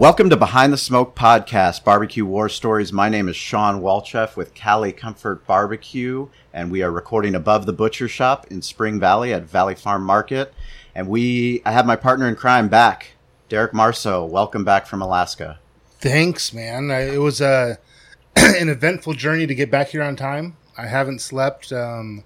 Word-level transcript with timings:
Welcome 0.00 0.30
to 0.30 0.36
Behind 0.38 0.72
the 0.72 0.78
Smoke 0.78 1.14
Podcast, 1.14 1.84
Barbecue 1.84 2.24
War 2.24 2.48
Stories. 2.48 2.90
My 2.90 3.10
name 3.10 3.28
is 3.28 3.36
Sean 3.36 3.82
Walchef 3.82 4.34
with 4.34 4.54
Cali 4.54 4.92
Comfort 4.92 5.46
Barbecue, 5.46 6.28
and 6.54 6.70
we 6.70 6.82
are 6.82 6.90
recording 6.90 7.34
above 7.34 7.66
the 7.66 7.74
butcher 7.74 8.08
shop 8.08 8.46
in 8.50 8.62
Spring 8.62 8.98
Valley 8.98 9.34
at 9.34 9.42
Valley 9.42 9.74
Farm 9.74 10.02
Market. 10.02 10.54
And 10.94 11.06
we, 11.06 11.60
I 11.66 11.72
have 11.72 11.84
my 11.84 11.96
partner 11.96 12.26
in 12.26 12.34
crime 12.34 12.68
back, 12.68 13.08
Derek 13.50 13.74
Marceau. 13.74 14.24
Welcome 14.24 14.64
back 14.64 14.86
from 14.86 15.02
Alaska. 15.02 15.58
Thanks, 15.98 16.54
man. 16.54 16.90
I, 16.90 17.00
it 17.12 17.20
was 17.20 17.42
uh, 17.42 17.74
an 18.36 18.70
eventful 18.70 19.12
journey 19.12 19.46
to 19.46 19.54
get 19.54 19.70
back 19.70 19.88
here 19.88 20.02
on 20.02 20.16
time. 20.16 20.56
I 20.78 20.86
haven't 20.86 21.18
slept 21.18 21.74
um, 21.74 22.24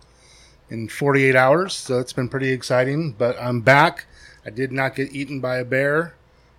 in 0.71 0.89
48 0.89 1.35
hours, 1.35 1.75
so 1.75 1.99
it's 1.99 2.13
been 2.13 2.29
pretty 2.29 2.53
exciting. 2.53 3.17
But 3.19 3.37
I'm 3.41 3.63
back. 3.63 4.07
I 4.47 4.51
did 4.51 4.71
not 4.71 4.95
get 4.95 5.13
eaten 5.13 5.41
by 5.41 5.57
a 5.57 5.65
bear, 5.65 6.15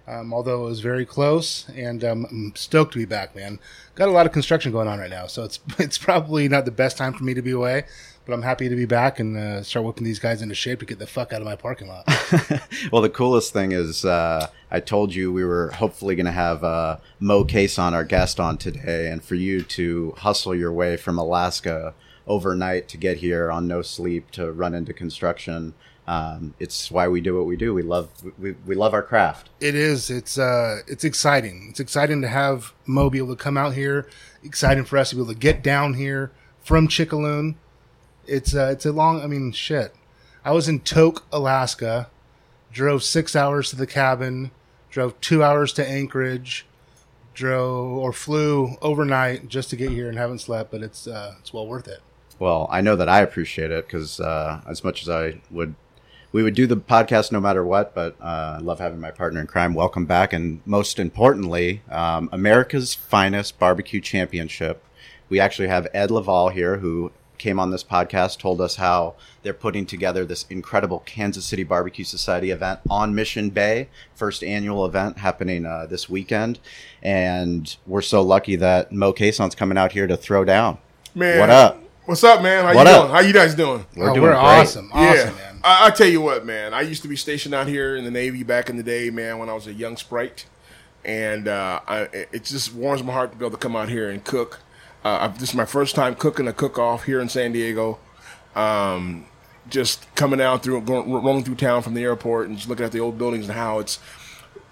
um, 0.07 0.33
although 0.33 0.65
it 0.65 0.69
was 0.69 0.81
very 0.81 1.05
close, 1.05 1.67
and 1.75 2.03
um, 2.03 2.27
I'm 2.29 2.55
stoked 2.55 2.93
to 2.93 2.99
be 2.99 3.05
back, 3.05 3.35
man. 3.35 3.59
Got 3.95 4.09
a 4.09 4.11
lot 4.11 4.25
of 4.25 4.31
construction 4.31 4.71
going 4.71 4.87
on 4.87 4.99
right 4.99 5.09
now, 5.09 5.27
so 5.27 5.43
it's 5.43 5.59
it's 5.79 5.97
probably 5.97 6.47
not 6.47 6.65
the 6.65 6.71
best 6.71 6.97
time 6.97 7.13
for 7.13 7.23
me 7.23 7.33
to 7.33 7.41
be 7.41 7.51
away. 7.51 7.85
But 8.25 8.33
I'm 8.33 8.41
happy 8.41 8.69
to 8.69 8.75
be 8.75 8.85
back 8.85 9.19
and 9.19 9.37
uh, 9.37 9.61
start 9.61 9.85
whipping 9.85 10.03
these 10.03 10.17
guys 10.17 10.41
into 10.41 10.55
shape 10.55 10.79
to 10.79 10.85
get 10.85 10.97
the 10.97 11.05
fuck 11.05 11.31
out 11.31 11.41
of 11.41 11.45
my 11.45 11.55
parking 11.55 11.87
lot. 11.87 12.07
well, 12.91 13.03
the 13.03 13.09
coolest 13.09 13.53
thing 13.53 13.71
is 13.71 14.03
uh, 14.03 14.47
I 14.71 14.79
told 14.79 15.13
you 15.13 15.31
we 15.31 15.45
were 15.45 15.69
hopefully 15.69 16.15
going 16.15 16.25
to 16.25 16.31
have 16.31 16.63
uh, 16.63 16.97
Moe 17.19 17.45
Cason, 17.45 17.93
our 17.93 18.03
guest, 18.03 18.39
on 18.39 18.57
today, 18.57 19.11
and 19.11 19.23
for 19.23 19.35
you 19.35 19.61
to 19.61 20.15
hustle 20.17 20.55
your 20.55 20.73
way 20.73 20.97
from 20.97 21.19
Alaska 21.19 21.93
overnight 22.25 22.87
to 22.87 22.97
get 22.97 23.17
here 23.17 23.51
on 23.51 23.67
no 23.67 23.83
sleep 23.83 24.31
to 24.31 24.51
run 24.51 24.73
into 24.73 24.91
construction. 24.91 25.75
Um, 26.07 26.53
it's 26.59 26.91
why 26.91 27.07
we 27.07 27.19
do 27.19 27.35
what 27.35 27.45
we 27.45 27.55
do. 27.55 27.73
We 27.73 27.81
love 27.81 28.09
we, 28.37 28.51
we 28.65 28.75
love 28.75 28.93
our 28.93 29.01
craft. 29.01 29.49
It 29.59 29.75
is. 29.75 30.09
It's 30.09 30.37
uh, 30.37 30.81
it's 30.87 31.03
exciting. 31.03 31.67
It's 31.69 31.79
exciting 31.79 32.21
to 32.21 32.27
have 32.27 32.73
Moe 32.85 33.09
be 33.09 33.17
able 33.17 33.35
to 33.35 33.43
come 33.43 33.57
out 33.57 33.73
here. 33.73 34.07
Exciting 34.43 34.85
for 34.85 34.97
us 34.97 35.09
to 35.09 35.15
be 35.15 35.21
able 35.21 35.33
to 35.33 35.39
get 35.39 35.63
down 35.63 35.95
here 35.95 36.31
from 36.63 36.87
Chickaloon. 36.87 37.55
It's 38.27 38.55
uh, 38.55 38.69
it's 38.71 38.85
a 38.85 38.91
long. 38.91 39.21
I 39.21 39.27
mean, 39.27 39.51
shit. 39.51 39.95
I 40.43 40.51
was 40.51 40.67
in 40.67 40.81
Tok, 40.81 41.25
Alaska. 41.31 42.09
Drove 42.71 43.03
six 43.03 43.35
hours 43.35 43.69
to 43.71 43.75
the 43.75 43.87
cabin. 43.87 44.51
Drove 44.91 45.19
two 45.21 45.43
hours 45.43 45.73
to 45.73 45.87
Anchorage. 45.87 46.67
Drove 47.33 47.97
or 47.97 48.13
flew 48.13 48.75
overnight 48.81 49.47
just 49.47 49.69
to 49.71 49.75
get 49.75 49.89
here 49.89 50.07
and 50.07 50.17
haven't 50.17 50.39
slept. 50.39 50.69
But 50.69 50.83
it's 50.83 51.07
uh, 51.07 51.35
it's 51.39 51.51
well 51.51 51.65
worth 51.65 51.87
it. 51.87 52.01
Well, 52.37 52.67
I 52.69 52.81
know 52.81 52.95
that 52.95 53.09
I 53.09 53.21
appreciate 53.21 53.71
it 53.71 53.87
because 53.87 54.19
uh, 54.19 54.61
as 54.67 54.83
much 54.83 55.01
as 55.01 55.09
I 55.09 55.41
would, 55.49 55.73
we 56.35 56.43
would 56.43 56.53
do 56.53 56.67
the 56.67 56.75
podcast 56.75 57.31
no 57.31 57.39
matter 57.39 57.63
what. 57.63 57.95
But 57.95 58.17
uh, 58.19 58.57
I 58.57 58.61
love 58.61 58.79
having 58.79 58.99
my 58.99 59.09
partner 59.09 59.39
in 59.39 59.47
crime. 59.47 59.73
Welcome 59.73 60.05
back, 60.05 60.33
and 60.33 60.59
most 60.65 60.99
importantly, 60.99 61.81
um, 61.89 62.27
America's 62.33 62.93
finest 62.93 63.57
barbecue 63.57 64.01
championship. 64.01 64.83
We 65.29 65.39
actually 65.39 65.69
have 65.69 65.87
Ed 65.93 66.11
Laval 66.11 66.49
here, 66.49 66.79
who 66.79 67.13
came 67.37 67.57
on 67.57 67.71
this 67.71 67.85
podcast, 67.85 68.37
told 68.39 68.59
us 68.59 68.75
how 68.75 69.15
they're 69.43 69.53
putting 69.53 69.85
together 69.85 70.25
this 70.25 70.45
incredible 70.49 70.99
Kansas 71.05 71.45
City 71.45 71.63
Barbecue 71.63 72.03
Society 72.03 72.51
event 72.51 72.81
on 72.89 73.15
Mission 73.15 73.49
Bay, 73.49 73.87
first 74.13 74.43
annual 74.43 74.85
event 74.85 75.19
happening 75.19 75.65
uh, 75.65 75.85
this 75.85 76.09
weekend. 76.09 76.59
And 77.01 77.73
we're 77.87 78.01
so 78.01 78.21
lucky 78.21 78.57
that 78.57 78.91
Moe 78.91 79.13
Cason's 79.13 79.55
coming 79.55 79.77
out 79.77 79.93
here 79.93 80.05
to 80.05 80.17
throw 80.17 80.43
down. 80.43 80.79
Man, 81.13 81.39
What 81.39 81.49
up? 81.49 81.81
What's 82.03 82.23
up, 82.25 82.43
man? 82.43 82.65
How 82.65 82.75
What 82.75 82.87
you 82.87 82.93
up? 82.93 83.01
doing? 83.03 83.13
How 83.13 83.19
you 83.21 83.33
guys 83.33 83.55
doing? 83.55 83.85
We're 83.95 84.11
Oh, 84.11 84.13
doing 84.13 84.23
we're 84.23 84.33
great. 84.33 84.43
awesome. 84.43 84.91
Awesome, 84.93 85.15
yeah, 85.15 85.41
man. 85.41 85.44
I, 85.65 85.87
I 85.87 85.89
tell 85.89 86.07
you 86.07 86.21
what, 86.21 86.45
man. 86.45 86.73
I 86.73 86.81
used 86.81 87.01
to 87.01 87.07
be 87.07 87.15
stationed 87.15 87.55
out 87.55 87.67
here 87.67 87.95
in 87.95 88.05
the 88.05 88.11
Navy 88.11 88.43
back 88.43 88.69
in 88.69 88.77
the 88.77 88.83
day, 88.83 89.09
man, 89.09 89.39
when 89.39 89.49
I 89.49 89.53
was 89.53 89.65
a 89.65 89.73
young 89.73 89.97
sprite, 89.97 90.45
and 91.03 91.47
uh, 91.47 91.81
I, 91.87 92.01
it 92.31 92.43
just 92.43 92.73
warms 92.73 93.03
my 93.03 93.11
heart 93.11 93.31
to 93.31 93.37
be 93.37 93.45
able 93.45 93.57
to 93.57 93.61
come 93.61 93.75
out 93.75 93.89
here 93.89 94.09
and 94.09 94.23
cook. 94.23 94.59
Uh, 95.03 95.27
this 95.29 95.49
is 95.49 95.55
my 95.55 95.65
first 95.65 95.95
time 95.95 96.15
cooking 96.15 96.47
a 96.47 96.53
cook-off 96.53 97.03
here 97.03 97.19
in 97.19 97.29
San 97.29 97.51
Diego. 97.51 97.99
Um, 98.55 99.25
just 99.67 100.13
coming 100.15 100.39
out 100.39 100.63
through, 100.63 100.81
going, 100.81 101.11
rolling 101.11 101.43
through 101.43 101.55
town 101.55 101.81
from 101.81 101.95
the 101.95 102.03
airport, 102.03 102.47
and 102.47 102.57
just 102.57 102.69
looking 102.69 102.85
at 102.85 102.91
the 102.91 102.99
old 102.99 103.17
buildings 103.17 103.47
and 103.49 103.57
how 103.57 103.79
it's 103.79 103.99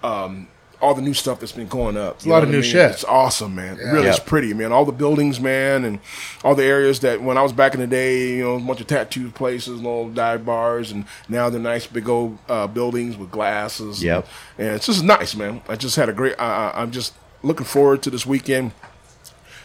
um, 0.04 0.48
all 0.80 0.94
the 0.94 1.02
new 1.02 1.14
stuff 1.14 1.40
that's 1.40 1.52
been 1.52 1.66
going 1.68 1.96
up. 1.96 2.24
a 2.24 2.28
lot 2.28 2.42
of 2.42 2.50
new 2.50 2.62
shit. 2.62 2.90
It's 2.90 3.04
awesome, 3.04 3.54
man. 3.54 3.78
It 3.78 3.84
really, 3.84 4.04
Yeah. 4.04 4.10
it's 4.10 4.18
pretty, 4.18 4.52
man. 4.54 4.72
All 4.72 4.84
the 4.84 4.92
buildings, 4.92 5.40
man, 5.40 5.84
and 5.84 5.98
all 6.44 6.54
the 6.54 6.64
areas 6.64 7.00
that 7.00 7.22
when 7.22 7.38
I 7.38 7.42
was 7.42 7.52
back 7.52 7.74
in 7.74 7.80
the 7.80 7.86
day, 7.86 8.36
you 8.36 8.44
know, 8.44 8.54
a 8.56 8.60
bunch 8.60 8.80
of 8.80 8.86
tattoo 8.86 9.30
places, 9.30 9.76
little 9.76 10.08
dive 10.10 10.44
bars, 10.44 10.90
and 10.92 11.04
now 11.28 11.48
they're 11.48 11.60
nice 11.60 11.86
big 11.86 12.08
old 12.08 12.38
uh, 12.48 12.66
buildings 12.66 13.16
with 13.16 13.30
glasses. 13.30 14.02
Yep. 14.02 14.26
And, 14.58 14.68
it's 14.68 14.86
just 14.86 15.02
nice, 15.04 15.34
man. 15.34 15.62
I 15.68 15.76
just 15.76 15.96
had 15.96 16.08
a 16.08 16.12
great. 16.12 16.34
I 16.38 16.70
I- 16.70 16.82
I'm 16.82 16.90
just 16.90 17.14
looking 17.42 17.66
forward 17.66 18.02
to 18.02 18.10
this 18.10 18.26
weekend. 18.26 18.72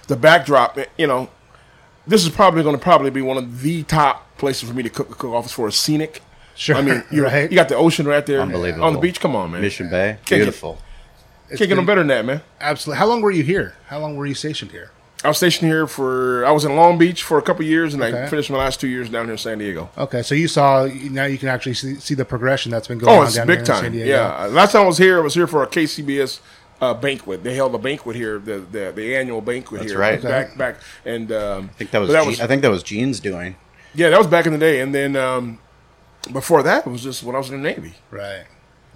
The 0.08 0.16
backdrop, 0.16 0.78
you 0.98 1.08
know, 1.08 1.30
this 2.08 2.24
is 2.24 2.30
probably 2.30 2.64
going 2.64 2.76
to 2.76 2.82
probably 2.82 3.10
be 3.12 3.22
one 3.22 3.38
of 3.38 3.62
the 3.62 3.84
top 3.84 4.38
places 4.38 4.68
for 4.68 4.76
me 4.76 4.84
to 4.84 4.90
cook 4.90 5.10
a 5.12 5.14
cook 5.16 5.32
off 5.32 5.46
as 5.46 5.52
far 5.52 5.68
as 5.68 5.76
scenic. 5.76 6.22
Sure, 6.56 6.76
I 6.76 6.82
mean, 6.82 7.04
you 7.12 7.24
right. 7.24 7.50
you 7.50 7.56
got 7.56 7.70
the 7.70 7.76
ocean 7.76 8.06
right 8.08 8.26
there 8.26 8.42
Unbelievable. 8.42 8.84
on 8.86 8.94
the 8.94 9.00
beach. 9.00 9.20
Come 9.22 9.36
on, 9.36 9.52
man. 9.52 9.62
Mission 9.62 9.90
Bay, 9.90 10.14
Can't 10.18 10.28
get- 10.28 10.36
beautiful. 10.38 10.78
Can't 11.58 11.68
get 11.70 11.76
no 11.76 11.84
better 11.86 12.02
than 12.02 12.08
that, 12.10 12.26
man. 12.26 12.42
Absolutely. 12.62 12.98
How 13.00 13.06
long 13.08 13.22
were 13.22 13.32
you 13.32 13.44
here? 13.44 13.76
How 13.88 14.00
long 14.00 14.16
were 14.16 14.26
you 14.26 14.34
stationed 14.36 14.72
here? 14.72 14.92
I 15.24 15.28
was 15.28 15.36
stationed 15.38 15.70
here 15.70 15.86
for 15.86 16.46
I 16.46 16.52
was 16.52 16.64
in 16.64 16.76
Long 16.78 16.98
Beach 16.98 17.24
for 17.24 17.38
a 17.38 17.42
couple 17.42 17.66
years, 17.66 17.94
and 17.94 18.02
I 18.02 18.28
finished 18.28 18.50
my 18.50 18.58
last 18.58 18.80
two 18.80 18.88
years 18.88 19.10
down 19.10 19.26
here 19.26 19.34
in 19.34 19.38
San 19.38 19.58
Diego. 19.58 19.90
Okay, 19.98 20.22
so 20.22 20.34
you 20.34 20.48
saw 20.48 20.86
now 20.86 21.26
you 21.26 21.38
can 21.38 21.50
actually 21.50 21.74
see, 21.74 21.96
see 21.96 22.14
the 22.14 22.24
progression 22.24 22.72
that's 22.72 22.88
been 22.88 23.00
going 23.00 23.14
Oh, 23.14 23.20
on 23.22 23.26
it's 23.28 23.36
down 23.36 23.48
big 23.48 23.56
here 23.58 23.60
in 23.60 23.66
San 23.66 23.82
time. 23.84 23.92
Diego. 23.92 24.08
Yeah, 24.10 24.46
last 24.46 24.72
time 24.72 24.84
I 24.84 24.88
was 24.88 24.98
here, 24.98 25.18
I 25.20 25.22
was 25.22 25.34
here 25.34 25.46
for 25.46 25.62
a 25.64 25.68
KCBS 25.68 26.40
uh, 26.80 26.94
banquet. 26.94 27.44
They 27.44 27.54
held 27.54 27.76
a 27.76 27.78
banquet 27.78 28.16
here, 28.16 28.40
the 28.40 28.60
the, 28.60 28.94
the 28.96 29.18
annual 29.18 29.42
banquet 29.42 29.82
That's 29.82 29.92
here. 29.92 30.00
right. 30.00 30.22
Back 30.22 30.58
back, 30.58 30.76
and 31.04 31.30
um, 31.34 31.70
I 31.74 31.78
think 31.78 31.92
that 31.92 32.00
was, 32.00 32.10
but 32.12 32.24
Gene- 32.24 32.42
I 32.42 32.48
think 32.48 32.62
that 32.62 32.72
was 32.72 32.84
Gene's 32.84 33.20
doing. 33.20 33.58
yeah, 33.94 34.10
that 34.12 34.18
was 34.18 34.28
back 34.28 34.46
in 34.46 34.54
the 34.54 34.58
day. 34.60 34.80
And 34.80 34.96
then 34.96 35.18
um, 35.18 35.60
before 36.32 36.64
that, 36.64 36.88
it 36.88 36.90
was 36.90 37.04
just 37.04 37.24
when 37.24 37.36
I 37.36 37.40
was 37.40 37.50
in 37.50 37.62
the 37.62 37.70
Navy. 37.70 37.96
Right. 38.10 38.46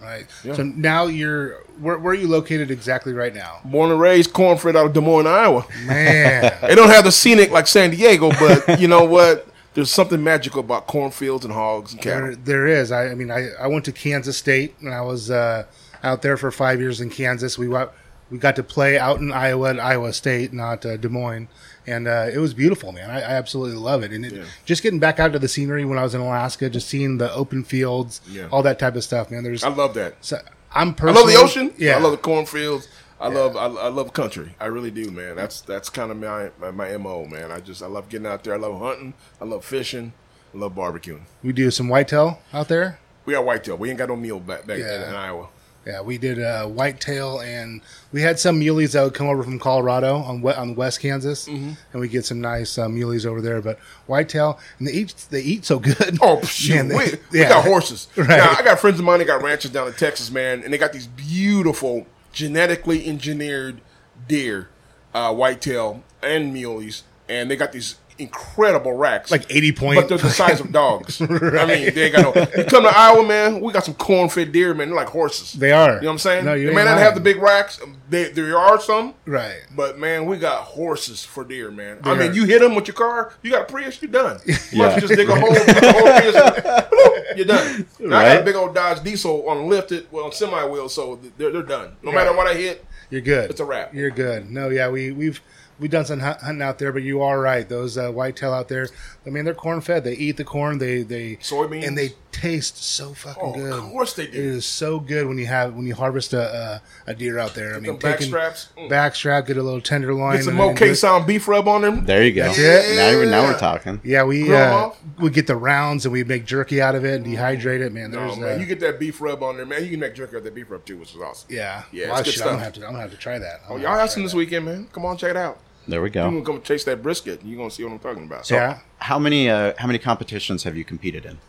Right. 0.04 0.26
Yeah. 0.44 0.54
So 0.54 0.64
now 0.64 1.06
you're 1.06 1.62
where, 1.80 1.98
where 1.98 2.12
are 2.12 2.16
you 2.18 2.28
located 2.28 2.70
exactly 2.70 3.14
right 3.14 3.34
now? 3.34 3.62
Born 3.66 3.90
and 3.90 4.00
raised, 4.00 4.32
cornfed 4.34 4.76
out 4.76 4.86
of 4.88 4.94
Des 4.94 5.02
Moines, 5.02 5.26
Iowa. 5.28 5.66
Man. 5.86 6.56
They 6.62 6.76
don't 6.76 6.90
have 6.90 7.04
the 7.06 7.12
scenic 7.12 7.50
like 7.52 7.68
San 7.68 7.92
Diego, 7.92 8.30
but 8.32 8.80
you 8.82 8.88
know 8.88 9.06
what? 9.06 9.48
There's 9.74 9.90
something 9.90 10.24
magical 10.24 10.60
about 10.60 10.86
cornfields 10.86 11.46
and 11.46 11.54
hogs 11.54 11.94
and 11.94 12.02
cattle. 12.02 12.28
there, 12.28 12.36
there 12.36 12.68
is. 12.68 12.92
I, 12.92 13.08
I 13.08 13.16
mean, 13.16 13.32
I, 13.32 13.50
I 13.60 13.68
went 13.68 13.86
to 13.86 13.92
Kansas 13.92 14.38
State 14.38 14.76
and 14.82 14.94
I 14.94 15.02
was 15.02 15.32
uh, 15.32 15.66
out 16.04 16.22
there 16.22 16.38
for 16.38 16.52
five 16.52 16.80
years 16.80 17.02
in 17.02 17.10
Kansas. 17.10 17.58
We 17.58 17.68
wa- 17.68 17.90
we 18.32 18.38
got 18.38 18.56
to 18.56 18.64
play 18.64 18.98
out 18.98 19.20
in 19.20 19.32
Iowa 19.32 19.72
at 19.72 19.80
Iowa 19.80 20.14
State, 20.14 20.54
not 20.54 20.86
uh, 20.86 20.98
Des 20.98 21.10
Moines, 21.10 21.48
and 21.86 22.08
uh, 22.08 22.28
it 22.34 22.38
was 22.40 22.54
beautiful, 22.54 22.92
man. 22.92 23.10
I, 23.12 23.18
I 23.20 23.32
absolutely 23.34 23.78
love 23.78 24.04
it. 24.04 24.12
And 24.12 24.26
it, 24.26 24.34
Yeah. 24.34 24.44
just 24.66 24.82
getting 24.84 25.00
back 25.00 25.20
out 25.20 25.34
to 25.34 25.40
the 25.40 25.48
scenery 25.48 25.86
when 25.86 25.98
I 26.00 26.04
was 26.04 26.16
in 26.16 26.22
Alaska, 26.22 26.70
just 26.70 26.88
seeing 26.88 27.18
the 27.18 27.32
open 27.34 27.64
fields, 27.64 28.22
Yeah. 28.30 28.48
all 28.52 28.64
that 28.64 28.80
type 28.80 28.96
of 28.96 29.04
stuff, 29.04 29.30
man. 29.32 29.44
There's 29.44 29.64
I 29.64 29.70
love 29.70 29.94
that. 29.96 30.16
so, 30.22 30.38
I'm 30.74 30.96
I 31.02 31.12
love 31.12 31.28
the 31.28 31.36
ocean. 31.36 31.72
Yeah, 31.78 31.98
I 31.98 32.00
love 32.00 32.12
the 32.12 32.18
cornfields. 32.18 32.88
I 33.22 33.28
love 33.30 33.56
I, 33.56 33.66
I 33.68 33.88
love 33.90 34.12
country. 34.12 34.56
I 34.60 34.66
really 34.66 34.92
do, 34.92 35.10
man. 35.12 35.36
That's 35.36 35.62
that's 35.62 35.90
kind 35.90 36.10
of 36.12 36.18
my, 36.18 36.50
my 36.60 36.72
my 36.72 36.98
mo, 36.98 37.26
man. 37.26 37.52
I 37.52 37.60
just 37.60 37.82
I 37.84 37.86
love 37.88 38.10
getting 38.10 38.26
out 38.28 38.44
there. 38.44 38.56
I 38.56 38.58
love 38.58 38.80
hunting. 38.80 39.14
I 39.40 39.46
love 39.46 39.64
fishing. 39.64 40.14
I 40.54 40.58
love 40.58 40.74
barbecuing. 40.76 41.22
we 41.44 41.54
do 41.54 41.70
some 41.72 41.88
whitetail 41.90 42.40
out 42.52 42.68
there. 42.68 43.00
We 43.26 43.34
got 43.34 43.46
whitetail. 43.46 43.78
We 43.78 43.90
ain't 43.90 43.98
got 44.00 44.10
no 44.10 44.16
meal 44.16 44.40
back 44.40 44.66
back 44.68 44.80
Yeah. 44.80 45.10
in 45.10 45.16
Iowa. 45.16 45.48
Yeah, 45.86 46.00
we 46.02 46.18
did 46.18 46.42
uh, 46.42 46.66
whitetail, 46.68 47.40
and 47.42 47.82
we 48.14 48.22
had 48.22 48.40
some 48.40 48.58
muleys 48.60 48.94
that 48.94 49.04
would 49.04 49.14
come 49.14 49.28
over 49.28 49.44
from 49.44 49.60
Colorado 49.60 50.16
on 50.16 50.42
we- 50.42 50.54
on 50.54 50.76
West 50.76 51.02
Kansas, 51.02 51.48
Mm-hmm. 51.48 51.72
and 51.92 52.02
we 52.02 52.08
get 52.08 52.24
some 52.26 52.40
nice 52.40 52.78
uh, 52.78 52.88
muleys 52.88 53.26
over 53.26 53.42
there. 53.42 53.62
But 53.62 53.80
whitetail, 54.08 54.60
and 54.80 54.88
they 54.88 54.94
eat 54.94 55.14
they 55.30 55.42
eat 55.42 55.66
so 55.66 55.80
good. 55.80 56.18
Oh 56.22 56.42
shoot, 56.44 56.76
Man, 56.76 56.88
they- 56.88 56.96
we, 56.98 57.06
we 57.32 57.40
got 57.40 57.66
horses. 57.66 58.08
Right. 58.16 58.30
Now, 58.30 58.56
I 58.58 58.62
got 58.64 58.80
friends 58.80 59.00
of 59.00 59.06
mine 59.06 59.20
that 59.20 59.26
got 59.26 59.44
ranches 59.44 59.72
down 59.72 59.88
in 59.88 59.94
Texas, 59.94 60.32
man, 60.32 60.64
and 60.64 60.72
they 60.74 60.78
got 60.78 60.94
these 60.94 61.08
beautiful 61.08 62.08
genetically 62.32 63.06
engineered 63.06 63.82
deer, 64.28 64.70
uh, 65.14 65.34
whitetail 65.34 66.02
and 66.22 66.54
muleys, 66.56 67.02
and 67.28 67.52
they 67.52 67.56
got 67.58 67.74
these 67.74 67.96
incredible 68.20 68.94
racks, 68.94 69.32
Like 69.32 69.46
80 69.50 69.72
points, 69.74 70.02
But 70.02 70.10
they're 70.10 70.18
the 70.18 70.30
size 70.30 70.60
of 70.60 70.72
dogs. 70.72 71.22
I 71.22 71.26
mean, 71.66 71.94
they 71.94 72.10
got 72.10 72.36
no. 72.36 72.42
You 72.58 72.64
come 72.66 72.84
to 72.84 72.92
Iowa, 72.96 73.26
man. 73.28 73.60
We 73.62 73.72
got 73.74 73.86
some 73.86 73.94
corn-fed 73.96 74.52
deer, 74.52 74.74
man. 74.74 74.88
They're 74.90 74.96
like 74.96 75.08
horses. 75.10 75.54
They 75.54 75.72
are. 75.72 75.96
You 75.96 76.02
know 76.02 76.08
what 76.08 76.12
I'm 76.14 76.18
saying? 76.20 76.46
No, 76.46 76.54
you 76.54 76.68
they 76.68 76.76
may 76.76 76.84
not 76.86 76.98
have 76.98 77.16
the 77.16 77.22
big 77.22 77.38
racks. 77.42 77.80
They, 78.10 78.30
there 78.32 78.58
are 78.58 78.80
some, 78.80 79.16
right. 79.26 79.62
but 79.76 79.98
man, 79.98 80.26
we 80.26 80.38
got 80.38 80.64
horses 80.64 81.24
for 81.24 81.44
deer, 81.44 81.72
man. 81.72 82.00
I 82.04 82.14
They 82.14 82.20
mean, 82.20 82.32
are. 82.32 82.34
you 82.36 82.46
hit 82.46 82.60
them 82.62 82.76
with 82.76 82.88
your 82.88 82.96
car, 82.96 83.34
you 83.42 83.50
got 83.52 83.64
a 83.64 83.66
Prius, 83.72 84.02
you're 84.02 84.12
done. 84.12 84.40
You 84.46 84.54
Yeah. 84.72 84.80
well 84.80 85.00
just 85.00 85.16
dig 85.16 85.30
a 85.30 85.36
hole, 85.40 85.50
the 85.54 85.94
whole 85.94 86.84
Prius, 87.24 87.38
you're 87.38 87.46
done. 87.46 87.88
Now 88.00 88.18
I 88.20 88.34
got 88.36 88.42
a 88.42 88.46
big 88.46 88.56
old 88.56 88.76
Dodge 88.76 89.02
Diesel 89.04 89.50
on 89.50 89.68
lifted, 89.68 90.08
well, 90.12 90.26
on 90.26 90.32
semi 90.32 90.64
wheel, 90.66 90.90
so 90.90 91.20
they're, 91.38 91.52
they're 91.52 91.64
done. 91.64 91.96
No 92.04 92.12
matter 92.12 92.36
what 92.36 92.46
I 92.48 92.54
hit, 92.54 92.86
You're 93.10 93.22
good. 93.22 93.50
It's 93.50 93.60
a 93.60 93.66
wrap. 93.66 93.94
You're 93.94 94.12
good. 94.12 94.50
No, 94.52 94.70
yeah, 94.70 94.90
we 94.90 95.12
we've 95.12 95.42
we 95.80 95.88
done 95.88 96.06
some 96.06 96.20
hunting 96.20 96.62
out 96.62 96.80
there, 96.80 96.92
but 96.92 97.04
you 97.04 97.22
are 97.22 97.40
right. 97.40 97.68
Those 97.68 97.98
uh, 97.98 98.12
whitetail 98.12 98.54
out 98.54 98.68
there, 98.70 98.88
I 99.26 99.30
mean, 99.30 99.46
they're 99.46 99.54
corn 99.54 99.82
fed. 99.82 100.04
They 100.04 100.14
eat 100.14 100.38
the 100.38 100.44
corn. 100.44 100.78
They 100.78 101.04
they 101.04 101.38
Soybeans? 101.38 101.88
and 101.88 101.98
they 101.98 102.14
taste 102.32 102.84
so 102.84 103.14
fucking 103.14 103.42
Oh, 103.44 103.54
good. 103.54 103.74
of 103.74 103.84
course 103.92 104.14
they 104.14 104.26
do. 104.26 104.32
It 104.38 104.44
is 104.46 104.66
so 104.66 105.00
good 105.00 105.28
when 105.28 105.38
you 105.38 105.46
have 105.48 105.74
when 105.76 105.86
you 105.86 105.96
harvest 105.96 106.34
a 106.34 106.82
a, 107.08 107.12
a 107.12 107.16
deer 107.16 107.40
out 107.40 107.54
there. 107.56 107.72
I 107.72 107.76
mean, 107.76 107.84
them 107.84 107.98
back 107.98 108.18
taking 108.20 108.28
straps. 108.28 108.70
Mm. 108.78 108.90
back 108.90 109.16
strap, 109.16 109.46
get 109.48 109.58
a 109.58 109.64
little 109.64 109.82
tenderloin, 109.82 110.34
Get 110.36 110.44
some 110.44 110.50
and 110.50 110.58
more 110.58 110.68
then 110.68 110.76
K 110.78 110.88
just- 110.90 111.02
sound 111.02 111.26
beef 111.28 111.48
rub 111.48 111.68
on 111.68 111.82
them. 111.82 112.06
There 112.06 112.24
you 112.24 112.34
go. 112.34 112.44
That's 112.44 112.58
it. 112.60 112.96
Now, 112.96 113.18
we're- 113.18 113.30
now 113.30 113.44
we're 113.44 113.58
talking. 113.60 114.02
Yeah, 114.04 114.24
we 114.24 114.54
uh, 114.54 114.90
we 115.20 115.30
get 115.30 115.48
the 115.48 115.56
rounds 115.56 116.06
and 116.06 116.12
we 116.14 116.24
make 116.24 116.46
jerky 116.46 116.82
out 116.82 116.96
of 116.96 117.04
it 117.06 117.16
and 117.22 117.26
dehydrate 117.26 117.80
it. 117.82 117.92
Man, 117.94 118.12
No, 118.12 118.36
man, 118.36 118.58
uh, 118.58 118.60
you 118.60 118.66
get 118.66 118.80
that 118.82 119.00
beef 119.00 119.22
rub 119.22 119.42
on 119.44 119.58
there, 119.58 119.66
man. 119.66 119.84
You 119.84 119.90
can 119.92 120.00
make 120.00 120.16
jerky 120.16 120.36
out 120.36 120.40
of 120.40 120.44
that 120.46 120.56
beef 120.56 120.70
rub 120.70 120.86
too, 120.86 120.98
which 120.98 121.14
is 121.16 121.22
awesome. 121.22 121.48
yeah, 121.52 121.84
Yeah, 121.92 122.08
Well, 122.10 122.20
it's 122.20 122.28
good 122.30 122.34
shit, 122.36 122.42
I'm 122.44 122.50
gonna 122.54 122.64
have 122.64 122.74
to 122.74 122.82
I'm 122.86 122.92
gonna 122.92 123.02
have 123.02 123.12
to 123.12 123.18
try 123.18 123.40
that. 123.40 123.62
Oh, 123.70 123.78
y'all 123.78 123.98
have 123.98 124.10
some 124.12 124.24
this 124.24 124.34
weekend, 124.34 124.66
man. 124.66 124.88
Come 124.92 125.06
on, 125.06 125.18
check 125.18 125.32
it 125.32 125.38
out. 125.38 125.60
There 125.88 126.02
we 126.02 126.10
go. 126.10 126.24
You're 126.30 126.42
gonna 126.42 126.46
come 126.58 126.62
chase 126.62 126.84
that 126.86 127.02
brisket. 127.04 127.42
You're 127.44 127.58
gonna 127.58 127.72
see 127.72 127.84
what 127.84 127.92
I'm 127.94 128.00
talking 128.00 128.24
about. 128.24 128.50
yeah, 128.50 128.80
How 129.00 129.20
many 129.20 129.50
uh, 129.50 129.74
how 129.78 129.88
many 129.88 130.00
competitions 130.00 130.64
have 130.64 130.78
you 130.78 130.86
competed 130.86 131.26
in, 131.26 131.40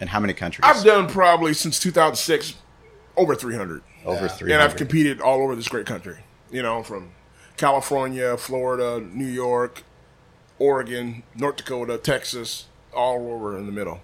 and 0.00 0.10
how 0.10 0.20
many 0.20 0.32
countries? 0.32 0.64
I've 0.64 0.84
done 0.84 1.08
probably 1.08 1.54
since 1.54 1.78
2006 1.80 2.54
over 3.16 3.34
300, 3.34 3.82
over 4.04 4.28
three. 4.28 4.52
and 4.52 4.62
I've 4.62 4.76
competed 4.76 5.20
all 5.20 5.42
over 5.42 5.56
this 5.56 5.68
great 5.68 5.86
country. 5.86 6.18
You 6.50 6.62
know, 6.62 6.82
from 6.82 7.10
California, 7.56 8.36
Florida, 8.36 9.00
New 9.00 9.26
York, 9.26 9.82
Oregon, 10.58 11.22
North 11.34 11.56
Dakota, 11.56 11.98
Texas, 11.98 12.66
all 12.92 13.32
over 13.32 13.56
in 13.58 13.66
the 13.66 13.72
middle. 13.72 14.00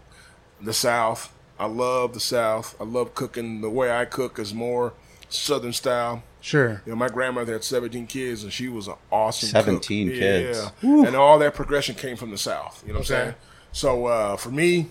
The 0.60 0.72
South. 0.72 1.32
I 1.58 1.66
love 1.66 2.14
the 2.14 2.20
South. 2.20 2.74
I 2.80 2.84
love 2.84 3.14
cooking. 3.14 3.60
The 3.60 3.70
way 3.70 3.90
I 3.92 4.04
cook 4.04 4.38
is 4.38 4.52
more 4.54 4.94
Southern 5.28 5.72
style. 5.72 6.22
Sure. 6.40 6.82
You 6.84 6.92
know, 6.92 6.96
my 6.96 7.08
grandmother 7.08 7.52
had 7.52 7.64
17 7.64 8.06
kids, 8.06 8.42
and 8.42 8.52
she 8.52 8.68
was 8.68 8.88
an 8.88 8.94
awesome. 9.10 9.48
cook. 9.48 9.64
17 9.64 10.10
kids. 10.10 10.70
Yeah, 10.82 11.06
and 11.06 11.16
all 11.16 11.38
that 11.38 11.54
progression 11.54 11.94
came 11.94 12.16
from 12.16 12.30
the 12.30 12.38
South. 12.38 12.82
You 12.86 12.92
know 12.92 13.00
what 13.00 13.10
I'm 13.10 13.16
saying? 13.24 13.34
So 13.72 14.06
uh, 14.06 14.36
for 14.36 14.50
me, 14.50 14.88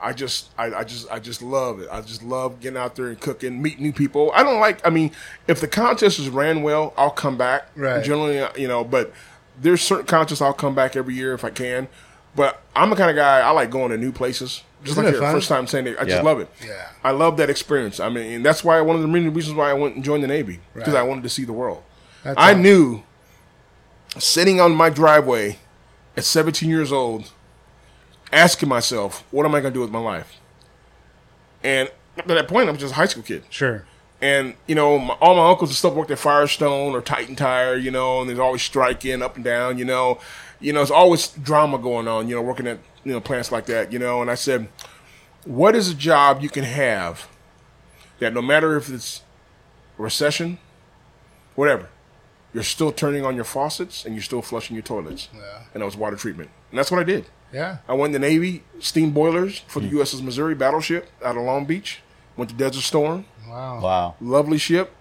I 0.00 0.12
just, 0.12 0.50
I, 0.56 0.74
I 0.74 0.84
just, 0.84 1.10
I 1.10 1.18
just 1.18 1.42
love 1.42 1.80
it. 1.80 1.88
I 1.90 2.00
just 2.00 2.22
love 2.22 2.60
getting 2.60 2.78
out 2.78 2.96
there 2.96 3.08
and 3.08 3.20
cooking, 3.20 3.60
meet 3.60 3.80
new 3.80 3.92
people. 3.92 4.30
I 4.34 4.42
don't 4.42 4.60
like. 4.60 4.86
I 4.86 4.90
mean, 4.90 5.10
if 5.46 5.60
the 5.60 5.68
contest 5.68 6.18
is 6.18 6.28
ran 6.28 6.62
well, 6.62 6.94
I'll 6.96 7.10
come 7.10 7.36
back. 7.36 7.68
Right. 7.76 8.04
Generally, 8.04 8.40
uh, 8.40 8.50
you 8.56 8.68
know, 8.68 8.84
but 8.84 9.12
there's 9.60 9.82
certain 9.82 10.06
contests 10.06 10.40
I'll 10.40 10.52
come 10.52 10.74
back 10.74 10.96
every 10.96 11.14
year 11.14 11.34
if 11.34 11.44
I 11.44 11.50
can. 11.50 11.88
But 12.36 12.62
I'm 12.76 12.90
the 12.90 12.96
kind 12.96 13.10
of 13.10 13.16
guy 13.16 13.40
I 13.40 13.50
like 13.50 13.70
going 13.70 13.90
to 13.90 13.96
new 13.96 14.12
places. 14.12 14.62
Just 14.82 14.92
Isn't 14.92 15.04
like 15.04 15.12
it 15.12 15.16
your 15.16 15.22
fun? 15.26 15.34
first 15.34 15.48
time 15.48 15.66
saying 15.66 15.86
it, 15.88 15.96
I 15.98 16.02
Yeah. 16.02 16.08
just 16.08 16.22
love 16.24 16.38
it. 16.40 16.48
Yeah. 16.64 16.88
I 17.02 17.10
love 17.10 17.36
that 17.38 17.50
experience. 17.50 17.98
I 17.98 18.08
mean, 18.08 18.32
and 18.32 18.44
that's 18.46 18.62
why 18.62 18.80
one 18.80 18.94
of 18.96 19.02
the 19.02 19.08
main 19.08 19.28
reasons 19.34 19.56
why 19.56 19.70
I 19.70 19.72
went 19.72 19.96
and 19.96 20.04
joined 20.04 20.22
the 20.22 20.28
Navy 20.28 20.60
because 20.74 20.94
Right. 20.94 21.00
I 21.00 21.02
wanted 21.02 21.24
to 21.24 21.28
see 21.28 21.44
the 21.44 21.52
world. 21.52 21.82
That's 22.22 22.38
I 22.38 22.52
all- 22.52 22.58
knew 22.58 23.02
sitting 24.18 24.60
on 24.60 24.72
my 24.74 24.90
driveway 24.90 25.58
at 26.16 26.24
17 26.24 26.70
years 26.70 26.92
old, 26.92 27.30
asking 28.32 28.68
myself, 28.68 29.24
what 29.30 29.44
am 29.46 29.54
I 29.54 29.60
going 29.60 29.72
to 29.72 29.76
do 29.76 29.80
with 29.80 29.90
my 29.90 29.98
life? 30.00 30.34
And 31.62 31.90
at 32.16 32.26
that 32.28 32.48
point, 32.48 32.68
I'm 32.68 32.76
just 32.76 32.92
a 32.92 32.96
high 32.96 33.06
school 33.06 33.22
kid. 33.22 33.44
Sure. 33.50 33.84
And, 34.20 34.54
you 34.66 34.74
know, 34.74 34.98
my, 34.98 35.14
all 35.14 35.36
my 35.36 35.48
uncles 35.50 35.70
and 35.70 35.76
stuff 35.76 35.94
worked 35.94 36.10
at 36.10 36.18
Firestone 36.18 36.92
or 36.94 37.00
Titan 37.00 37.36
Tire, 37.36 37.76
you 37.76 37.90
know, 37.90 38.20
and 38.20 38.28
there's 38.28 38.38
always 38.40 38.62
striking 38.62 39.22
up 39.22 39.36
and 39.36 39.44
down, 39.44 39.78
you 39.78 39.84
know. 39.84 40.18
You 40.60 40.72
know, 40.72 40.82
it's 40.82 40.90
always 40.90 41.28
drama 41.28 41.78
going 41.78 42.08
on, 42.08 42.26
you 42.28 42.34
know, 42.34 42.42
working 42.42 42.66
at, 42.66 42.78
you 43.04 43.12
know, 43.12 43.20
plants 43.20 43.50
like 43.52 43.66
that, 43.66 43.92
you 43.92 43.98
know. 43.98 44.20
And 44.22 44.30
I 44.30 44.34
said, 44.34 44.68
what 45.44 45.74
is 45.74 45.88
a 45.90 45.94
job 45.94 46.42
you 46.42 46.48
can 46.48 46.64
have 46.64 47.28
that 48.18 48.32
no 48.34 48.42
matter 48.42 48.76
if 48.76 48.88
it's 48.90 49.22
recession, 49.96 50.58
whatever, 51.54 51.88
you're 52.52 52.62
still 52.62 52.92
turning 52.92 53.24
on 53.24 53.34
your 53.36 53.44
faucets 53.44 54.04
and 54.04 54.14
you're 54.14 54.22
still 54.22 54.42
flushing 54.42 54.74
your 54.74 54.82
toilets. 54.82 55.28
Yeah. 55.34 55.62
And 55.74 55.80
that 55.82 55.84
was 55.86 55.96
water 55.96 56.16
treatment. 56.16 56.50
And 56.70 56.78
that's 56.78 56.90
what 56.90 57.00
I 57.00 57.04
did. 57.04 57.26
Yeah. 57.52 57.78
I 57.88 57.94
went 57.94 58.14
in 58.14 58.20
the 58.20 58.26
Navy, 58.28 58.62
steam 58.80 59.10
boilers 59.12 59.60
for 59.68 59.80
the 59.80 59.88
USS 59.90 60.22
Missouri 60.22 60.54
battleship 60.54 61.08
out 61.24 61.36
of 61.36 61.42
Long 61.44 61.64
Beach. 61.64 62.00
Went 62.36 62.50
to 62.50 62.56
Desert 62.56 62.82
Storm, 62.82 63.24
Wow. 63.48 63.80
Wow. 63.80 64.14
lovely 64.20 64.58
ship. 64.58 64.92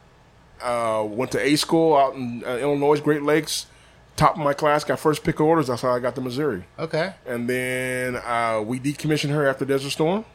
Uh, 0.61 1.05
went 1.07 1.31
to 1.33 1.39
A 1.39 1.55
school 1.55 1.95
out 1.95 2.15
in 2.15 2.43
uh, 2.45 2.57
Illinois, 2.57 2.99
Great 2.99 3.21
Lakes. 3.21 3.67
Top 4.17 4.33
of 4.33 4.39
my 4.39 4.53
class, 4.53 4.83
got 4.83 4.99
first 4.99 5.23
pick 5.23 5.39
of 5.39 5.45
orders. 5.45 5.67
That's 5.67 5.83
how 5.83 5.91
I 5.91 5.99
got 5.99 6.15
to 6.15 6.21
Missouri. 6.21 6.65
Okay. 6.77 7.13
And 7.25 7.47
then 7.49 8.17
uh, 8.17 8.61
we 8.65 8.79
decommissioned 8.79 9.29
her 9.29 9.47
after 9.47 9.63
Desert 9.63 9.91
Storm. 9.91 10.25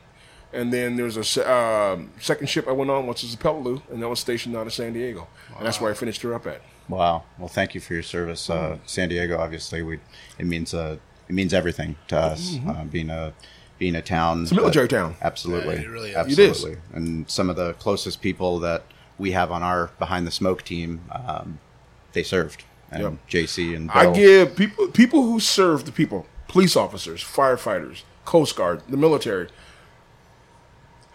And 0.53 0.73
then 0.73 0.97
there's 0.97 1.17
a 1.17 1.47
uh, 1.49 1.99
second 2.21 2.47
ship 2.49 2.69
I 2.69 2.73
went 2.73 2.91
on, 2.91 3.07
which 3.07 3.25
is 3.25 3.35
the 3.37 3.43
Peleliu, 3.43 3.83
and 3.91 4.03
that 4.03 4.09
was 4.09 4.21
stationed 4.21 4.57
out 4.57 4.67
of 4.67 4.73
San 4.73 4.93
Diego. 4.93 5.27
And 5.57 5.67
that's 5.67 5.81
where 5.81 5.91
I 5.91 5.95
finished 5.95 6.23
her 6.23 6.35
up 6.35 6.47
at. 6.47 6.61
Wow. 6.89 7.25
Well, 7.39 7.49
thank 7.49 7.75
you 7.75 7.81
for 7.81 7.95
your 7.95 8.03
service, 8.03 8.49
uh, 8.51 8.79
San 8.85 9.09
Diego. 9.09 9.39
Obviously, 9.39 9.83
we 9.83 9.99
it 10.39 10.47
means 10.47 10.75
uh, 10.75 10.99
it 11.29 11.33
means 11.33 11.55
everything 11.55 11.97
to 12.09 12.19
us. 12.19 12.57
Uh, 12.69 12.85
being 12.85 13.09
a 13.09 13.33
being 13.79 13.95
a 13.97 14.03
town, 14.03 14.43
it's 14.43 14.53
a 14.53 14.55
military 14.55 14.89
town. 14.89 15.17
Absolutely, 15.23 15.77
Yeah, 15.77 15.83
it 15.83 15.89
really 15.89 16.11
is. 16.11 16.39
It 16.39 16.39
is. 16.39 16.51
absolutely. 16.51 16.83
And 16.93 17.31
some 17.31 17.49
of 17.49 17.57
the 17.57 17.73
closest 17.75 18.21
people 18.21 18.59
that 18.61 18.85
we 19.19 19.33
have 19.33 19.51
on 19.51 19.63
our 19.63 19.91
behind 19.99 20.27
the 20.27 20.31
smoke 20.31 20.63
team, 20.63 21.01
um, 21.11 21.59
they 22.13 22.23
served. 22.23 22.65
And 22.93 23.03
Yep. 23.03 23.13
JC 23.29 23.75
and 23.75 23.91
I 23.91 24.13
give 24.13 24.55
people 24.55 24.89
people 24.89 25.23
who 25.23 25.41
serve 25.41 25.85
the 25.87 25.93
people, 25.93 26.27
police 26.49 26.77
officers, 26.77 27.23
firefighters, 27.25 28.03
Coast 28.25 28.55
Guard, 28.57 28.83
the 28.89 28.97
military, 28.97 29.49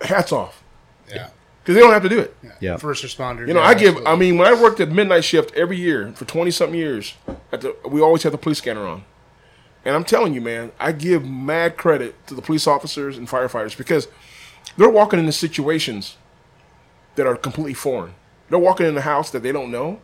hats 0.02 0.32
off 0.32 0.64
Yeah. 1.08 1.30
because 1.62 1.76
they 1.76 1.82
don't 1.82 1.94
have 1.94 2.04
to 2.04 2.10
do 2.10 2.20
it. 2.20 2.36
yeah, 2.60 2.78
First 2.78 3.04
responders. 3.04 3.48
You 3.48 3.54
know, 3.54 3.62
yeah, 3.62 3.68
I 3.68 3.74
give. 3.74 3.90
absolutely. 3.90 4.12
I 4.12 4.16
mean, 4.16 4.38
when 4.38 4.48
I 4.48 4.60
worked 4.60 4.80
at 4.80 4.90
midnight 4.92 5.24
shift 5.24 5.54
every 5.56 5.78
year 5.78 6.12
for 6.16 6.26
twenty 6.26 6.52
something 6.52 6.78
years, 6.78 7.14
at 7.52 7.62
the, 7.62 7.76
we 7.88 8.02
always 8.02 8.24
had 8.24 8.34
the 8.34 8.38
police 8.38 8.58
scanner 8.60 8.86
on. 8.88 9.04
And 9.86 9.96
I'm 9.96 10.04
telling 10.04 10.34
you, 10.34 10.42
man, 10.42 10.72
I 10.80 10.92
give 10.92 11.26
mad 11.26 11.78
credit 11.78 12.16
to 12.28 12.34
the 12.34 12.42
police 12.42 12.68
officers 12.68 13.18
and 13.18 13.28
firefighters 13.28 13.78
because 13.78 14.08
they're 14.76 14.90
walking 14.90 15.20
into 15.20 15.32
situations 15.32 16.18
that 17.16 17.26
are 17.26 17.36
completely 17.38 17.74
foreign. 17.74 18.14
They're 18.50 18.60
walking 18.60 18.86
in 18.86 18.98
a 18.98 19.02
house 19.02 19.30
that 19.32 19.44
they 19.44 19.52
don't 19.52 19.72
know, 19.72 20.00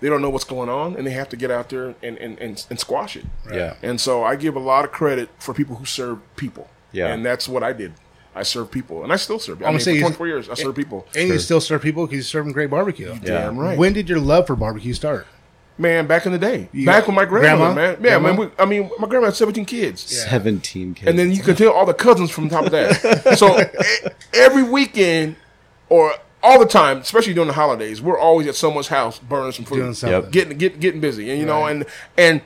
they 0.00 0.08
don't 0.08 0.22
know 0.22 0.30
what's 0.30 0.44
going 0.44 0.68
on, 0.68 0.96
and 0.96 1.06
they 1.06 1.10
have 1.12 1.28
to 1.30 1.36
get 1.36 1.50
out 1.50 1.68
there 1.70 1.94
and 2.02 2.16
and, 2.18 2.38
and, 2.38 2.64
and 2.70 2.78
squash 2.80 3.16
it. 3.16 3.24
yeah. 3.52 3.74
And 3.82 4.00
so 4.00 4.22
I 4.24 4.36
give 4.36 4.56
a 4.56 4.60
lot 4.60 4.84
of 4.84 4.92
credit 4.92 5.28
for 5.38 5.52
people 5.54 5.76
who 5.76 5.84
serve 5.84 6.18
people. 6.36 6.68
Yeah. 6.92 7.08
And 7.08 7.24
that's 7.24 7.48
what 7.48 7.62
I 7.62 7.72
did. 7.72 7.92
I 8.34 8.44
serve 8.44 8.70
people, 8.70 9.02
and 9.02 9.12
I 9.12 9.16
still 9.16 9.38
serve. 9.40 9.58
I 9.58 9.62
gonna 9.62 9.72
mean, 9.72 9.80
say 9.80 9.94
for 9.96 10.02
24 10.02 10.26
years, 10.28 10.48
I 10.48 10.54
serve 10.54 10.76
people. 10.76 11.06
and 11.16 11.28
you 11.28 11.38
still 11.40 11.60
serve 11.60 11.82
people 11.82 12.06
because 12.06 12.16
you 12.18 12.22
serve 12.22 12.44
them 12.44 12.52
great 12.52 12.70
barbecue. 12.70 13.08
Yeah. 13.12 13.18
Damn 13.22 13.58
right. 13.58 13.76
When 13.76 13.92
did 13.92 14.08
your 14.08 14.20
love 14.20 14.46
for 14.46 14.54
barbecue 14.54 14.94
start? 14.94 15.26
Man, 15.80 16.06
back 16.08 16.26
in 16.26 16.32
the 16.32 16.38
day, 16.38 16.68
You- 16.72 16.86
back 16.86 17.06
with 17.06 17.14
my 17.14 17.24
grandmother, 17.24 17.74
Grandma? 17.74 17.92
man. 17.92 18.04
Yeah, 18.04 18.18
Grandma? 18.18 18.28
man. 18.28 18.36
We, 18.36 18.48
I 18.58 18.64
mean, 18.66 18.90
my 18.98 19.06
grandma 19.08 19.26
had 19.26 19.34
seventeen 19.36 19.64
kids, 19.64 20.00
Seventeen 20.02 20.94
kids. 20.94 21.08
and 21.08 21.18
then 21.18 21.30
you 21.32 21.42
could 21.42 21.56
tell 21.56 21.72
all 21.72 21.86
the 21.86 21.94
cousins 21.94 22.30
from 22.30 22.48
the 22.48 22.54
top 22.54 22.66
of 22.66 22.72
that. 22.72 23.36
so 23.38 23.60
e- 23.60 23.64
every 24.34 24.62
weekend, 24.62 25.36
or 25.88 26.12
all 26.42 26.58
the 26.58 26.66
time, 26.66 26.98
especially 26.98 27.34
during 27.34 27.48
the 27.48 27.54
holidays, 27.54 28.00
we're 28.00 28.18
always 28.18 28.46
at 28.46 28.54
someone's 28.54 28.88
house 28.88 29.18
burning 29.18 29.52
some 29.52 29.64
food, 29.64 29.76
Doing 29.76 29.94
something. 29.94 30.22
Yep. 30.22 30.30
getting 30.32 30.58
get, 30.58 30.80
getting 30.80 31.00
busy, 31.00 31.30
and 31.30 31.38
you 31.40 31.46
know, 31.46 31.62
Right. 31.62 31.70
and 31.72 31.86
and 32.16 32.42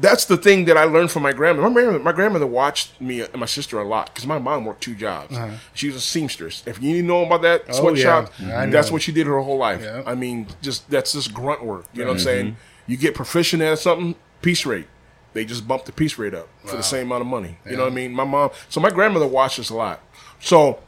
that's 0.00 0.26
the 0.26 0.36
thing 0.36 0.64
that 0.66 0.76
I 0.76 0.84
learned 0.84 1.10
from 1.10 1.22
my 1.24 1.32
grandmother. 1.32 1.68
My 1.68 1.74
grandmother, 1.74 1.98
my 2.04 2.12
grandmother 2.12 2.46
watched 2.46 3.00
me 3.00 3.20
and 3.22 3.34
my 3.36 3.46
sister 3.46 3.78
a 3.80 3.84
lot 3.84 4.06
because 4.12 4.26
my 4.26 4.38
mom 4.38 4.64
worked 4.64 4.80
two 4.82 4.94
jobs. 4.94 5.36
She 5.74 5.86
was 5.88 5.96
a 5.96 6.00
seamstress. 6.00 6.62
If 6.66 6.80
you 6.82 7.02
know 7.02 7.24
about 7.24 7.42
that 7.42 7.62
Uh-huh. 7.62 7.72
Oh, 7.78 7.80
sweatshop, 7.94 8.32
yeah. 8.38 8.66
That's 8.66 8.88
know. 8.88 8.92
what 8.94 9.02
she 9.02 9.10
did 9.12 9.26
her 9.26 9.40
whole 9.40 9.58
life. 9.58 9.82
Yeah. 9.82 10.02
I 10.06 10.14
mean, 10.14 10.46
just 10.62 10.88
that's 10.90 11.12
just 11.12 11.32
grunt 11.34 11.64
work. 11.64 11.86
You 11.92 12.02
know 12.02 12.08
what 12.08 12.14
I'm 12.14 12.20
saying? 12.20 12.56
You 12.86 12.96
get 12.96 13.14
proficient 13.14 13.62
at 13.62 13.78
something, 13.80 14.14
piece 14.42 14.64
rate. 14.66 14.86
They 15.34 15.44
just 15.44 15.66
bump 15.68 15.84
the 15.84 15.92
piece 15.92 16.16
rate 16.18 16.34
up 16.34 16.48
for 16.64 16.76
the 16.76 16.82
same 16.82 17.06
amount 17.06 17.20
of 17.22 17.26
money. 17.26 17.58
You 17.68 17.76
know 17.76 17.84
what 17.84 17.92
I 17.92 17.94
mean? 17.94 18.12
My 18.12 18.24
mom. 18.24 18.50
So 18.68 18.80
my 18.80 18.90
grandmother 18.90 19.26
watched 19.26 19.58
us 19.58 19.68
a 19.70 19.74
lot. 19.74 20.00
So 20.40 20.78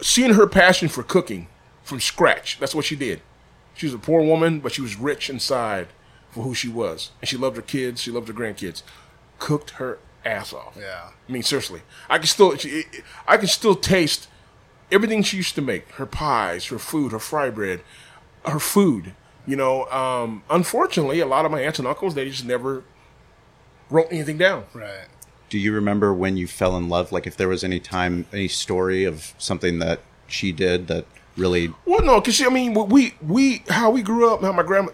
seeing 0.00 0.34
her 0.34 0.46
passion 0.46 0.88
for 0.88 1.02
cooking 1.02 1.48
from 1.82 2.00
scratch, 2.00 2.58
that's 2.58 2.74
what 2.74 2.84
she 2.84 2.96
did. 2.96 3.20
She 3.74 3.86
was 3.86 3.94
a 3.94 3.98
poor 3.98 4.22
woman, 4.22 4.60
but 4.60 4.72
she 4.72 4.80
was 4.80 4.96
rich 4.96 5.28
inside 5.28 5.88
for 6.30 6.42
who 6.42 6.54
she 6.54 6.68
was, 6.68 7.10
and 7.20 7.28
she 7.28 7.36
loved 7.36 7.56
her 7.56 7.62
kids. 7.62 8.00
She 8.00 8.10
loved 8.10 8.28
her 8.28 8.34
grandkids. 8.34 8.82
Cooked 9.38 9.70
her 9.72 9.98
ass 10.24 10.52
off. 10.52 10.76
Yeah. 10.78 11.10
I 11.28 11.32
mean, 11.32 11.42
seriously, 11.42 11.82
I 12.08 12.18
can 12.18 12.26
still, 12.26 12.56
she, 12.56 12.84
I 13.28 13.36
can 13.36 13.48
still 13.48 13.74
taste 13.74 14.28
everything 14.90 15.22
she 15.22 15.36
used 15.36 15.54
to 15.56 15.62
make: 15.62 15.90
her 15.92 16.06
pies, 16.06 16.66
her 16.66 16.78
food, 16.78 17.12
her 17.12 17.18
fry 17.18 17.50
bread, 17.50 17.82
her 18.44 18.58
food. 18.58 19.14
You 19.46 19.56
know, 19.56 19.86
um, 19.90 20.42
unfortunately, 20.50 21.20
a 21.20 21.26
lot 21.26 21.44
of 21.44 21.52
my 21.52 21.60
aunts 21.60 21.78
and 21.78 21.86
uncles 21.86 22.14
they 22.14 22.28
just 22.28 22.44
never 22.44 22.82
wrote 23.90 24.08
anything 24.10 24.38
down. 24.38 24.64
Right. 24.74 25.06
Do 25.48 25.58
you 25.58 25.72
remember 25.72 26.12
when 26.12 26.36
you 26.36 26.46
fell 26.46 26.76
in 26.76 26.88
love? 26.88 27.12
Like, 27.12 27.26
if 27.26 27.36
there 27.36 27.48
was 27.48 27.62
any 27.62 27.78
time, 27.80 28.26
any 28.32 28.48
story 28.48 29.04
of 29.04 29.32
something 29.38 29.78
that 29.78 30.00
she 30.26 30.50
did 30.52 30.88
that 30.88 31.06
really, 31.36 31.72
Well, 31.84 32.02
no, 32.02 32.20
because 32.20 32.40
I 32.42 32.48
mean, 32.48 32.74
we 32.74 33.14
we 33.24 33.62
how 33.68 33.90
we 33.90 34.02
grew 34.02 34.28
up, 34.32 34.42
how 34.42 34.52
my 34.52 34.62
grandma, 34.64 34.90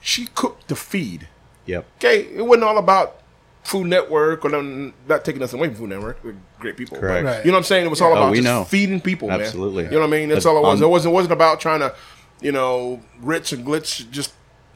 she 0.00 0.26
cooked 0.34 0.68
to 0.68 0.76
feed. 0.76 1.26
yep, 1.66 1.86
Okay, 1.98 2.20
it 2.34 2.46
wasn't 2.46 2.64
all 2.64 2.78
about 2.78 3.16
Food 3.64 3.88
Network 3.88 4.44
or 4.44 4.50
them 4.50 4.94
not 5.08 5.24
taking 5.24 5.42
us 5.42 5.52
away 5.52 5.66
from 5.68 5.76
Food 5.76 5.88
Network. 5.90 6.22
We're 6.22 6.36
great 6.60 6.76
people. 6.76 6.98
Correct. 6.98 7.24
Right. 7.24 7.44
You 7.44 7.50
know 7.50 7.56
what 7.56 7.62
I'm 7.62 7.64
saying? 7.64 7.84
It 7.86 7.88
was 7.90 8.00
all 8.00 8.12
Oh, 8.12 8.16
about 8.16 8.30
we 8.30 8.36
just 8.38 8.44
know. 8.44 8.62
feeding 8.62 9.00
people, 9.00 9.26
man. 9.26 9.40
Absolutely. 9.40 9.84
You 9.86 9.90
know 9.90 10.00
what 10.00 10.06
I 10.06 10.10
mean? 10.10 10.28
That's 10.28 10.44
But 10.44 10.50
all 10.52 10.58
it 10.58 10.62
was. 10.68 10.80
on- 10.80 10.86
it 10.86 10.90
wasn't 10.90 11.12
it 11.12 11.14
wasn't 11.16 11.32
about 11.32 11.58
trying 11.60 11.80
to, 11.80 11.92
you 12.40 12.52
know, 12.52 13.00
ritz 13.20 13.50
and 13.50 13.66
glitz 13.66 14.08
just 14.12 14.32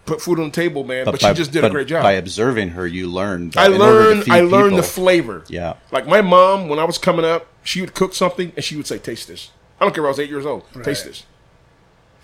put 0.06 0.20
food 0.20 0.38
on 0.38 0.46
the 0.46 0.50
table, 0.50 0.84
man. 0.84 1.04
But, 1.04 1.20
she 1.20 1.32
just 1.34 1.52
did 1.52 1.64
a 1.64 1.70
great 1.70 1.88
job. 1.88 2.02
By 2.02 2.12
observing 2.12 2.70
her, 2.70 2.86
you 2.86 3.08
learned. 3.08 3.56
Uh, 3.56 3.60
I 3.60 3.68
that 3.68 3.74
in 3.74 3.80
order 3.80 3.92
to 3.92 4.08
learned 4.08 4.24
feed 4.24 4.32
I 4.32 4.40
learned 4.40 4.78
the 4.78 4.82
flavor. 4.82 5.44
Yeah. 5.48 5.74
Like 5.90 6.06
my 6.06 6.20
mom, 6.20 6.68
when 6.68 6.78
I 6.78 6.84
was 6.84 6.98
coming 6.98 7.24
up, 7.24 7.46
she 7.62 7.80
would 7.80 7.94
cook 7.94 8.14
something 8.14 8.52
and 8.56 8.64
she 8.64 8.76
would 8.76 8.86
say, 8.86 8.98
"Taste 8.98 9.28
this." 9.28 9.50
I 9.80 9.84
don't 9.84 9.94
care 9.94 10.04
if 10.04 10.06
I 10.06 10.10
was 10.10 10.20
eight 10.20 10.30
years 10.30 10.46
old. 10.46 10.64
Taste 10.82 11.04
this. 11.04 11.24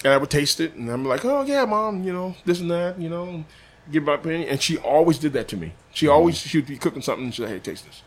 And 0.05 0.13
I 0.13 0.19
would 0.19 0.31
taste 0.31 0.61
it, 0.61 0.75
and 0.75 0.91
I'm 0.91 1.05
like, 1.05 1.25
"Oh 1.25 1.43
yeah, 1.43 1.65
mom, 1.65 2.05
you 2.05 2.13
know 2.13 2.37
this 2.45 2.61
and 2.61 2.71
that, 2.71 3.01
you 3.01 3.09
know." 3.09 3.45
Give 3.91 4.03
my 4.03 4.15
opinion, 4.15 4.49
and 4.49 4.61
she 4.61 4.77
always 4.79 5.17
did 5.17 5.33
that 5.35 5.47
to 5.49 5.57
me. 5.57 5.73
She 5.95 6.07
mm-hmm. 6.07 6.15
always 6.15 6.39
she 6.39 6.59
would 6.59 6.67
be 6.67 6.77
cooking 6.77 7.03
something 7.03 7.27
and 7.27 7.35
she'd 7.35 7.45
say, 7.45 7.53
"Hey, 7.53 7.59
taste 7.61 7.87
this." 7.87 8.03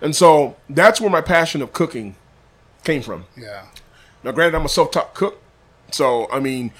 And 0.00 0.16
so 0.16 0.56
that's 0.70 1.00
where 1.00 1.10
my 1.10 1.20
passion 1.20 1.60
of 1.60 1.72
cooking 1.72 2.16
came 2.84 3.02
from. 3.02 3.26
Yeah. 3.36 3.66
Now, 4.24 4.32
granted, 4.32 4.56
I'm 4.56 4.64
a 4.64 4.68
self-taught 4.68 5.14
cook, 5.14 5.40
so 5.90 6.30
I 6.32 6.40
mean, 6.40 6.72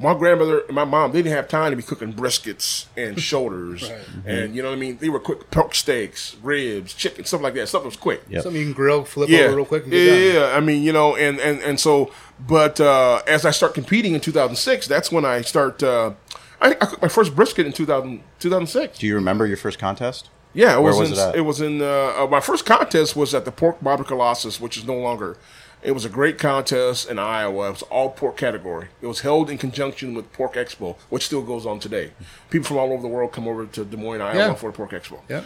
my 0.00 0.14
grandmother 0.14 0.60
and 0.60 0.74
my 0.74 0.84
mom 0.84 1.12
they 1.12 1.22
didn't 1.22 1.36
have 1.36 1.46
time 1.48 1.70
to 1.72 1.76
be 1.76 1.82
cooking 1.82 2.12
briskets 2.12 2.86
and 2.96 3.20
shoulders, 3.30 3.82
Right. 3.90 4.00
and 4.26 4.54
you 4.56 4.62
know 4.62 4.70
what 4.70 4.76
I 4.76 4.80
mean. 4.80 4.96
They 4.98 5.08
were 5.08 5.20
quick 5.20 5.50
pork 5.50 5.74
steaks, 5.74 6.36
ribs, 6.42 6.94
chicken, 6.94 7.24
stuff 7.24 7.42
like 7.42 7.54
that. 7.54 7.68
Stuff 7.68 7.82
that 7.82 7.88
was 7.88 7.96
quick. 7.96 8.22
Yep. 8.28 8.42
Something 8.42 8.60
you 8.60 8.66
can 8.68 8.74
grill, 8.74 9.04
flip 9.04 9.28
Yeah, 9.28 9.40
over 9.40 9.56
real 9.56 9.64
quick, 9.66 9.84
and 9.84 9.92
yeah, 9.92 10.06
done. 10.06 10.34
yeah. 10.50 10.56
I 10.56 10.60
mean, 10.60 10.82
you 10.82 10.92
know, 10.92 11.16
and 11.16 11.38
and 11.38 11.60
and 11.60 11.78
so, 11.78 12.10
but 12.48 12.80
uh, 12.80 13.22
as 13.26 13.44
I 13.44 13.50
start 13.50 13.74
competing 13.74 14.14
in 14.14 14.20
2006, 14.20 14.86
that's 14.86 15.12
when 15.12 15.24
I 15.24 15.42
start. 15.42 15.82
Uh, 15.82 16.12
I, 16.62 16.70
I 16.72 16.74
cooked 16.74 17.00
my 17.02 17.08
first 17.08 17.34
brisket 17.34 17.64
in 17.64 17.72
2000, 17.72 18.22
2006. 18.38 18.98
Do 18.98 19.06
you 19.06 19.14
remember 19.14 19.46
your 19.46 19.56
first 19.56 19.78
contest? 19.78 20.28
Yeah, 20.52 20.76
it 20.76 20.82
Where 20.82 20.92
was, 20.92 21.10
was 21.10 21.10
in, 21.12 21.16
it 21.18 21.28
at? 21.28 21.36
it 21.36 21.40
was 21.42 21.60
in 21.60 21.80
uh, 21.80 21.84
uh, 22.18 22.26
my 22.30 22.40
first 22.40 22.66
contest 22.66 23.14
was 23.16 23.34
at 23.34 23.44
the 23.44 23.52
Pork 23.52 23.80
Barbecue 23.80 24.08
Colossus, 24.08 24.60
which 24.60 24.76
is 24.76 24.84
no 24.84 24.96
longer. 24.96 25.36
It 25.82 25.92
was 25.92 26.04
a 26.04 26.10
great 26.10 26.38
contest 26.38 27.08
in 27.08 27.18
Iowa. 27.18 27.68
It 27.68 27.70
was 27.72 27.82
all 27.84 28.10
pork 28.10 28.36
category. 28.36 28.88
It 29.00 29.06
was 29.06 29.20
held 29.20 29.48
in 29.48 29.56
conjunction 29.56 30.12
with 30.14 30.30
Pork 30.32 30.54
Expo, 30.54 30.96
which 31.08 31.24
still 31.24 31.42
goes 31.42 31.64
on 31.64 31.78
today. 31.80 32.12
People 32.50 32.66
from 32.66 32.76
all 32.76 32.92
over 32.92 33.00
the 33.00 33.08
world 33.08 33.32
come 33.32 33.48
over 33.48 33.64
to 33.64 33.84
Des 33.84 33.96
Moines, 33.96 34.20
Iowa 34.20 34.36
Yeah. 34.36 34.54
for 34.54 34.70
the 34.70 34.76
Pork 34.76 34.90
Expo. 34.90 35.20
Yeah. 35.28 35.42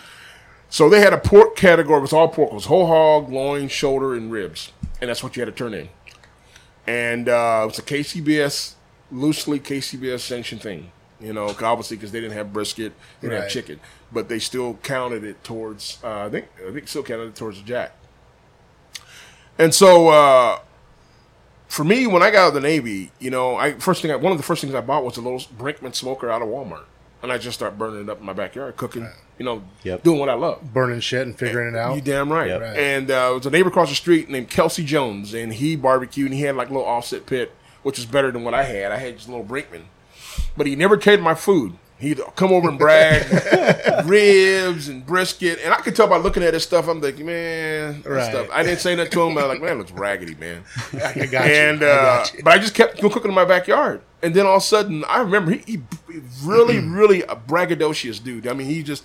So 0.71 0.89
they 0.91 0.99
had 1.01 1.13
a 1.13 1.19
pork 1.19 1.55
category. 1.55 1.99
It 1.99 2.03
was 2.03 2.13
all 2.13 2.27
pork. 2.29 2.51
It 2.51 2.55
was 2.55 2.65
whole 2.65 2.89
hog, 2.89 3.31
loin, 3.31 3.69
shoulder, 3.69 4.15
and 4.15 4.33
ribs, 4.33 4.73
and 5.01 5.09
that's 5.09 5.23
what 5.23 5.37
you 5.37 5.41
had 5.45 5.47
to 5.47 5.53
turn 5.57 5.73
in. 5.73 5.89
And 6.87 7.29
uh, 7.29 7.61
it 7.63 7.67
was 7.67 7.79
a 7.79 7.83
KCBS, 7.83 8.75
loosely 9.13 9.61
KCBS 9.61 10.21
sanctioned 10.21 10.63
thing. 10.63 10.91
You 11.21 11.33
know, 11.33 11.47
obviously 11.63 11.97
because 11.97 12.11
they 12.13 12.21
didn't 12.21 12.37
have 12.37 12.53
brisket, 12.53 12.93
they 13.21 13.29
didn't 13.29 13.43
have 13.43 13.51
chicken, 13.51 13.79
but 14.13 14.29
they 14.29 14.39
still 14.41 14.75
counted 14.83 15.23
it 15.23 15.43
towards. 15.45 15.99
Uh, 16.03 16.27
I 16.27 16.29
think 16.29 16.47
I 16.67 16.73
think 16.73 16.89
still 16.89 17.05
counted 17.05 17.29
it 17.29 17.37
towards 17.37 17.59
the 17.63 17.65
jack. 17.67 17.95
And 19.59 19.75
so 19.75 20.09
uh, 20.09 20.59
for 21.69 21.85
me, 21.85 22.07
when 22.07 22.23
I 22.23 22.31
got 22.31 22.45
out 22.45 22.49
of 22.49 22.55
the 22.55 22.61
Navy, 22.61 23.11
you 23.19 23.31
know, 23.31 23.57
I 23.57 23.73
first 23.75 24.03
thing 24.03 24.11
I, 24.11 24.17
one 24.17 24.33
of 24.33 24.39
the 24.39 24.45
first 24.45 24.61
things 24.63 24.75
I 24.75 24.81
bought 24.81 25.05
was 25.05 25.17
a 25.17 25.21
little 25.21 25.39
Brinkmann 25.59 25.95
smoker 25.95 26.31
out 26.31 26.43
of 26.43 26.49
Walmart, 26.49 26.85
and 27.23 27.31
I 27.33 27.39
just 27.39 27.57
started 27.59 27.79
burning 27.79 28.03
it 28.03 28.09
up 28.09 28.21
in 28.21 28.27
my 28.27 28.33
backyard, 28.33 28.77
cooking. 28.77 29.09
You 29.39 29.45
know, 29.45 29.65
Yep. 29.83 30.05
doing 30.05 30.21
what 30.21 30.29
I 30.29 30.35
love. 30.35 30.73
Burning 30.73 31.01
shit 31.01 31.27
and 31.27 31.37
figuring 31.37 31.75
it 31.75 31.77
out. 31.77 31.97
You 31.97 32.01
damn 32.01 32.31
right. 32.33 32.49
Yep. 32.51 32.61
Right. 32.61 32.77
And 32.79 33.11
uh, 33.11 33.31
it 33.33 33.35
was 33.39 33.47
a 33.47 33.51
neighbor 33.51 33.69
across 33.69 33.89
the 33.89 33.97
street 33.97 34.29
named 34.31 34.49
Kelsey 34.49 34.85
Jones, 34.85 35.35
and 35.35 35.53
he 35.53 35.75
barbecued, 35.75 36.27
and 36.31 36.35
he 36.35 36.43
had 36.43 36.55
like 36.55 36.71
a 36.71 36.73
little 36.73 36.87
offset 36.87 37.27
pit, 37.27 37.53
which 37.83 37.99
was 37.99 38.07
better 38.07 38.31
than 38.31 38.45
what 38.45 38.55
I 38.55 38.63
had. 38.63 38.93
I 38.93 38.97
had 38.99 39.17
just 39.17 39.27
a 39.29 39.33
little 39.33 39.45
Brinkmann, 39.47 39.87
but 40.57 40.69
he 40.69 40.77
never 40.77 40.97
catered 40.97 41.23
my 41.25 41.35
food. 41.35 41.73
He'd 41.99 42.21
come 42.37 42.53
over 42.53 42.69
and 42.69 42.79
brag 42.79 43.25
ribs 44.05 44.89
and 44.89 45.07
brisket, 45.07 45.61
and 45.65 45.73
I 45.73 45.77
could 45.79 45.95
tell 45.95 46.07
by 46.09 46.17
looking 46.17 46.43
at 46.43 46.53
his 46.53 46.65
stuff. 46.65 46.89
I'm 46.89 47.01
like, 47.01 47.19
man, 47.19 48.03
Right. 48.05 48.29
stuff. 48.31 48.49
I 48.53 48.63
didn't 48.63 48.81
say 48.81 48.95
that 48.97 49.11
to 49.13 49.23
him. 49.23 49.35
But 49.35 49.45
I'm 49.45 49.49
like, 49.49 49.63
man, 49.63 49.73
it 49.77 49.79
looks 49.79 49.93
raggedy, 49.93 50.35
man. 50.35 50.65
I 50.93 51.27
got 51.27 51.47
and 51.47 51.81
you. 51.81 51.87
I 51.87 51.91
uh, 51.91 52.03
got 52.19 52.35
you. 52.35 52.43
but 52.43 52.53
I 52.53 52.59
just 52.59 52.75
kept 52.75 53.01
cooking 53.01 53.25
in 53.27 53.35
my 53.35 53.45
backyard, 53.45 54.03
and 54.23 54.35
then 54.35 54.45
all 54.45 54.57
of 54.57 54.63
a 54.63 54.67
sudden, 54.67 55.05
I 55.05 55.21
remember 55.21 55.53
he, 55.53 55.59
he 55.67 55.83
really, 56.43 56.79
really 56.81 57.23
a 57.23 57.37
braggadocious 57.37 58.23
dude. 58.23 58.47
I 58.49 58.53
mean, 58.55 58.67
he 58.67 58.83
just 58.83 59.05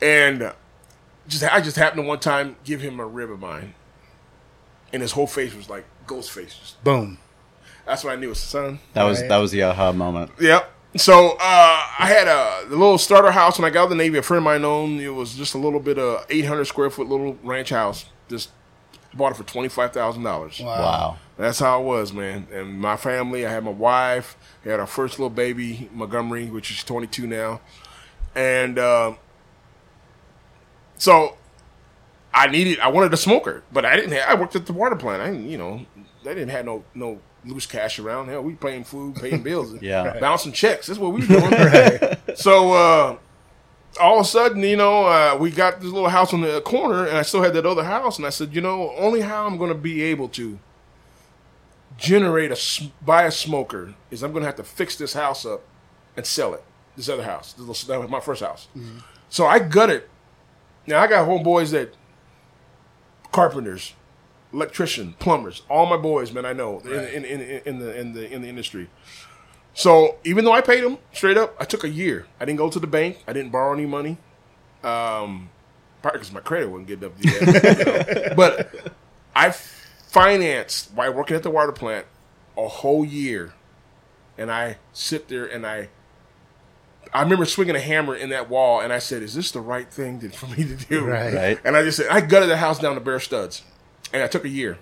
and 0.00 0.42
uh, 0.42 0.52
just 1.28 1.44
I 1.44 1.60
just 1.60 1.76
happened 1.76 2.02
to 2.02 2.08
one 2.08 2.20
time 2.20 2.56
give 2.64 2.80
him 2.80 3.00
a 3.00 3.06
rib 3.06 3.30
of 3.30 3.38
mine, 3.38 3.74
and 4.92 5.02
his 5.02 5.12
whole 5.12 5.26
face 5.26 5.54
was 5.54 5.68
like 5.68 5.84
ghost 6.06 6.30
face. 6.30 6.54
Just- 6.54 6.82
Boom. 6.82 7.18
That's 7.84 8.02
what 8.02 8.12
I 8.14 8.16
knew 8.16 8.26
it 8.26 8.30
was 8.30 8.40
son. 8.40 8.80
That 8.94 9.04
was 9.04 9.20
Right. 9.20 9.28
that 9.28 9.36
was 9.38 9.50
the 9.52 9.62
aha 9.62 9.92
moment. 9.92 10.30
Yep. 10.40 10.74
So 10.96 11.32
uh, 11.32 11.36
I 11.40 12.06
had 12.06 12.26
a 12.28 12.68
the 12.68 12.76
little 12.76 12.98
starter 12.98 13.30
house 13.30 13.58
when 13.58 13.70
I 13.70 13.72
got 13.72 13.80
out 13.80 13.84
of 13.84 13.90
the 13.90 13.96
Navy. 13.96 14.18
A 14.18 14.22
friend 14.22 14.38
of 14.38 14.44
mine 14.44 14.64
owned. 14.64 15.00
It 15.00 15.10
was 15.10 15.34
just 15.34 15.54
a 15.54 15.58
little 15.58 15.80
bit 15.80 15.98
of 15.98 16.24
800 16.30 16.64
square 16.64 16.90
foot 16.90 17.08
little 17.08 17.38
ranch 17.42 17.70
house. 17.70 18.06
Just 18.28 18.50
bought 19.14 19.32
it 19.32 19.36
for 19.36 19.44
twenty 19.44 19.68
five 19.68 19.92
thousand 19.92 20.22
dollars. 20.22 20.60
Wow. 20.60 21.18
That's 21.36 21.60
how 21.60 21.80
it 21.80 21.84
was, 21.84 22.12
man. 22.12 22.48
And 22.52 22.80
my 22.80 22.96
family, 22.96 23.46
I 23.46 23.50
had 23.50 23.64
my 23.64 23.70
wife, 23.70 24.36
we 24.64 24.70
had 24.72 24.80
our 24.80 24.86
first 24.86 25.18
little 25.18 25.30
baby, 25.30 25.88
Montgomery, 25.92 26.46
which 26.46 26.72
is 26.72 26.82
22 26.82 27.28
now. 27.28 27.60
And 28.34 28.76
um, 28.76 29.18
so 30.96 31.36
I 32.34 32.48
needed, 32.48 32.80
I 32.80 32.88
wanted 32.88 33.14
a 33.14 33.16
smoker, 33.16 33.62
but 33.72 33.84
I 33.84 33.94
didn't 33.94 34.12
have, 34.12 34.28
I 34.28 34.34
worked 34.40 34.56
at 34.56 34.66
the 34.66 34.72
water 34.72 34.96
plant. 34.96 35.22
I 35.22 35.30
you 35.30 35.56
know, 35.58 35.86
they 36.24 36.34
didn't 36.34 36.50
have 36.50 36.64
no, 36.64 36.82
no 36.92 37.20
loose 37.44 37.66
cash 37.66 37.98
around. 37.98 38.28
Hell, 38.28 38.42
we 38.42 38.54
paying 38.54 38.84
food, 38.84 39.16
paying 39.16 39.42
bills, 39.42 39.74
Yeah. 39.80 40.18
bouncing 40.20 40.52
checks. 40.52 40.86
That's 40.88 40.98
what 40.98 41.12
we 41.12 41.20
were 41.20 41.26
doing. 41.26 42.16
So, 42.36 42.72
uh, 42.72 43.16
all 44.00 44.20
of 44.20 44.26
a 44.26 44.28
sudden, 44.28 44.62
you 44.62 44.76
know, 44.76 45.06
uh, 45.06 45.36
we 45.40 45.50
got 45.50 45.80
this 45.80 45.90
little 45.90 46.08
house 46.08 46.32
on 46.32 46.40
the 46.42 46.60
corner, 46.60 47.04
and 47.06 47.16
I 47.16 47.22
still 47.22 47.42
had 47.42 47.52
that 47.54 47.66
other 47.66 47.82
house. 47.82 48.16
And 48.18 48.26
I 48.26 48.30
said, 48.30 48.54
you 48.54 48.60
know, 48.60 48.92
only 48.96 49.22
how 49.22 49.44
I'm 49.46 49.56
going 49.58 49.70
to 49.72 49.78
be 49.78 50.02
able 50.02 50.28
to 50.30 50.58
generate 51.96 52.52
a 52.52 52.90
buy 53.04 53.24
a 53.24 53.30
smoker 53.32 53.94
is 54.10 54.22
I'm 54.22 54.30
going 54.32 54.42
to 54.42 54.46
have 54.46 54.56
to 54.56 54.62
fix 54.62 54.94
this 54.96 55.14
house 55.14 55.44
up 55.44 55.62
and 56.16 56.24
sell 56.24 56.54
it. 56.54 56.62
This 56.96 57.08
other 57.08 57.24
house, 57.24 57.54
this 57.54 57.66
little, 57.66 57.88
that 57.88 58.00
was 58.00 58.08
my 58.10 58.20
first 58.20 58.42
house. 58.42 58.68
So 59.30 59.46
I 59.46 59.58
gutted. 59.58 60.04
Now 60.86 61.00
I 61.02 61.06
got 61.08 61.26
homeboys 61.28 61.70
that 61.72 61.94
carpenters, 63.32 63.94
electrician, 64.52 65.14
plumbers, 65.18 65.62
all 65.68 65.86
my 65.86 65.96
boys, 65.96 66.32
man, 66.32 66.44
I 66.44 66.52
know 66.52 66.80
in, 66.80 66.90
in, 66.90 67.24
in, 67.24 67.40
in 67.64 67.78
the 67.78 67.98
in 67.98 68.12
the 68.12 68.32
in 68.32 68.42
the 68.42 68.48
industry. 68.48 68.88
So 69.74 70.16
even 70.24 70.44
though 70.44 70.52
I 70.52 70.60
paid 70.60 70.82
them 70.82 70.98
straight 71.12 71.36
up, 71.36 71.54
I 71.60 71.64
took 71.64 71.84
a 71.84 71.88
year. 71.88 72.26
I 72.40 72.44
didn't 72.44 72.58
go 72.58 72.68
to 72.68 72.80
the 72.80 72.86
bank. 72.86 73.22
I 73.28 73.32
didn't 73.32 73.52
borrow 73.52 73.72
any 73.72 73.86
money. 73.86 74.18
Um, 74.82 75.50
probably 76.02 76.18
because 76.18 76.32
my 76.32 76.40
credit 76.40 76.68
wasn't 76.68 76.88
good 76.88 77.02
enough 77.02 77.16
to 77.16 77.22
do 77.22 77.30
that. 77.30 77.78
you 77.78 78.14
know. 78.30 78.34
But 78.34 78.92
I 79.36 79.50
financed 79.52 80.90
while 80.94 81.12
working 81.12 81.36
at 81.36 81.42
the 81.42 81.50
water 81.50 81.72
plant 81.72 82.06
a 82.56 82.66
whole 82.66 83.04
year, 83.04 83.54
and 84.36 84.50
I 84.50 84.78
sit 84.92 85.28
there 85.28 85.46
and 85.46 85.66
I. 85.66 85.88
I 87.14 87.22
remember 87.22 87.46
swinging 87.46 87.74
a 87.74 87.80
hammer 87.80 88.14
in 88.14 88.28
that 88.30 88.50
wall, 88.50 88.80
and 88.80 88.92
I 88.92 88.98
said, 88.98 89.22
"Is 89.22 89.34
this 89.34 89.50
the 89.52 89.60
right 89.60 89.90
thing 89.90 90.20
to, 90.20 90.28
for 90.30 90.46
me 90.46 90.64
to 90.64 90.74
do?" 90.74 91.04
Right. 91.04 91.32
Right. 91.32 91.60
And 91.64 91.76
I 91.76 91.84
just 91.84 91.98
said, 91.98 92.08
I 92.10 92.20
gutted 92.20 92.48
the 92.50 92.56
house 92.56 92.78
down 92.78 92.94
to 92.96 93.00
bare 93.00 93.20
studs. 93.20 93.62
And 94.12 94.22
I 94.22 94.26
took 94.26 94.44
a 94.44 94.48
year. 94.48 94.78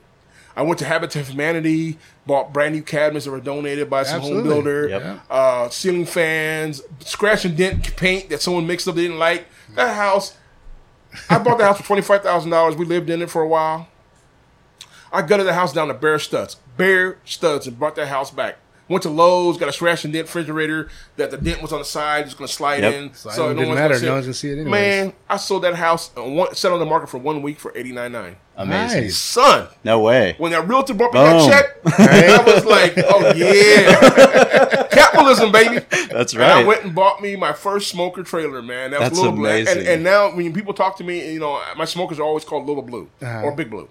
I 0.56 0.62
went 0.62 0.78
to 0.78 0.87
Habitat 0.87 1.25
for 1.26 1.33
Humanity, 1.33 1.99
bought 2.26 2.52
brand 2.52 2.75
new 2.75 2.83
cabinets 2.83 3.26
that 3.26 3.30
were 3.30 3.40
donated 3.40 3.90
by 3.90 4.04
some 4.04 4.23
home 4.23 4.42
builder, 4.42 4.88
Yep. 4.88 5.21
uh, 5.30 5.68
ceiling 5.68 6.06
fans, 6.06 6.80
scratch 7.00 7.45
and 7.45 7.56
dent 7.56 7.95
paint 7.97 8.30
that 8.30 8.40
someone 8.40 8.66
mixed 8.66 8.88
up 8.88 8.95
they 8.95 9.02
didn't 9.02 9.18
like. 9.18 9.47
That 9.75 9.95
house, 9.95 10.35
I 11.28 11.38
bought 11.38 11.59
the 11.59 11.64
house 11.64 11.78
for 11.78 11.95
$25,000. 11.95 12.76
We 12.76 12.87
lived 12.87 13.11
in 13.11 13.21
it 13.21 13.28
for 13.28 13.42
a 13.42 13.49
while. 13.49 13.88
I 15.12 15.23
gutted 15.23 15.47
the 15.47 15.54
house 15.54 15.73
down 15.75 15.88
to 15.88 15.95
bare 15.95 16.18
studs, 16.18 16.56
bare 16.76 17.18
studs, 17.25 17.66
and 17.66 17.78
brought 17.78 17.95
that 17.97 18.09
house 18.09 18.30
back. 18.30 18.56
Went 18.88 19.02
to 19.02 19.11
Lowe's, 19.11 19.59
got 19.59 19.69
a 19.69 19.73
scratch 19.73 20.05
and 20.05 20.12
dent 20.12 20.26
refrigerator 20.28 20.88
that 21.16 21.33
the 21.33 21.37
dent 21.38 21.61
was 21.61 21.73
on 21.73 21.81
the 21.81 21.85
side, 21.85 22.25
just 22.25 22.38
gonna 22.38 22.47
slide 22.47 22.85
Yep. 22.85 22.95
in. 22.95 23.14
Slide 23.14 23.35
so 23.35 23.50
in, 23.50 23.57
no 23.57 23.62
didn't 23.62 23.69
one's 23.71 23.78
matter, 23.81 23.95
gonna 23.95 24.07
no 24.07 24.12
one's 24.12 24.26
gonna 24.26 24.35
see 24.35 24.49
it 24.50 24.52
anyways. 24.61 24.71
Man, 24.71 25.12
I 25.28 25.37
sold 25.38 25.64
that 25.64 25.75
house, 25.75 26.11
and 26.16 26.37
one, 26.37 26.55
set 26.55 26.71
on 26.71 26.78
the 26.78 26.87
market 26.87 27.09
for 27.09 27.19
one 27.19 27.43
week 27.43 27.59
for 27.59 27.73
eighty 27.76 27.90
nine 27.90 28.12
nine. 28.12 28.37
Amazing. 28.57 29.02
Nice. 29.02 29.16
Son, 29.16 29.66
No 29.83 29.99
way. 30.00 30.35
when 30.38 30.52
that 30.52 30.66
realtor 30.69 30.95
brought 30.95 31.12
me 31.12 31.19
Boom. 31.21 31.50
that 31.50 31.75
check, 31.85 31.99
I 31.99 32.43
was 32.55 32.64
like, 32.64 32.95
oh 32.97 33.33
yeah, 33.35 34.87
capitalism, 34.90 35.50
baby. 35.52 35.85
That's 36.11 36.33
And 36.33 36.43
I 36.45 36.62
went 36.64 36.85
and 36.85 36.95
bought 36.95 37.21
me 37.21 37.35
my 37.37 37.52
first 37.52 37.88
smoker 37.88 38.23
trailer, 38.23 38.62
man. 38.62 38.93
That 38.93 39.00
was 39.00 39.09
That's 39.11 39.19
Little 39.19 39.33
Blue. 39.37 39.49
And, 39.49 39.69
amazing. 39.69 39.87
and 39.93 40.05
now 40.05 40.35
when 40.35 40.52
people 40.52 40.73
talk 40.75 40.97
to 40.99 41.05
me, 41.05 41.33
you 41.33 41.40
know, 41.40 41.61
my 41.76 41.85
smokers 41.85 42.19
are 42.19 42.23
always 42.23 42.45
called 42.45 42.66
Little 42.66 42.83
Blue 42.83 43.09
Uh-huh. 43.21 43.43
or 43.43 43.52
Big 43.52 43.69
Blue. 43.71 43.88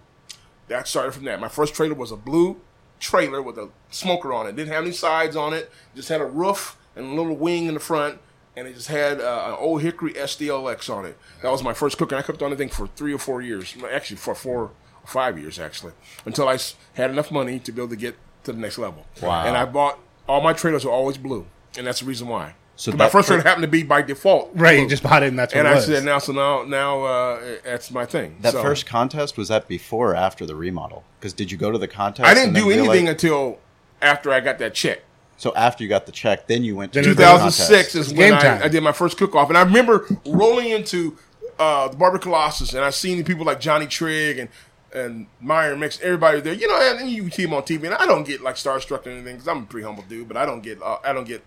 That 0.67 0.87
started 0.87 1.11
from 1.13 1.25
that. 1.25 1.39
My 1.39 1.47
first 1.49 1.75
trailer 1.75 1.93
was 1.95 2.11
a 2.11 2.15
blue 2.15 2.57
trailer 3.05 3.41
with 3.41 3.57
a 3.57 3.69
smoker 3.91 4.33
on 4.33 4.47
it. 4.47 4.55
Didn't 4.55 4.73
have 4.73 4.83
any 4.83 4.91
sides 4.93 5.35
on 5.35 5.53
it. 5.53 5.71
Just 5.95 6.09
had 6.09 6.21
a 6.21 6.25
roof 6.25 6.77
and 6.95 7.05
a 7.05 7.09
little 7.09 7.35
wing 7.35 7.67
in 7.67 7.75
the 7.75 7.79
front. 7.79 8.19
And 8.57 8.67
it 8.67 8.73
just 8.73 8.87
had 8.87 9.19
uh, 9.19 9.43
an 9.47 9.55
Ole 9.59 9.77
Hickory 9.77 10.13
SDLX 10.13 10.89
on 10.89 11.05
it. 11.05 11.17
That 11.41 11.51
was 11.51 11.61
my 11.61 11.73
first 11.73 11.97
cooking. 11.97 12.17
I 12.17 12.21
cooked 12.21 12.41
on 12.41 12.51
the 12.51 12.55
thing 12.55 12.69
for 12.69 12.87
three 12.87 13.13
or 13.13 13.19
four 13.19 13.41
years. 13.41 13.75
Actually, 13.91 14.17
for 14.17 14.33
four 14.33 14.61
or 14.61 14.71
five 15.07 15.37
years, 15.37 15.59
actually. 15.59 15.93
Until 16.25 16.47
I 16.47 16.57
had 16.93 17.11
enough 17.11 17.31
money 17.31 17.59
to 17.59 17.71
be 17.71 17.81
able 17.81 17.89
to 17.89 17.95
get 17.97 18.15
to 18.45 18.53
the 18.53 18.59
next 18.59 18.77
level. 18.77 19.05
Wow. 19.21 19.45
And 19.45 19.57
I 19.57 19.65
bought, 19.65 19.99
all 20.27 20.41
my 20.41 20.53
trailers 20.53 20.85
are 20.85 20.89
always 20.89 21.17
blue. 21.17 21.45
And 21.77 21.85
that's 21.85 21.99
the 21.99 22.05
reason 22.05 22.27
why. 22.27 22.55
So 22.77 22.91
So 22.91 22.97
my 22.97 23.05
that 23.05 23.11
first 23.11 23.27
fir- 23.27 23.35
trailer 23.35 23.47
happened 23.47 23.63
to 23.63 23.69
be 23.69 23.83
by 23.83 24.01
default. 24.01 24.51
Right, 24.53 24.79
you 24.79 24.87
just 24.87 25.01
bought 25.03 25.23
it 25.23 25.27
and 25.27 25.39
that's 25.39 25.53
what 25.53 25.59
And 25.59 25.67
I 25.67 25.75
was. 25.75 25.85
said 25.85 26.03
now, 26.03 26.19
so 26.19 26.33
now, 26.33 26.63
now 26.63 27.03
uh, 27.03 27.39
that's 27.63 27.89
my 27.91 28.05
thing. 28.05 28.37
That 28.41 28.53
So- 28.53 28.61
first 28.61 28.85
contest 28.85 29.37
was 29.37 29.47
that 29.47 29.67
before 29.67 30.11
or 30.11 30.15
after 30.15 30.45
the 30.45 30.55
remodel? 30.55 31.03
Because 31.19 31.33
did 31.33 31.51
you 31.51 31.57
go 31.57 31.71
to 31.71 31.77
the 31.77 31.87
contest? 31.87 32.27
I 32.27 32.33
didn't 32.33 32.47
and 32.49 32.55
then 32.57 32.63
do 32.63 32.69
realize- 32.69 32.89
anything 32.89 33.07
until 33.09 33.59
after 34.01 34.31
I 34.31 34.39
got 34.41 34.59
that 34.59 34.73
check. 34.73 35.01
So 35.37 35.53
after 35.55 35.83
you 35.83 35.89
got 35.89 36.05
the 36.05 36.11
check, 36.13 36.47
then 36.47 36.63
you 36.63 36.75
went 36.75 36.93
to 36.93 37.01
Then 37.01 37.09
the 37.09 37.15
2006 37.15 37.95
is 37.95 38.07
game 38.13 38.31
when 38.31 38.41
time. 38.41 38.61
I, 38.61 38.65
I 38.65 38.67
did 38.69 38.81
my 38.83 38.93
first 38.93 39.17
cook 39.17 39.35
off, 39.35 39.49
and 39.49 39.57
I 39.57 39.63
remember 39.63 40.07
rolling 40.25 40.69
into 40.69 41.17
uh, 41.59 41.89
the 41.89 41.97
Barbecue 41.97 42.23
Colossus, 42.23 42.73
and 42.73 42.83
I 42.85 42.89
seen 42.89 43.21
people 43.25 43.45
like 43.45 43.59
Johnny 43.59 43.87
Trigg 43.87 44.37
and 44.39 44.49
and 44.93 45.27
Myron 45.41 45.77
Mixon, 45.81 46.05
everybody 46.05 46.39
there. 46.39 46.53
You 46.53 46.69
know, 46.69 46.79
and 46.99 47.09
you 47.09 47.29
see 47.29 47.43
them 47.43 47.53
on 47.53 47.63
TV, 47.63 47.83
and 47.83 47.93
I 47.95 48.05
don't 48.05 48.25
get 48.25 48.41
like 48.41 48.55
starstruck 48.55 49.05
or 49.05 49.09
anything 49.09 49.35
because 49.35 49.47
I'm 49.49 49.63
a 49.63 49.65
pretty 49.65 49.85
humble 49.85 50.03
dude, 50.07 50.27
but 50.29 50.37
I 50.37 50.45
don't 50.45 50.61
get 50.61 50.81
uh, 50.81 50.97
I 51.03 51.11
don't 51.11 51.27
get 51.27 51.43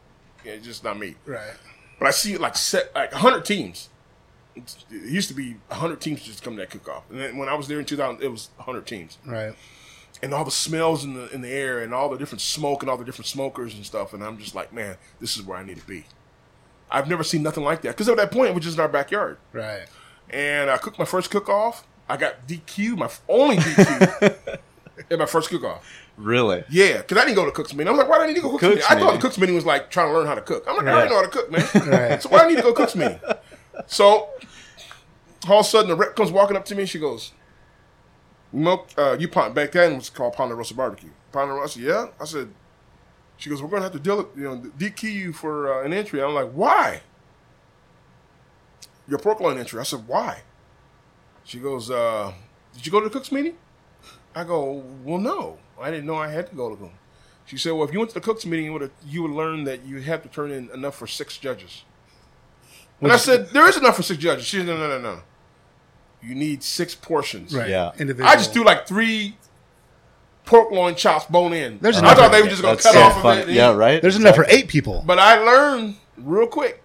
yeah, 0.48 0.54
it's 0.54 0.66
just 0.66 0.82
not 0.84 0.98
me. 0.98 1.14
Right. 1.26 1.52
But 1.98 2.08
I 2.08 2.10
see 2.12 2.36
like 2.36 2.56
set 2.56 2.94
like 2.94 3.12
100 3.12 3.44
teams. 3.44 3.88
It 4.56 4.76
used 4.90 5.28
to 5.28 5.34
be 5.34 5.52
100 5.68 6.00
teams 6.00 6.22
just 6.22 6.42
come 6.42 6.54
to 6.56 6.60
that 6.60 6.70
cook 6.70 6.88
off, 6.88 7.04
and 7.10 7.20
then 7.20 7.36
when 7.38 7.48
I 7.48 7.54
was 7.54 7.68
there 7.68 7.78
in 7.78 7.84
2000, 7.84 8.22
it 8.22 8.28
was 8.30 8.50
100 8.56 8.86
teams 8.86 9.18
Right. 9.24 9.54
and 10.22 10.34
all 10.34 10.44
the 10.44 10.50
smells 10.50 11.04
in 11.04 11.14
the 11.14 11.28
in 11.32 11.42
the 11.42 11.50
air 11.50 11.80
and 11.80 11.94
all 11.94 12.08
the 12.08 12.18
different 12.18 12.40
smoke 12.40 12.82
and 12.82 12.90
all 12.90 12.96
the 12.96 13.04
different 13.04 13.26
smokers 13.26 13.74
and 13.74 13.86
stuff. 13.86 14.12
And 14.14 14.24
I'm 14.24 14.36
just 14.38 14.54
like, 14.56 14.72
man, 14.72 14.96
this 15.20 15.36
is 15.36 15.42
where 15.44 15.56
I 15.58 15.62
need 15.64 15.76
to 15.78 15.86
be. 15.86 16.06
I've 16.90 17.08
never 17.08 17.22
seen 17.22 17.42
nothing 17.42 17.62
like 17.64 17.82
that 17.82 17.90
because 17.90 18.08
at 18.08 18.16
that 18.16 18.32
point 18.32 18.48
it 18.50 18.54
was 18.54 18.64
just 18.64 18.76
in 18.76 18.80
our 18.80 18.88
backyard. 18.88 19.36
Right. 19.52 19.86
And 20.30 20.70
I 20.70 20.76
cooked 20.78 20.98
my 20.98 21.04
first 21.04 21.30
cook 21.30 21.48
off. 21.48 21.86
I 22.08 22.16
got 22.16 22.46
DQ, 22.48 22.96
my 22.96 23.10
only 23.28 23.56
DQ 23.58 24.58
at 25.10 25.18
my 25.18 25.26
first 25.26 25.50
cook 25.50 25.62
off. 25.64 25.86
Really? 26.18 26.64
Yeah, 26.68 26.98
because 26.98 27.16
I 27.16 27.24
didn't 27.24 27.36
go 27.36 27.44
to 27.44 27.52
cook's 27.52 27.72
meeting. 27.72 27.88
I'm 27.88 27.96
like, 27.96 28.08
why 28.08 28.18
do 28.18 28.24
I 28.24 28.26
need 28.26 28.34
to 28.36 28.40
go 28.42 28.50
cook's, 28.50 28.60
Cook's 28.62 28.74
meeting? 28.90 28.96
I 28.96 29.00
thought 29.00 29.12
the 29.14 29.20
cook's 29.20 29.38
meeting 29.38 29.54
was 29.54 29.64
like 29.64 29.88
trying 29.90 30.08
to 30.08 30.12
learn 30.12 30.26
how 30.26 30.34
to 30.34 30.40
cook. 30.42 30.64
I'm 30.68 30.76
like, 30.76 30.86
I 30.86 30.90
Right. 30.90 30.94
already 30.94 31.10
know 31.10 31.16
how 31.16 31.22
to 31.22 31.28
cook, 31.28 31.50
man. 31.50 31.90
Right. 32.10 32.22
So 32.22 32.28
why 32.28 32.38
do 32.40 32.44
I 32.44 32.48
need 32.48 32.56
to 32.56 32.62
go 32.62 32.70
to 32.70 32.74
cook's 32.74 32.96
meeting? 32.96 33.20
So 33.86 34.28
all 35.48 35.60
of 35.60 35.66
a 35.66 35.68
sudden 35.68 35.88
the 35.90 35.94
rep 35.96 36.16
comes 36.16 36.32
walking 36.32 36.56
up 36.56 36.64
to 36.66 36.74
me 36.74 36.82
and 36.82 36.90
she 36.90 36.98
goes, 36.98 37.32
you 38.52 38.60
know, 38.60 38.84
uh, 38.96 39.16
you 39.18 39.28
pond 39.28 39.54
back 39.54 39.70
then 39.72 39.96
was 39.96 40.10
called 40.10 40.32
Ponderosa 40.34 40.74
Barbecue. 40.74 41.10
Ponderosa, 41.30 41.78
yeah. 41.80 42.06
I 42.20 42.24
said, 42.24 42.48
she 43.36 43.48
goes, 43.48 43.62
we're 43.62 43.68
gonna 43.68 43.82
have 43.82 43.92
to 43.92 44.00
deal, 44.00 44.28
you 44.36 44.42
know, 44.42 44.56
DQ 44.76 45.02
you 45.04 45.32
for 45.32 45.72
uh, 45.72 45.84
an 45.84 45.92
entry. 45.92 46.20
I'm 46.20 46.34
like, 46.34 46.50
why? 46.50 47.02
Your 49.06 49.18
pork 49.18 49.40
loin 49.40 49.56
entry. 49.58 49.78
I 49.80 49.84
said, 49.84 50.06
why? 50.08 50.40
She 51.44 51.58
goes, 51.60 51.90
uh, 51.90 52.32
did 52.74 52.84
you 52.84 52.92
go 52.92 53.00
to 53.00 53.08
the 53.08 53.12
cook's 53.12 53.30
meeting? 53.32 53.56
I 54.34 54.44
go, 54.44 54.82
well, 55.04 55.18
no, 55.18 55.58
I 55.80 55.90
didn't 55.90 56.06
know 56.06 56.16
I 56.16 56.28
had 56.28 56.48
to 56.50 56.54
go 56.56 56.68
to 56.74 56.76
them. 56.80 56.92
She 57.46 57.56
said, 57.56 57.72
well, 57.72 57.84
if 57.84 57.92
you 57.92 57.98
went 57.98 58.10
to 58.10 58.14
the 58.14 58.20
cook's 58.20 58.44
meeting, 58.44 58.66
you 58.66 58.72
would 58.74 58.90
you 59.06 59.22
would 59.22 59.30
learn 59.30 59.64
that 59.64 59.84
you 59.84 60.00
have 60.02 60.22
to 60.22 60.28
turn 60.28 60.50
in 60.50 60.70
enough 60.70 60.96
for 60.96 61.06
six 61.06 61.38
judges. 61.38 61.84
And 63.00 63.12
I 63.12 63.16
said, 63.16 63.50
there 63.50 63.66
is 63.68 63.76
enough 63.76 63.96
for 63.96 64.02
six 64.02 64.18
judges. 64.20 64.44
She 64.44 64.58
said, 64.58 64.66
no, 64.66 64.76
no, 64.76 64.88
no, 64.88 65.00
no. 65.00 65.20
You 66.20 66.34
need 66.34 66.62
six 66.64 66.94
portions. 66.94 67.54
Right. 67.54 67.70
Yeah. 67.70 67.92
Individual. 67.98 68.28
I 68.28 68.34
just 68.34 68.52
threw 68.52 68.64
like 68.64 68.86
three 68.88 69.36
pork 70.44 70.70
loin 70.72 70.94
chops 70.96 71.26
bone 71.26 71.52
in. 71.52 71.78
There's 71.80 71.98
enough. 71.98 72.12
I 72.12 72.14
thought 72.16 72.32
they 72.32 72.42
were 72.42 72.48
just 72.48 72.62
going 72.62 72.76
to 72.76 72.82
cut 72.82 72.92
so 72.92 73.00
off 73.00 73.22
fun. 73.22 73.38
of 73.38 73.48
it. 73.48 73.54
Yeah, 73.54 73.72
right. 73.74 74.02
There's 74.02 74.16
enough 74.16 74.34
for 74.34 74.46
eight 74.48 74.68
people. 74.68 75.02
But 75.06 75.18
I 75.18 75.38
learned 75.38 75.96
real 76.16 76.46
quick. 76.48 76.82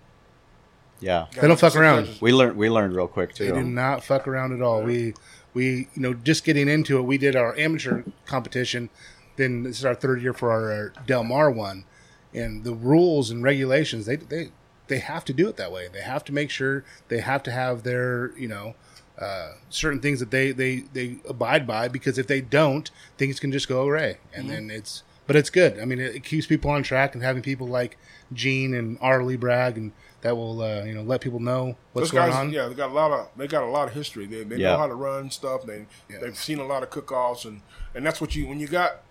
Yeah, 1.00 1.26
They 1.36 1.48
don't 1.48 1.60
fuck 1.60 1.76
around. 1.76 2.06
judges. 2.06 2.22
we 2.22 2.32
learned. 2.32 2.56
We 2.56 2.70
learned 2.70 2.96
real 2.96 3.10
quick 3.10 3.34
too. 3.34 3.46
They 3.48 3.52
do 3.52 3.64
not 3.64 4.04
fuck 4.06 4.26
around 4.28 4.54
at 4.54 4.62
all. 4.62 4.84
We 4.84 5.16
we 5.54 5.88
you 5.94 6.02
know 6.02 6.14
just 6.14 6.44
getting 6.44 6.68
into 6.68 6.98
it. 6.98 7.04
We 7.04 7.18
did 7.18 7.36
our 7.36 7.56
amateur 7.58 8.04
competition. 8.26 8.90
Then 9.36 9.64
this 9.64 9.80
is 9.80 9.86
our 9.86 9.96
third 9.96 10.22
year 10.22 10.34
for 10.34 10.52
our, 10.52 10.94
Del 11.08 11.24
Mar 11.24 11.50
one, 11.50 11.86
and 12.34 12.64
the 12.64 12.74
rules 12.74 13.30
and 13.30 13.44
regulations 13.44 14.06
they 14.06 14.16
they 14.16 14.52
they 14.88 15.00
have 15.00 15.26
to 15.26 15.34
do 15.34 15.48
it 15.48 15.58
that 15.58 15.72
way. 15.72 15.88
They 15.92 16.02
have 16.02 16.24
to 16.26 16.34
make 16.34 16.50
sure 16.50 16.84
they 17.08 17.20
have 17.20 17.44
to 17.44 17.52
have 17.52 17.84
their 17.84 18.32
you 18.38 18.48
know 18.48 18.76
uh, 19.18 19.54
certain 19.70 20.00
things 20.00 20.20
that 20.20 20.32
they 20.32 20.52
they 20.52 20.84
they 20.94 21.18
abide 21.28 21.66
by 21.68 21.88
because 21.88 22.18
if 22.18 22.28
they 22.28 22.42
don't, 22.42 22.90
things 23.18 23.40
can 23.40 23.52
just 23.52 23.68
go 23.68 23.82
away, 23.82 24.18
and 24.34 24.50
then 24.50 24.70
it's. 24.72 25.04
But 25.26 25.38
it's 25.38 25.50
good. 25.50 25.80
I 25.80 25.86
mean, 25.86 26.02
it, 26.02 26.16
it 26.18 26.26
keeps 26.26 26.48
people 26.48 26.70
on 26.70 26.84
track 26.84 27.16
and 27.16 27.24
having 27.24 27.42
people 27.42 27.66
like 27.66 27.98
Gene 28.34 28.74
and 28.74 28.98
Arlie 29.00 29.38
Bragg 29.38 29.78
and 29.78 29.94
that 30.24 30.36
will 30.36 30.62
uh, 30.62 30.84
you 30.84 30.94
know 30.96 31.04
let 31.04 31.22
people 31.22 31.40
know 31.40 31.76
what's 31.94 32.10
Those 32.10 32.12
going 32.12 32.32
guys, 32.32 32.40
on. 32.40 32.52
yeah, 32.52 32.68
they 32.68 32.74
got 32.74 32.90
a 32.90 32.94
lot 32.94 33.12
of 33.12 33.28
they 33.38 33.48
got 33.48 33.64
a 33.64 33.68
lot 33.68 33.88
of 33.88 33.94
history. 33.94 34.26
They, 34.26 34.44
they 34.44 34.56
Yeah. 34.58 34.72
know 34.72 34.78
how 34.80 34.88
to 34.88 34.96
run 34.96 35.30
stuff. 35.32 35.66
They 35.66 35.86
Yeah. 36.10 36.18
they've 36.22 36.38
seen 36.38 36.60
a 36.60 36.66
lot 36.66 36.82
of 36.84 36.90
cook-offs, 36.90 37.46
and 37.46 37.62
and 37.94 38.06
that's 38.06 38.20
what 38.20 38.36
you 38.36 38.48
when 38.48 38.60
you 38.60 38.68
got 38.68 39.02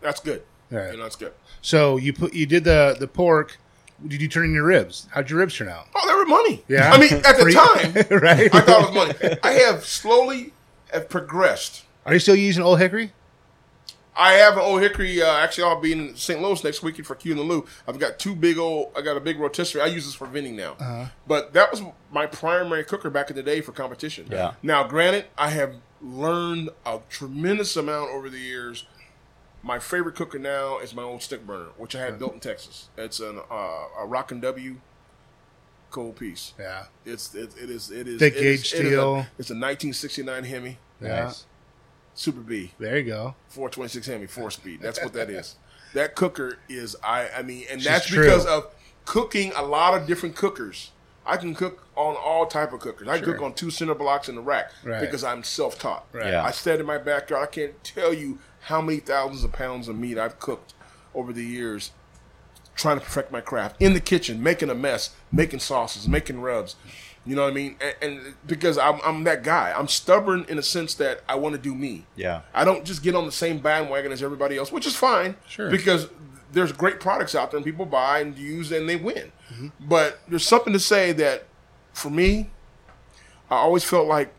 that's 0.00 0.20
good. 0.20 0.42
Right. 0.70 0.92
You 0.92 0.96
know, 0.96 1.02
that's 1.02 1.16
good. 1.16 1.32
So 1.62 1.96
you 1.98 2.12
put 2.12 2.32
you 2.32 2.46
did 2.46 2.64
the 2.64 2.96
the 2.98 3.06
pork. 3.08 3.58
Did 4.06 4.22
you 4.22 4.28
turn 4.28 4.46
in 4.46 4.54
your 4.54 4.64
ribs? 4.64 5.08
How'd 5.10 5.28
your 5.28 5.40
ribs 5.40 5.54
turn 5.54 5.68
out? 5.68 5.86
Oh, 5.94 6.08
they 6.08 6.14
were 6.14 6.24
money. 6.24 6.64
Yeah. 6.68 6.90
I 6.90 6.98
mean, 6.98 7.12
at 7.12 7.36
the 7.36 7.52
time, 7.52 8.20
right? 8.22 8.48
I 8.54 8.60
thought 8.60 8.88
it 8.88 8.94
was 8.94 9.18
money. 9.22 9.38
I 9.42 9.50
have 9.64 9.84
slowly 9.84 10.54
have 10.90 11.10
progressed. 11.10 11.84
Are 12.06 12.14
you 12.14 12.18
still 12.18 12.34
using 12.36 12.62
Ole 12.62 12.76
Hickory? 12.76 13.12
I 14.16 14.32
have 14.32 14.54
an 14.54 14.60
old 14.60 14.82
hickory. 14.82 15.22
Uh, 15.22 15.32
actually, 15.38 15.64
I'll 15.64 15.80
be 15.80 15.92
in 15.92 16.16
St. 16.16 16.42
Louis 16.42 16.62
next 16.64 16.82
weekend 16.82 17.06
for 17.06 17.14
Q 17.14 17.32
and 17.32 17.40
the 17.40 17.44
Lou. 17.44 17.64
I've 17.86 17.98
got 17.98 18.18
two 18.18 18.34
big 18.34 18.58
old. 18.58 18.92
I 18.96 19.02
got 19.02 19.16
a 19.16 19.20
big 19.20 19.38
rotisserie. 19.38 19.82
I 19.82 19.86
use 19.86 20.04
this 20.04 20.14
for 20.14 20.26
vending 20.26 20.56
now. 20.56 20.72
Uh-huh. 20.80 21.06
But 21.26 21.52
that 21.54 21.70
was 21.70 21.82
my 22.12 22.26
primary 22.26 22.84
cooker 22.84 23.08
back 23.08 23.30
in 23.30 23.36
the 23.36 23.42
day 23.42 23.60
for 23.60 23.72
competition. 23.72 24.26
Yeah. 24.30 24.54
Now, 24.62 24.86
granted, 24.86 25.26
I 25.38 25.50
have 25.50 25.74
learned 26.02 26.70
a 26.84 27.00
tremendous 27.08 27.76
amount 27.76 28.10
over 28.10 28.28
the 28.28 28.38
years. 28.40 28.84
My 29.62 29.78
favorite 29.78 30.16
cooker 30.16 30.38
now 30.38 30.78
is 30.78 30.94
my 30.94 31.02
old 31.02 31.22
stick 31.22 31.46
burner, 31.46 31.68
which 31.76 31.94
I 31.94 32.00
had 32.00 32.18
built 32.18 32.32
in 32.34 32.40
Texas. 32.40 32.88
It's 32.98 33.20
an 33.20 33.38
uh, 33.50 33.54
a 34.00 34.06
Rockin' 34.06 34.40
W 34.40 34.76
cold 35.90 36.16
piece. 36.16 36.54
Yeah. 36.58 36.84
It's 37.04 37.34
it, 37.34 37.52
it 37.60 37.68
is 37.70 37.90
it 37.90 38.06
is 38.08 38.18
Thick 38.18 38.34
it 38.34 38.42
is- 38.44 38.62
gauge 38.62 38.74
it 38.80 38.86
is 38.86 38.92
a- 38.92 38.96
steel. 38.96 39.16
it's 39.38 39.50
a 39.50 39.54
1969 39.54 40.44
Hemi 40.44 40.78
Yeah. 41.00 41.24
Nice. 41.24 41.46
Super 42.20 42.40
B. 42.42 42.72
There 42.78 42.98
you 42.98 43.04
go. 43.04 43.34
426 43.48 44.06
Hemi, 44.06 44.26
four 44.26 44.50
speed. 44.50 44.80
That's 44.82 45.02
what 45.02 45.14
that 45.14 45.30
is. 45.30 45.56
That 45.94 46.14
cooker 46.14 46.58
is 46.68 46.94
I 47.02 47.28
I 47.38 47.42
mean, 47.42 47.64
and 47.68 47.80
She's 47.80 47.88
that's 47.88 48.06
true. 48.06 48.22
because 48.22 48.46
of 48.46 48.66
cooking 49.06 49.52
a 49.56 49.62
lot 49.64 50.00
of 50.00 50.06
different 50.06 50.36
cookers. 50.36 50.92
I 51.26 51.36
can 51.36 51.52
cook 51.52 51.84
on 51.96 52.14
all 52.14 52.46
type 52.46 52.72
of 52.72 52.78
cookers. 52.78 53.08
I 53.08 53.18
Sure. 53.18 53.32
cook 53.32 53.42
on 53.42 53.54
two 53.54 53.70
center 53.70 53.94
blocks 53.96 54.28
in 54.28 54.36
the 54.36 54.40
rack 54.40 54.70
Right. 54.84 55.00
because 55.00 55.24
I'm 55.24 55.42
self 55.42 55.80
taught. 55.80 56.06
Right. 56.12 56.26
Yeah. 56.28 56.44
I 56.44 56.52
stand 56.52 56.78
in 56.78 56.86
my 56.86 56.98
backyard. 56.98 57.42
I 57.42 57.50
can't 57.50 57.82
tell 57.82 58.14
you 58.14 58.38
how 58.60 58.80
many 58.80 59.00
thousands 59.00 59.42
of 59.42 59.50
pounds 59.52 59.88
of 59.88 59.96
meat 59.98 60.16
I've 60.16 60.38
cooked 60.38 60.74
over 61.12 61.32
the 61.32 61.42
years 61.44 61.90
trying 62.76 63.00
to 63.00 63.04
perfect 63.04 63.32
my 63.32 63.40
craft 63.40 63.80
in 63.82 63.92
the 63.94 64.00
kitchen, 64.00 64.40
making 64.40 64.70
a 64.70 64.74
mess, 64.76 65.16
making 65.32 65.58
sauces, 65.58 66.06
making 66.06 66.40
rubs. 66.40 66.76
You 67.30 67.36
know 67.36 67.42
what 67.42 67.52
I 67.52 67.54
mean? 67.54 67.76
And, 67.80 67.94
and 68.02 68.34
because 68.44 68.76
I'm, 68.76 68.98
I'm 69.04 69.22
that 69.22 69.44
guy, 69.44 69.72
I'm 69.72 69.86
stubborn 69.86 70.44
in 70.48 70.58
a 70.58 70.64
sense 70.64 70.94
that 70.94 71.20
I 71.28 71.36
want 71.36 71.54
to 71.54 71.60
do 71.60 71.76
me. 71.76 72.04
Yeah. 72.16 72.40
I 72.52 72.64
don't 72.64 72.84
just 72.84 73.04
get 73.04 73.14
on 73.14 73.24
the 73.24 73.30
same 73.30 73.60
bandwagon 73.60 74.10
as 74.10 74.20
everybody 74.20 74.58
else, 74.58 74.72
which 74.72 74.84
is 74.84 74.96
fine. 74.96 75.36
Sure. 75.48 75.70
Because 75.70 76.08
there's 76.50 76.72
great 76.72 76.98
products 76.98 77.36
out 77.36 77.52
there 77.52 77.58
and 77.58 77.64
people 77.64 77.86
buy 77.86 78.18
and 78.18 78.36
use 78.36 78.72
and 78.72 78.88
they 78.88 78.96
win. 78.96 79.30
Mm-hmm. 79.52 79.68
But 79.78 80.18
there's 80.26 80.44
something 80.44 80.72
to 80.72 80.80
say 80.80 81.12
that 81.12 81.46
for 81.92 82.10
me, 82.10 82.50
I 83.48 83.58
always 83.58 83.84
felt 83.84 84.08
like 84.08 84.34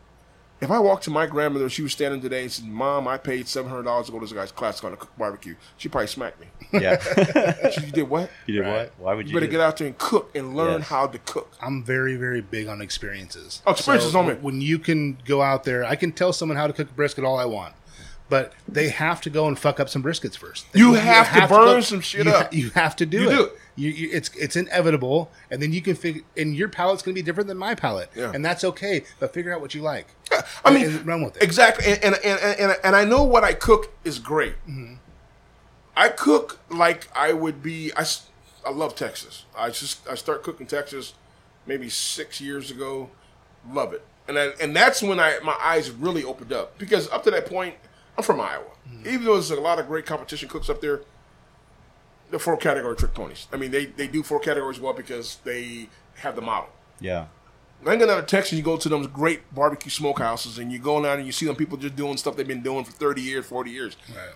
if 0.61 0.69
I 0.71 0.77
walked 0.79 1.03
to 1.05 1.09
my 1.09 1.25
grandmother, 1.25 1.69
she 1.69 1.81
was 1.81 1.91
standing 1.91 2.21
today 2.21 2.43
and 2.43 2.51
said, 2.51 2.65
Mom, 2.67 3.07
I 3.07 3.17
paid 3.17 3.45
$700 3.47 4.05
to 4.05 4.11
go 4.11 4.19
to 4.19 4.25
this 4.25 4.31
guy's 4.33 4.51
class 4.51 4.83
on 4.83 4.93
a 4.93 4.95
cook 4.95 5.11
barbecue. 5.17 5.55
She'd 5.77 5.91
probably 5.91 6.07
smack 6.07 6.39
me. 6.39 6.47
Yeah. 6.71 6.97
She 7.71 7.85
you 7.87 7.91
did 7.91 8.09
what? 8.09 8.29
you 8.45 8.55
did 8.55 8.61
Right. 8.61 8.73
what? 8.73 8.93
Why 8.99 9.13
would 9.15 9.25
You 9.27 9.31
you? 9.33 9.35
better 9.39 9.47
do 9.47 9.51
get 9.53 9.61
out 9.61 9.77
there 9.77 9.87
and 9.87 9.97
cook 9.97 10.29
and 10.35 10.55
learn 10.55 10.79
Yes. 10.81 10.89
how 10.89 11.07
to 11.07 11.17
cook. 11.19 11.51
I'm 11.61 11.83
very, 11.83 12.15
very 12.15 12.41
big 12.41 12.67
on 12.67 12.81
experiences. 12.81 13.61
Oh, 13.65 13.71
experiences 13.71 14.11
So 14.13 14.19
on 14.19 14.27
me. 14.27 14.33
When 14.35 14.61
you 14.61 14.77
can 14.79 15.17
go 15.25 15.41
out 15.41 15.63
there, 15.63 15.83
I 15.83 15.95
can 15.95 16.11
tell 16.11 16.31
someone 16.33 16.57
how 16.57 16.67
to 16.67 16.73
cook 16.73 16.89
a 16.89 16.93
brisket 16.93 17.23
all 17.23 17.37
I 17.37 17.45
want, 17.45 17.73
but 18.29 18.53
they 18.67 18.89
have 18.89 19.19
to 19.21 19.29
go 19.29 19.47
and 19.47 19.57
fuck 19.57 19.79
up 19.79 19.89
some 19.89 20.03
briskets 20.03 20.37
first. 20.37 20.65
You 20.73 20.93
have 20.93 21.33
to 21.33 21.47
burn 21.53 21.81
some 21.81 22.01
shit 22.01 22.25
you 22.25 22.31
up. 22.31 22.53
you 22.53 22.69
have 22.71 22.95
to 22.97 23.05
do 23.05 23.21
You 23.23 23.29
it. 23.29 23.35
do 23.35 23.43
it. 23.45 23.57
You, 23.81 23.89
you, 23.89 24.09
it's 24.11 24.29
it's 24.35 24.55
inevitable, 24.55 25.31
and 25.49 25.61
then 25.61 25.73
you 25.73 25.81
can 25.81 25.95
figure. 25.95 26.21
And 26.37 26.55
your 26.55 26.69
palate's 26.69 27.01
going 27.01 27.15
to 27.15 27.21
be 27.21 27.25
different 27.25 27.47
than 27.47 27.57
my 27.57 27.73
palate, 27.73 28.09
Yeah. 28.15 28.31
and 28.33 28.45
that's 28.45 28.63
okay. 28.63 29.03
But 29.19 29.33
figure 29.33 29.53
out 29.53 29.59
what 29.59 29.73
you 29.73 29.81
like. 29.81 30.07
I 30.63 30.71
mean, 30.71 30.85
and 30.85 31.05
run 31.05 31.23
with 31.23 31.37
it. 31.37 31.43
Exactly, 31.43 31.85
and 31.87 32.03
and, 32.03 32.15
and 32.23 32.59
and 32.59 32.77
and 32.83 32.95
I 32.95 33.05
know 33.05 33.23
what 33.23 33.43
I 33.43 33.53
cook 33.53 33.91
is 34.03 34.19
great. 34.19 34.53
Mm-hmm. 34.67 34.95
I 35.95 36.09
cook 36.09 36.59
like 36.69 37.07
I 37.15 37.33
would 37.33 37.63
be. 37.63 37.91
I 37.97 38.05
I 38.65 38.69
love 38.69 38.95
Texas. 38.95 39.45
I 39.57 39.71
just 39.71 40.07
I 40.07 40.15
start 40.15 40.43
cooking 40.43 40.67
Texas 40.67 41.13
maybe 41.65 41.89
six 41.89 42.39
years 42.39 42.69
ago. 42.71 43.09
Love 43.71 43.93
it, 43.93 44.03
and 44.27 44.37
I, 44.39 44.49
and 44.61 44.75
that's 44.75 45.01
when 45.01 45.19
I 45.19 45.39
my 45.43 45.55
eyes 45.59 45.91
really 45.91 46.23
opened 46.23 46.53
up 46.53 46.77
because 46.77 47.09
up 47.09 47.23
to 47.23 47.31
that 47.31 47.45
point 47.45 47.75
I'm 48.17 48.23
from 48.23 48.39
Iowa. 48.39 48.63
Mm-hmm. 48.87 49.07
Even 49.09 49.23
though 49.25 49.33
there's 49.33 49.51
a 49.51 49.59
lot 49.59 49.79
of 49.79 49.87
great 49.87 50.05
competition 50.05 50.49
cooks 50.49 50.69
up 50.69 50.81
there, 50.81 51.01
they're 52.31 52.39
four 52.39 52.57
category 52.57 52.95
trick 52.95 53.13
ponies. 53.13 53.47
I 53.53 53.57
mean 53.57 53.69
they 53.71 53.85
they 53.85 54.07
do 54.07 54.23
four 54.23 54.39
categories 54.39 54.79
well 54.79 54.93
because 54.93 55.37
they 55.43 55.89
have 56.15 56.35
the 56.35 56.41
model. 56.41 56.69
Yeah. 56.99 57.27
I 57.85 57.95
get 57.95 58.09
out 58.09 58.19
of 58.19 58.27
Texas, 58.27 58.53
you 58.57 58.63
go 58.63 58.77
to 58.77 58.89
those 58.89 59.07
great 59.07 59.53
barbecue 59.55 59.89
smokehouses, 59.91 60.59
and 60.59 60.71
you 60.71 60.77
go 60.77 61.01
down 61.01 61.17
and 61.17 61.25
you 61.25 61.31
see 61.31 61.47
them 61.47 61.55
people 61.55 61.77
just 61.77 61.95
doing 61.95 62.15
stuff 62.17 62.35
they've 62.35 62.47
been 62.47 62.61
doing 62.61 62.85
for 62.85 62.91
thirty 62.91 63.21
years, 63.21 63.45
forty 63.47 63.71
years, 63.71 63.97
Right. 64.09 64.35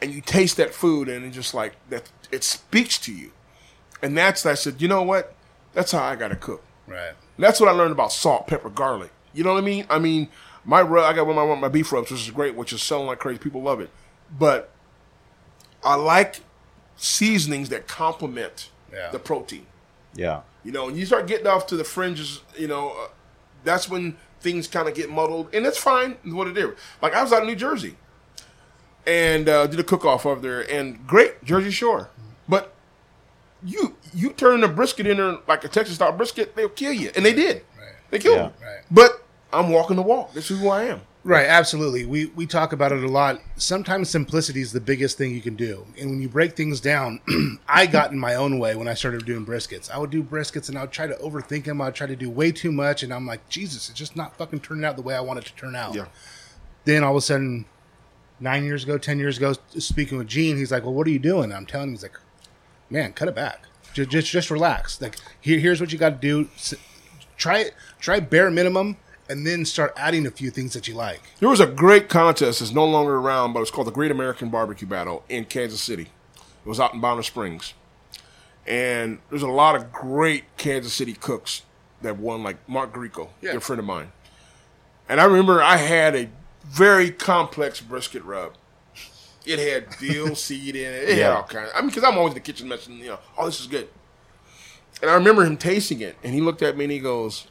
and 0.00 0.12
you 0.14 0.22
taste 0.22 0.56
that 0.56 0.72
food, 0.74 1.08
and 1.10 1.24
it's 1.26 1.34
just 1.36 1.52
like 1.52 1.74
that. 1.90 2.10
It 2.32 2.42
speaks 2.42 2.98
to 3.00 3.12
you, 3.12 3.32
and 4.00 4.16
that's 4.16 4.46
I 4.46 4.54
said, 4.54 4.80
you 4.80 4.88
know 4.88 5.02
what? 5.02 5.34
That's 5.74 5.92
how 5.92 6.02
I 6.02 6.16
got 6.16 6.28
to 6.28 6.36
cook. 6.36 6.62
Right. 6.86 7.12
And 7.36 7.44
that's 7.44 7.60
what 7.60 7.68
I 7.68 7.72
learned 7.72 7.92
about 7.92 8.12
salt, 8.12 8.46
pepper, 8.46 8.70
garlic. 8.70 9.10
You 9.34 9.44
know 9.44 9.52
what 9.52 9.62
I 9.62 9.66
mean? 9.66 9.84
I 9.90 9.98
mean, 9.98 10.28
my 10.64 10.80
rub, 10.80 11.04
I 11.04 11.12
got 11.14 11.26
one 11.26 11.36
of 11.36 11.48
my, 11.50 11.54
my 11.54 11.68
beef 11.68 11.92
rubs, 11.92 12.10
which 12.10 12.22
is 12.22 12.30
great, 12.30 12.54
which 12.54 12.72
is 12.72 12.82
selling 12.82 13.06
like 13.08 13.18
crazy. 13.18 13.38
People 13.38 13.60
love 13.62 13.80
it, 13.80 13.90
but 14.38 14.70
I 15.84 15.96
like 15.96 16.40
seasonings 17.02 17.68
that 17.70 17.88
complement 17.88 18.68
Yeah. 18.92 19.10
the 19.10 19.18
protein. 19.18 19.66
Yeah. 20.14 20.42
You 20.64 20.72
know, 20.72 20.88
and 20.88 20.96
you 20.98 21.06
start 21.06 21.26
getting 21.26 21.46
off 21.46 21.66
to 21.68 21.76
the 21.76 21.84
fringes, 21.84 22.40
you 22.56 22.68
know, 22.68 22.90
uh, 22.90 23.08
that's 23.64 23.88
when 23.88 24.16
things 24.40 24.66
kind 24.68 24.88
of 24.88 24.94
get 24.94 25.10
muddled, 25.10 25.48
and 25.54 25.64
that's 25.64 25.78
fine. 25.78 26.16
is 26.24 26.32
What 26.34 26.48
it 26.48 26.56
is. 26.58 26.70
Like 27.00 27.14
I 27.14 27.22
was 27.22 27.32
out 27.32 27.42
in 27.42 27.46
New 27.48 27.56
Jersey, 27.56 27.96
and 29.06 29.48
uh, 29.48 29.66
did 29.66 29.80
a 29.80 29.84
cook 29.84 30.04
off 30.04 30.26
over 30.26 30.40
there, 30.40 30.70
and 30.70 31.06
great 31.06 31.42
Jersey 31.44 31.70
Shore, 31.70 32.10
but 32.48 32.74
you 33.64 33.96
you 34.14 34.30
turn 34.32 34.62
a 34.64 34.68
brisket 34.68 35.06
in 35.06 35.16
there 35.18 35.38
like 35.48 35.64
a 35.64 35.68
Texas 35.68 35.94
style 35.96 36.12
brisket, 36.12 36.56
they'll 36.56 36.68
kill 36.68 36.92
you, 36.92 37.10
and 37.16 37.24
they 37.24 37.32
did. 37.34 37.62
Right. 37.78 37.94
They 38.10 38.18
killed 38.18 38.36
Yeah. 38.38 38.46
me. 38.48 38.52
Right. 38.62 38.80
But 38.90 39.22
I'm 39.52 39.70
walking 39.70 39.96
the 39.96 40.02
walk. 40.02 40.32
This 40.32 40.50
is 40.50 40.60
who 40.60 40.68
I 40.68 40.84
am. 40.84 41.00
Right, 41.22 41.46
absolutely. 41.46 42.06
We 42.06 42.26
we 42.26 42.46
talk 42.46 42.72
about 42.72 42.92
it 42.92 43.04
a 43.04 43.08
lot. 43.08 43.40
Sometimes 43.56 44.08
simplicity 44.08 44.62
is 44.62 44.72
the 44.72 44.80
biggest 44.80 45.18
thing 45.18 45.34
you 45.34 45.42
can 45.42 45.54
do. 45.54 45.86
And 46.00 46.10
when 46.10 46.22
you 46.22 46.30
break 46.30 46.56
things 46.56 46.80
down, 46.80 47.20
I 47.68 47.84
got 47.84 48.10
in 48.10 48.18
my 48.18 48.36
own 48.36 48.58
way 48.58 48.74
when 48.74 48.88
I 48.88 48.94
started 48.94 49.26
doing 49.26 49.44
briskets. 49.44 49.90
I 49.90 49.98
would 49.98 50.10
do 50.10 50.22
briskets 50.22 50.70
and 50.70 50.78
I 50.78 50.82
would 50.82 50.92
try 50.92 51.06
to 51.06 51.14
overthink 51.16 51.64
them. 51.64 51.82
I'd 51.82 51.94
try 51.94 52.06
to 52.06 52.16
do 52.16 52.30
way 52.30 52.52
too 52.52 52.72
much 52.72 53.02
and 53.02 53.12
I'm 53.12 53.26
like, 53.26 53.46
Jesus, 53.50 53.90
it's 53.90 53.98
just 53.98 54.16
not 54.16 54.36
fucking 54.38 54.60
turning 54.60 54.84
out 54.84 54.96
the 54.96 55.02
way 55.02 55.14
I 55.14 55.20
want 55.20 55.40
it 55.40 55.44
to 55.46 55.54
turn 55.56 55.76
out. 55.76 55.94
Yeah. 55.94 56.06
Then 56.86 57.04
all 57.04 57.10
of 57.10 57.18
a 57.18 57.20
sudden, 57.20 57.66
nine 58.40 58.64
years 58.64 58.84
ago, 58.84 58.96
ten 58.96 59.18
years 59.18 59.36
ago, 59.36 59.54
speaking 59.76 60.16
with 60.16 60.26
Gene, 60.26 60.56
he's 60.56 60.72
like, 60.72 60.84
"Well, 60.84 60.94
what 60.94 61.06
are 61.06 61.10
you 61.10 61.18
doing?" 61.18 61.44
And 61.44 61.54
I'm 61.54 61.66
telling 61.66 61.88
him, 61.88 61.94
he's 61.94 62.02
like, 62.02 62.18
"Man, 62.88 63.12
cut 63.12 63.28
it 63.28 63.34
back. 63.34 63.64
Just 63.92 64.10
just, 64.10 64.30
just 64.30 64.50
relax. 64.50 65.00
Like 65.00 65.16
here, 65.40 65.58
here's 65.58 65.80
what 65.80 65.92
you 65.92 65.98
got 65.98 66.20
to 66.20 66.28
do. 66.28 66.48
Try 67.36 67.70
try 68.00 68.20
bare 68.20 68.50
minimum, 68.50 68.96
and 69.30 69.46
then 69.46 69.64
start 69.64 69.92
adding 69.96 70.26
a 70.26 70.30
few 70.30 70.50
things 70.50 70.72
that 70.74 70.86
you 70.88 70.94
like." 70.94 71.22
There 71.38 71.48
was 71.48 71.60
a 71.60 71.66
great 71.66 72.08
contest 72.08 72.60
that's 72.60 72.72
no 72.72 72.84
longer 72.84 73.16
around, 73.16 73.52
but 73.52 73.60
it's 73.60 73.70
called 73.70 73.86
the 73.86 73.92
Great 73.92 74.10
American 74.10 74.50
Barbecue 74.50 74.86
Battle 74.88 75.24
in 75.28 75.44
Kansas 75.44 75.80
City. 75.80 76.08
It 76.64 76.68
was 76.68 76.78
out 76.80 76.92
in 76.94 77.00
Bonner 77.00 77.22
Springs. 77.22 77.72
And 78.66 79.18
there's 79.30 79.42
a 79.42 79.48
lot 79.48 79.74
of 79.76 79.90
great 79.92 80.44
Kansas 80.58 80.92
City 80.92 81.14
cooks 81.14 81.62
that 82.02 82.18
won, 82.18 82.42
like 82.42 82.56
Mark 82.68 82.92
Grieco, 82.92 83.28
Yeah. 83.40 83.52
a 83.52 83.60
friend 83.60 83.80
of 83.80 83.86
mine. 83.86 84.12
And 85.08 85.20
I 85.20 85.24
remember 85.24 85.62
I 85.62 85.76
had 85.76 86.14
a 86.14 86.28
very 86.64 87.10
complex 87.10 87.80
brisket 87.80 88.22
rub. 88.22 88.52
It 89.46 89.58
had 89.58 89.98
dill 89.98 90.34
seed 90.46 90.76
in 90.76 90.92
it. 90.92 91.08
It 91.08 91.18
Yeah. 91.18 91.28
had 91.28 91.32
all 91.36 91.42
kinds. 91.44 91.70
I 91.74 91.80
mean, 91.80 91.88
because 91.88 92.04
I'm 92.04 92.16
always 92.18 92.32
in 92.32 92.34
the 92.34 92.40
kitchen 92.40 92.68
messing, 92.68 92.98
you 92.98 93.06
know, 93.08 93.18
oh, 93.38 93.46
this 93.46 93.60
is 93.60 93.66
good. 93.66 93.88
And 95.02 95.10
I 95.10 95.14
remember 95.14 95.44
him 95.44 95.56
tasting 95.56 96.00
it, 96.02 96.16
and 96.22 96.34
he 96.34 96.40
looked 96.42 96.60
at 96.62 96.76
me 96.76 96.84
and 96.84 96.92
he 96.92 96.98
goes, 96.98 97.46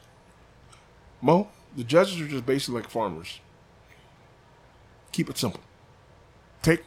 Moe, 1.22 1.50
the 1.76 1.84
judges 1.84 2.20
are 2.20 2.28
just 2.28 2.46
basically 2.46 2.82
like 2.82 2.90
farmers. 2.90 3.40
Keep 5.12 5.30
it 5.30 5.38
simple. 5.38 5.62
Take 6.62 6.84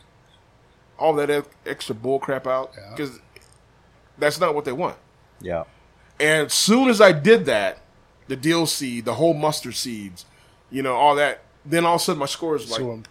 all 0.98 1.14
that 1.14 1.46
extra 1.66 1.94
bull 1.94 2.18
crap 2.18 2.46
out 2.46 2.72
Yeah. 2.76 2.90
because 2.90 3.18
that's 4.18 4.38
not 4.38 4.54
what 4.54 4.64
they 4.64 4.72
want. 4.72 4.96
Yeah. 5.40 5.64
And 6.20 6.46
as 6.46 6.54
soon 6.54 6.88
as 6.88 7.00
I 7.00 7.12
did 7.12 7.46
that, 7.46 7.78
the 8.28 8.36
dill 8.36 8.66
seed, 8.66 9.04
the 9.04 9.14
whole 9.14 9.34
mustard 9.34 9.74
seeds, 9.74 10.24
you 10.70 10.82
know, 10.82 10.94
all 10.94 11.16
that, 11.16 11.42
then 11.64 11.84
all 11.84 11.96
of 11.96 12.00
a 12.00 12.04
sudden 12.04 12.20
my 12.20 12.26
score 12.26 12.54
is 12.56 12.70
like, 12.70 12.80
so 12.80 12.92
um, 12.92 13.02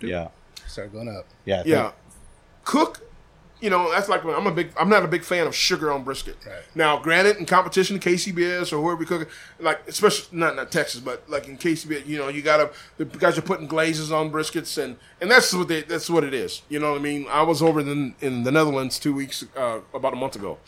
Yeah. 0.00 0.28
start 0.66 0.92
going 0.92 1.08
up. 1.08 1.26
Yeah. 1.44 1.54
I 1.54 1.62
think- 1.62 1.68
yeah. 1.68 1.92
Cook, 2.64 3.00
you 3.62 3.70
know, 3.70 3.92
that's 3.92 4.08
like 4.08 4.24
I'm 4.24 4.46
a 4.48 4.50
big. 4.50 4.72
I'm 4.76 4.88
not 4.88 5.04
a 5.04 5.08
big 5.08 5.22
fan 5.22 5.46
of 5.46 5.54
sugar 5.54 5.92
on 5.92 6.02
brisket. 6.02 6.36
Right. 6.44 6.62
Now, 6.74 6.98
granted, 6.98 7.36
in 7.36 7.46
competition, 7.46 8.00
KCBS 8.00 8.72
or 8.72 8.82
whoever 8.82 8.96
we 8.96 9.06
cook, 9.06 9.30
like 9.60 9.86
especially 9.86 10.36
not 10.36 10.56
not 10.56 10.72
Texas, 10.72 10.98
but 11.00 11.22
like 11.30 11.46
in 11.46 11.56
KCBS, 11.56 12.04
you 12.04 12.18
know, 12.18 12.26
you 12.26 12.42
gotta 12.42 12.72
the 12.96 13.04
guys 13.04 13.38
are 13.38 13.42
putting 13.42 13.68
glazes 13.68 14.10
on 14.10 14.32
briskets, 14.32 14.82
and 14.82 14.96
and 15.20 15.30
that's 15.30 15.54
what 15.54 15.68
they 15.68 15.82
that's 15.82 16.10
what 16.10 16.24
it 16.24 16.34
is. 16.34 16.62
You 16.68 16.80
know 16.80 16.90
what 16.90 17.00
I 17.00 17.02
mean? 17.02 17.26
I 17.30 17.42
was 17.42 17.62
over 17.62 17.78
in 17.78 18.16
in 18.20 18.42
the 18.42 18.50
Netherlands 18.50 18.98
two 18.98 19.14
weeks 19.14 19.44
uh, 19.56 19.78
about 19.94 20.12
a 20.12 20.16
month 20.16 20.34
ago. 20.34 20.58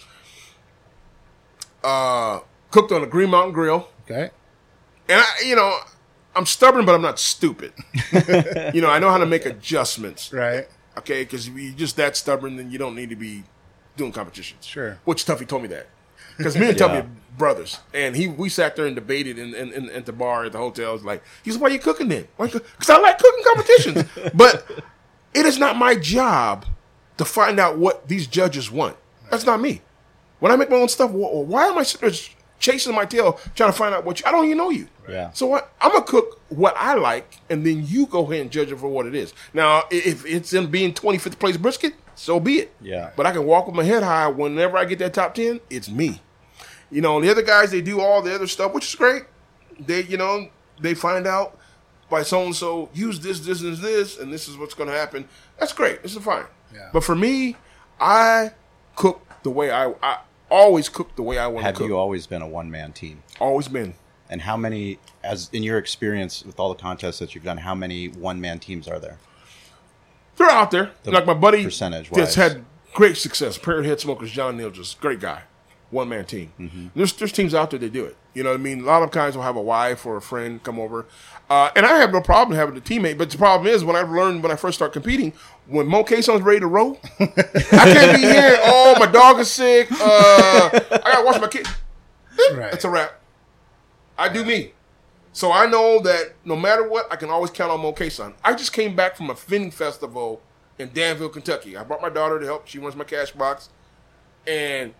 Uh, 1.83 2.41
cooked 2.71 2.93
on 2.93 3.03
a 3.03 3.07
Green 3.07 3.31
Mountain 3.31 3.55
Grill. 3.55 3.89
Okay. 4.05 4.31
And 5.09 5.21
I, 5.21 5.43
you 5.45 5.57
know, 5.57 5.81
I'm 6.37 6.47
stubborn, 6.47 6.87
but 6.87 6.95
I'm 6.95 7.03
not 7.03 7.19
stupid. 7.19 7.73
you 8.73 8.81
know, 8.81 8.89
I 8.89 9.01
know 9.01 9.11
how 9.11 9.19
to 9.19 9.27
make 9.27 9.47
adjustments. 9.47 10.33
Right. 10.33 10.69
Okay, 10.99 11.25
because 11.25 11.49
if 11.49 11.57
you're 11.57 11.73
just 11.73 11.97
that 11.97 12.17
stubborn, 12.17 12.57
then 12.57 12.71
you 12.71 12.79
don't 12.79 12.95
need 12.95 13.11
to 13.11 13.17
be 13.17 13.45
doing 13.97 14.13
competitions. 14.13 14.65
Sure. 14.65 14.99
Which 15.05 15.25
Tuffy 15.25 15.47
told 15.47 15.63
me 15.63 15.69
that. 15.69 15.89
Because 16.37 16.57
me 16.57 16.69
and 16.69 16.79
Yeah. 16.81 16.89
Tuffy 16.89 17.03
are 17.05 17.09
brothers, 17.37 17.81
and 17.93 18.15
he 18.17 18.29
we 18.29 18.49
sat 18.49 18.77
there 18.77 18.87
and 18.87 18.95
debated 18.95 19.39
in, 19.39 19.55
in, 19.55 19.73
in 19.73 19.91
at 19.91 20.07
the 20.07 20.13
bar 20.13 20.45
at 20.45 20.53
the 20.53 20.59
hotel. 20.59 20.95
It's 20.95 21.05
like, 21.05 21.23
he 21.43 21.51
said, 21.51 21.61
"Why 21.61 21.69
you 21.69 21.79
cooking 21.79 22.09
then?" 22.09 22.27
Because 22.39 22.91
I 22.91 22.99
like 22.99 23.19
cooking 23.19 23.45
competitions, 23.45 24.05
but 24.35 24.67
it 25.33 25.47
is 25.47 25.59
not 25.59 25.77
my 25.77 25.95
job 25.95 26.67
to 27.19 27.25
find 27.25 27.59
out 27.61 27.79
what 27.79 28.09
these 28.09 28.27
judges 28.27 28.71
want. 28.71 28.97
That's 29.31 29.47
not 29.47 29.61
me. 29.61 29.83
When 30.41 30.51
I 30.53 30.57
make 30.57 30.71
my 30.71 30.77
own 30.77 30.89
stuff, 30.89 31.11
wh- 31.11 31.49
why 31.49 31.67
am 31.67 31.79
I 31.79 31.83
sitting 31.85 32.09
there 32.09 32.19
chasing 32.59 32.95
my 32.95 33.05
tail 33.05 33.39
trying 33.55 33.71
to 33.73 33.77
find 33.77 33.95
out 33.95 34.05
what 34.05 34.21
you? 34.21 34.27
I 34.27 34.33
don't 34.33 34.45
even 34.45 34.59
know 34.59 34.71
you. 34.71 34.89
Yeah. 35.09 35.31
So 35.33 35.47
what? 35.47 35.73
I'm 35.81 35.93
gonna 35.93 36.05
cook 36.05 36.41
what 36.49 36.75
I 36.77 36.95
like, 36.95 37.39
and 37.51 37.65
then 37.67 37.87
you 37.87 38.07
go 38.07 38.25
ahead 38.25 38.41
and 38.43 38.51
judge 38.51 38.71
it 38.73 38.79
for 38.79 38.89
what 38.89 39.07
it 39.07 39.15
is. 39.15 39.35
Now, 39.53 39.85
if 39.91 40.25
it's 40.25 40.53
in 40.53 40.71
being 40.71 40.95
25th 40.95 41.39
place 41.39 41.57
brisket, 41.57 41.95
so 42.15 42.41
be 42.41 42.59
it. 42.61 42.73
Yeah. 42.81 43.11
But 43.17 43.27
I 43.27 43.33
can 43.33 43.45
walk 43.45 43.67
with 43.67 43.77
my 43.77 43.85
head 43.85 44.03
high. 44.03 44.29
Whenever 44.29 44.77
I 44.77 44.85
get 44.85 44.99
that 45.01 45.15
top 45.15 45.35
ten, 45.35 45.61
it's 45.69 45.89
me. 45.91 46.21
You 46.91 47.01
know, 47.01 47.17
and 47.17 47.25
the 47.27 47.31
other 47.31 47.43
guys 47.43 47.71
they 47.71 47.81
do 47.81 48.01
all 48.01 48.23
the 48.23 48.35
other 48.35 48.47
stuff, 48.47 48.73
which 48.73 48.87
is 48.87 48.95
great. 48.95 49.25
They, 49.79 50.05
you 50.05 50.17
know, 50.17 50.49
they 50.81 50.95
find 50.95 51.27
out 51.27 51.59
by 52.09 52.23
so 52.23 52.45
and 52.45 52.55
so 52.55 52.89
use 52.95 53.21
this, 53.21 53.41
this, 53.41 53.63
and 53.63 53.77
this, 53.79 54.19
and 54.19 54.33
this 54.33 54.49
is 54.49 54.57
what's 54.57 54.75
going 54.75 54.89
to 54.89 54.95
happen. 54.95 55.29
That's 55.59 55.73
great. 55.73 56.03
This 56.03 56.15
is 56.15 56.23
fine. 56.23 56.45
Yeah. 56.73 56.91
But 56.93 57.03
for 57.03 57.17
me, 57.17 57.57
I 57.99 58.53
cook 58.95 59.27
the 59.43 59.51
way 59.51 59.71
I, 59.71 59.93
I 60.03 60.19
always 60.51 60.89
cook 60.89 61.17
the 61.17 61.23
way 61.23 61.39
I 61.39 61.47
want 61.47 61.67
to 61.67 61.73
cook. 61.73 61.83
Have 61.83 61.89
you 61.89 61.97
always 61.97 62.27
been 62.27 62.43
a 62.43 62.49
one 62.49 62.71
man 62.71 62.93
team? 62.93 63.23
always 63.41 63.69
been. 63.69 63.95
And 64.31 64.41
how 64.41 64.57
many, 64.57 64.99
as 65.23 65.51
in 65.53 65.63
your 65.63 65.79
experience 65.79 66.45
with 66.45 66.59
all 66.59 66.71
the 66.71 66.81
contests 66.81 67.19
that 67.19 67.35
you've 67.35 67.45
done, 67.45 67.59
how 67.59 67.75
many 67.75 68.09
one 68.09 68.41
man 68.41 68.59
teams 68.59 68.89
are 68.89 68.99
there? 68.99 69.19
They're 70.37 70.49
out 70.51 70.71
there. 70.71 70.91
The 71.03 71.13
like 71.13 71.27
my 71.27 71.35
buddy 71.35 71.65
percentage-wise. 71.65 72.19
that's 72.19 72.35
had 72.35 72.65
great 72.93 73.17
success. 73.17 73.59
Prairie 73.59 73.87
Head 73.87 74.01
Smokers, 74.01 74.31
John 74.31 74.57
Neal, 74.57 74.71
just 74.71 75.01
great 75.01 75.21
guy. 75.21 75.43
One 75.91 76.09
man 76.09 76.25
team. 76.25 76.53
Mm-hmm. 76.59 76.87
There's 76.97 77.13
there's 77.13 77.31
teams 77.31 77.55
out 77.55 77.71
there 77.71 77.79
that 77.79 77.93
do 77.93 78.05
it. 78.05 78.17
You 78.33 78.43
know 78.43 78.51
what 78.51 78.59
I 78.59 78.63
mean? 78.63 78.81
A 78.81 78.85
lot 78.85 79.03
of 79.03 79.13
guys 79.13 79.37
will 79.37 79.45
have 79.45 79.55
a 79.55 79.63
wife 79.63 80.05
or 80.05 80.17
a 80.17 80.23
friend 80.23 80.61
come 80.61 80.81
over. 80.81 81.07
Uh, 81.49 81.71
and 81.77 81.87
I 81.87 81.99
have 81.99 82.13
no 82.13 82.21
problem 82.21 82.59
having 82.59 82.77
a 82.77 82.81
teammate, 82.81 83.17
but 83.17 83.31
the 83.31 83.39
problem 83.39 83.69
is 83.69 83.85
when 83.85 83.95
I've 83.95 84.11
learned 84.11 84.43
when 84.43 84.51
I 84.51 84.57
first 84.57 84.77
start 84.77 84.93
competing, 84.93 85.33
when 85.69 85.87
Moe 85.87 86.03
Cason's 86.03 86.41
ready 86.41 86.61
to 86.61 86.67
roll, 86.67 86.99
I 87.21 87.27
can't 87.27 88.17
be 88.17 88.23
here. 88.23 88.59
Oh, 88.63 88.97
my 88.99 89.07
dog 89.07 89.39
is 89.39 89.51
sick. 89.51 89.89
Uh, 89.93 90.71
I 90.73 91.01
gotta 91.05 91.25
watch 91.25 91.41
my 91.41 91.49
kid. 91.49 91.67
Right. 92.53 92.73
That's 92.73 92.85
a 92.85 92.91
wrap. 92.91 93.21
I 94.17 94.29
do 94.29 94.45
me. 94.45 94.73
So 95.33 95.51
I 95.51 95.67
know 95.67 96.01
that 96.01 96.35
no 96.45 96.55
matter 96.55 96.89
what, 96.89 97.13
I 97.13 97.17
can 97.17 97.29
always 97.29 97.51
count 97.51 97.73
on 97.73 97.81
Moe 97.81 97.93
Cason. 97.93 98.35
I 98.45 98.55
just 98.55 98.73
came 98.73 98.95
back 98.95 99.17
from 99.17 99.31
a 99.31 99.35
Finning 99.35 99.73
festival 99.73 100.41
in 100.79 100.93
Danville, 100.93 101.29
Kentucky. 101.29 101.77
I 101.77 101.83
brought 101.83 102.01
my 102.01 102.09
daughter 102.09 102.39
to 102.39 102.47
help. 102.47 102.69
She 102.69 102.79
runs 102.79 102.95
my 102.95 103.05
cash 103.05 103.33
box. 103.33 103.69
And 104.47 104.95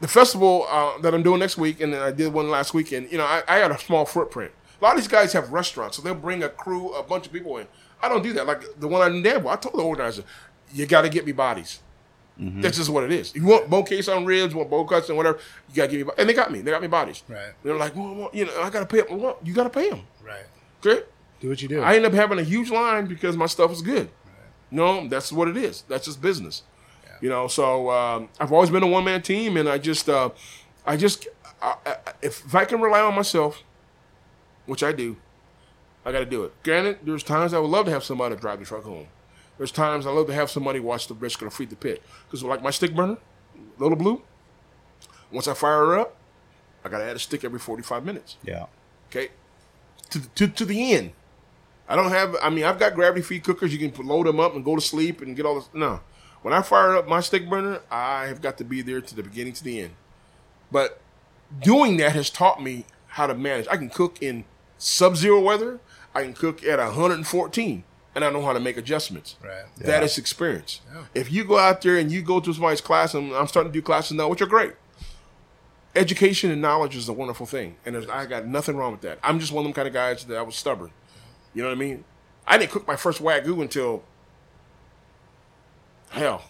the 0.00 0.08
festival 0.08 0.66
uh, 0.68 0.98
that 0.98 1.14
I'm 1.14 1.22
doing 1.22 1.40
next 1.40 1.56
week, 1.56 1.80
and 1.80 1.92
then 1.92 2.02
I 2.02 2.12
did 2.12 2.32
one 2.32 2.50
last 2.50 2.74
weekend, 2.74 3.10
you 3.10 3.18
know, 3.18 3.24
I, 3.24 3.42
I 3.48 3.56
had 3.56 3.70
a 3.70 3.78
small 3.78 4.04
footprint. 4.04 4.52
A 4.80 4.84
lot 4.84 4.94
of 4.94 5.00
these 5.00 5.08
guys 5.08 5.32
have 5.32 5.52
restaurants, 5.52 5.96
so 5.96 6.02
they'll 6.02 6.14
bring 6.14 6.42
a 6.42 6.48
crew, 6.48 6.92
a 6.92 7.02
bunch 7.02 7.26
of 7.26 7.32
people 7.32 7.56
in. 7.56 7.66
I 8.02 8.08
don't 8.08 8.22
do 8.22 8.32
that. 8.34 8.46
Like 8.46 8.62
the 8.78 8.86
one 8.86 9.10
in 9.10 9.22
Danville, 9.22 9.50
I 9.50 9.56
told 9.56 9.74
the 9.74 9.82
organizer, 9.82 10.22
you 10.72 10.86
got 10.86 11.02
to 11.02 11.08
get 11.08 11.24
me 11.24 11.32
bodies. 11.32 11.80
That's 12.38 12.76
just 12.76 12.90
what 12.90 13.04
it 13.04 13.12
is. 13.12 13.34
You 13.34 13.44
want 13.46 13.70
bone 13.70 13.84
case 13.84 14.08
on 14.08 14.26
ribs, 14.26 14.54
want 14.54 14.68
bone 14.68 14.86
cuts 14.86 15.08
and 15.08 15.16
whatever, 15.16 15.38
you 15.68 15.74
gotta 15.74 15.88
give 15.88 16.06
me. 16.06 16.12
And 16.18 16.28
they 16.28 16.34
got 16.34 16.52
me. 16.52 16.60
They 16.60 16.70
got 16.70 16.82
me 16.82 16.88
bodies. 16.88 17.22
Right. 17.28 17.52
They're 17.62 17.76
like, 17.76 17.96
well, 17.96 18.14
well, 18.14 18.30
you 18.32 18.44
know, 18.44 18.60
I 18.60 18.68
gotta 18.68 18.86
pay 18.86 19.00
them. 19.00 19.18
Well, 19.18 19.38
you 19.42 19.54
gotta 19.54 19.70
pay 19.70 19.88
them. 19.88 20.02
Right. 20.22 20.44
Okay. 20.84 21.04
Do 21.40 21.48
what 21.48 21.62
you 21.62 21.68
do. 21.68 21.80
I 21.80 21.96
end 21.96 22.04
up 22.04 22.12
having 22.12 22.38
a 22.38 22.42
huge 22.42 22.70
line 22.70 23.06
because 23.06 23.36
my 23.36 23.46
stuff 23.46 23.72
is 23.72 23.82
good. 23.82 24.10
No, 24.70 25.06
that's 25.08 25.32
what 25.32 25.48
it 25.48 25.56
is. 25.56 25.82
That's 25.88 26.06
just 26.06 26.20
business. 26.20 26.62
You 27.22 27.30
know, 27.30 27.48
so 27.48 27.90
um, 27.90 28.28
I've 28.38 28.52
always 28.52 28.68
been 28.68 28.82
a 28.82 28.86
one 28.86 29.04
man 29.04 29.22
team, 29.22 29.56
and 29.56 29.68
I 29.68 29.78
just, 29.78 30.08
uh, 30.08 30.30
I 30.84 30.98
just, 30.98 31.26
I, 31.62 31.76
I, 31.86 31.96
if, 32.20 32.44
if 32.44 32.54
I 32.54 32.66
can 32.66 32.80
rely 32.82 33.00
on 33.00 33.14
myself, 33.14 33.62
which 34.66 34.82
I 34.82 34.92
do, 34.92 35.16
I 36.04 36.12
got 36.12 36.18
to 36.18 36.26
do 36.26 36.44
it. 36.44 36.52
Granted, 36.62 36.98
there's 37.04 37.22
times 37.22 37.54
I 37.54 37.58
would 37.58 37.70
love 37.70 37.86
to 37.86 37.92
have 37.92 38.04
somebody 38.04 38.36
drive 38.36 38.58
the 38.58 38.66
truck 38.66 38.84
home. 38.84 39.06
There's 39.58 39.72
times 39.72 40.06
I 40.06 40.10
love 40.10 40.26
to 40.26 40.34
have 40.34 40.50
somebody 40.50 40.80
watch 40.80 41.08
the 41.08 41.14
brisket 41.14 41.46
or 41.46 41.50
feed 41.50 41.70
the 41.70 41.76
pit. 41.76 42.02
Because 42.26 42.42
like 42.42 42.62
my 42.62 42.70
stick 42.70 42.94
burner, 42.94 43.18
Little 43.78 43.96
Blue, 43.96 44.22
once 45.30 45.48
I 45.48 45.54
fire 45.54 45.86
her 45.86 45.98
up, 45.98 46.16
I 46.84 46.88
got 46.88 46.98
to 46.98 47.04
add 47.04 47.16
a 47.16 47.18
stick 47.18 47.44
every 47.44 47.58
45 47.58 48.04
minutes. 48.04 48.36
Yeah. 48.44 48.66
Okay, 49.08 49.28
to 50.10 50.20
to 50.34 50.48
to 50.48 50.64
the 50.64 50.92
end. 50.92 51.12
I 51.88 51.96
don't 51.96 52.10
have. 52.10 52.36
I 52.42 52.50
mean, 52.50 52.64
I've 52.64 52.78
got 52.78 52.94
gravity 52.94 53.22
feed 53.22 53.44
cookers. 53.44 53.72
You 53.72 53.90
can 53.90 54.06
load 54.06 54.26
them 54.26 54.40
up 54.40 54.54
and 54.54 54.64
go 54.64 54.74
to 54.74 54.80
sleep 54.80 55.20
and 55.20 55.36
get 55.36 55.46
all 55.46 55.54
this. 55.54 55.68
No, 55.72 56.00
when 56.42 56.52
I 56.52 56.62
fire 56.62 56.96
up 56.96 57.08
my 57.08 57.20
stick 57.20 57.48
burner, 57.48 57.80
I 57.90 58.26
have 58.26 58.42
got 58.42 58.58
to 58.58 58.64
be 58.64 58.82
there 58.82 59.00
to 59.00 59.14
the 59.14 59.22
beginning 59.22 59.52
to 59.54 59.64
the 59.64 59.80
end. 59.80 59.94
But 60.70 61.00
doing 61.60 61.96
that 61.98 62.12
has 62.12 62.30
taught 62.30 62.62
me 62.62 62.84
how 63.08 63.26
to 63.26 63.34
manage. 63.34 63.68
I 63.68 63.76
can 63.76 63.88
cook 63.88 64.20
in 64.20 64.44
sub-zero 64.78 65.40
weather. 65.40 65.80
I 66.14 66.22
can 66.22 66.34
cook 66.34 66.64
at 66.64 66.78
114. 66.78 67.84
And 68.16 68.24
I 68.24 68.30
know 68.30 68.42
how 68.42 68.52
to 68.54 68.58
make 68.60 68.76
adjustments. 68.78 69.36
Right. 69.44 69.62
That 69.76 70.00
Yeah. 70.00 70.04
is 70.04 70.16
experience. 70.18 70.80
If 71.14 71.30
you 71.30 71.44
go 71.44 71.58
out 71.58 71.82
there 71.82 71.96
and 71.98 72.10
you 72.10 72.22
go 72.22 72.40
to 72.40 72.52
somebody's 72.52 72.80
class, 72.80 73.12
and 73.14 73.32
I'm 73.34 73.46
starting 73.46 73.70
to 73.70 73.78
do 73.78 73.82
classes 73.82 74.12
now, 74.12 74.26
which 74.28 74.40
are 74.42 74.46
great. 74.46 74.72
Education 75.94 76.50
and 76.50 76.60
knowledge 76.60 76.96
is 76.96 77.08
a 77.08 77.12
wonderful 77.12 77.46
thing, 77.46 77.76
and 77.84 77.94
there's, 77.94 78.08
I 78.08 78.26
got 78.26 78.46
nothing 78.46 78.76
wrong 78.76 78.92
with 78.92 79.02
that. 79.02 79.18
I'm 79.22 79.38
just 79.38 79.52
one 79.52 79.64
of 79.64 79.66
them 79.66 79.74
kind 79.74 79.86
of 79.86 79.94
guys 79.94 80.24
that 80.24 80.36
I 80.36 80.42
was 80.42 80.56
stubborn. 80.56 80.90
You 81.54 81.62
know 81.62 81.68
what 81.68 81.76
I 81.76 81.78
mean? 81.78 82.04
I 82.46 82.58
didn't 82.58 82.70
cook 82.72 82.86
my 82.86 82.96
first 82.96 83.22
wagyu 83.22 83.60
until 83.60 84.02
hell, 86.10 86.42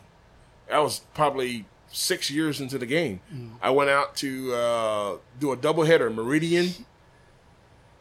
that 0.68 0.78
was 0.78 1.00
probably 1.14 1.64
six 1.88 2.30
years 2.30 2.60
into 2.60 2.78
the 2.78 2.86
game. 2.86 3.20
I 3.62 3.70
went 3.70 3.90
out 3.90 4.16
to 4.16 4.54
uh, 4.54 5.16
do 5.40 5.52
a 5.52 5.56
doubleheader, 5.56 6.12
Meridian. 6.14 6.70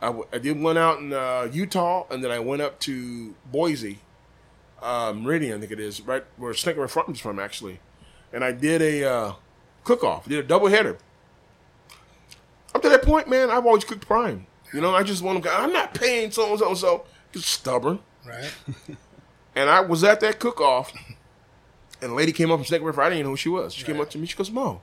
I, 0.01 0.07
w- 0.07 0.27
I 0.31 0.37
did 0.37 0.59
one 0.59 0.77
out 0.77 0.99
in 0.99 1.13
uh, 1.13 1.49
Utah, 1.51 2.05
and 2.11 2.23
then 2.23 2.31
I 2.31 2.39
went 2.39 2.61
up 2.61 2.79
to 2.81 3.35
Boise, 3.51 3.99
uh, 4.81 5.13
Meridian, 5.15 5.57
I 5.57 5.59
think 5.59 5.71
it 5.71 5.79
is, 5.79 6.01
right 6.01 6.23
where 6.37 6.53
Snake 6.53 6.75
River 6.75 6.87
Farms 6.87 7.17
is 7.17 7.21
from, 7.21 7.39
actually. 7.39 7.79
And 8.33 8.43
I 8.43 8.51
did 8.51 8.81
a 8.81 9.03
uh, 9.09 9.33
cook 9.83 10.03
off, 10.03 10.27
did 10.27 10.43
a 10.43 10.47
doubleheader. 10.47 10.97
Up 12.73 12.81
to 12.81 12.89
that 12.89 13.03
point, 13.03 13.29
man, 13.29 13.49
I've 13.49 13.65
always 13.65 13.85
cooked 13.85 14.05
prime. 14.05 14.47
You 14.73 14.81
know, 14.81 14.93
I 14.93 15.03
just 15.03 15.21
want 15.23 15.41
to. 15.43 15.49
I'm 15.51 15.71
not 15.71 15.93
paying 15.93 16.31
so 16.31 16.49
and 16.49 16.59
so 16.59 16.67
and 16.69 16.77
so. 16.77 17.05
Just 17.31 17.47
stubborn. 17.47 17.99
Right. 18.25 18.51
And 19.57 19.69
I 19.69 19.79
was 19.79 20.03
at 20.03 20.19
that 20.19 20.39
cook 20.39 20.59
off, 20.59 20.91
and 22.01 22.11
a 22.11 22.13
lady 22.13 22.33
came 22.33 22.51
up 22.51 22.57
from 22.59 22.65
Snake 22.65 22.81
River. 22.81 23.01
I 23.01 23.05
didn't 23.05 23.19
even 23.19 23.27
know 23.27 23.31
who 23.31 23.37
she 23.37 23.47
was. 23.47 23.73
She 23.73 23.85
came 23.85 24.01
up 24.01 24.09
to 24.09 24.17
me. 24.17 24.27
She 24.27 24.35
goes, 24.35 24.51
"Moe, 24.51 24.81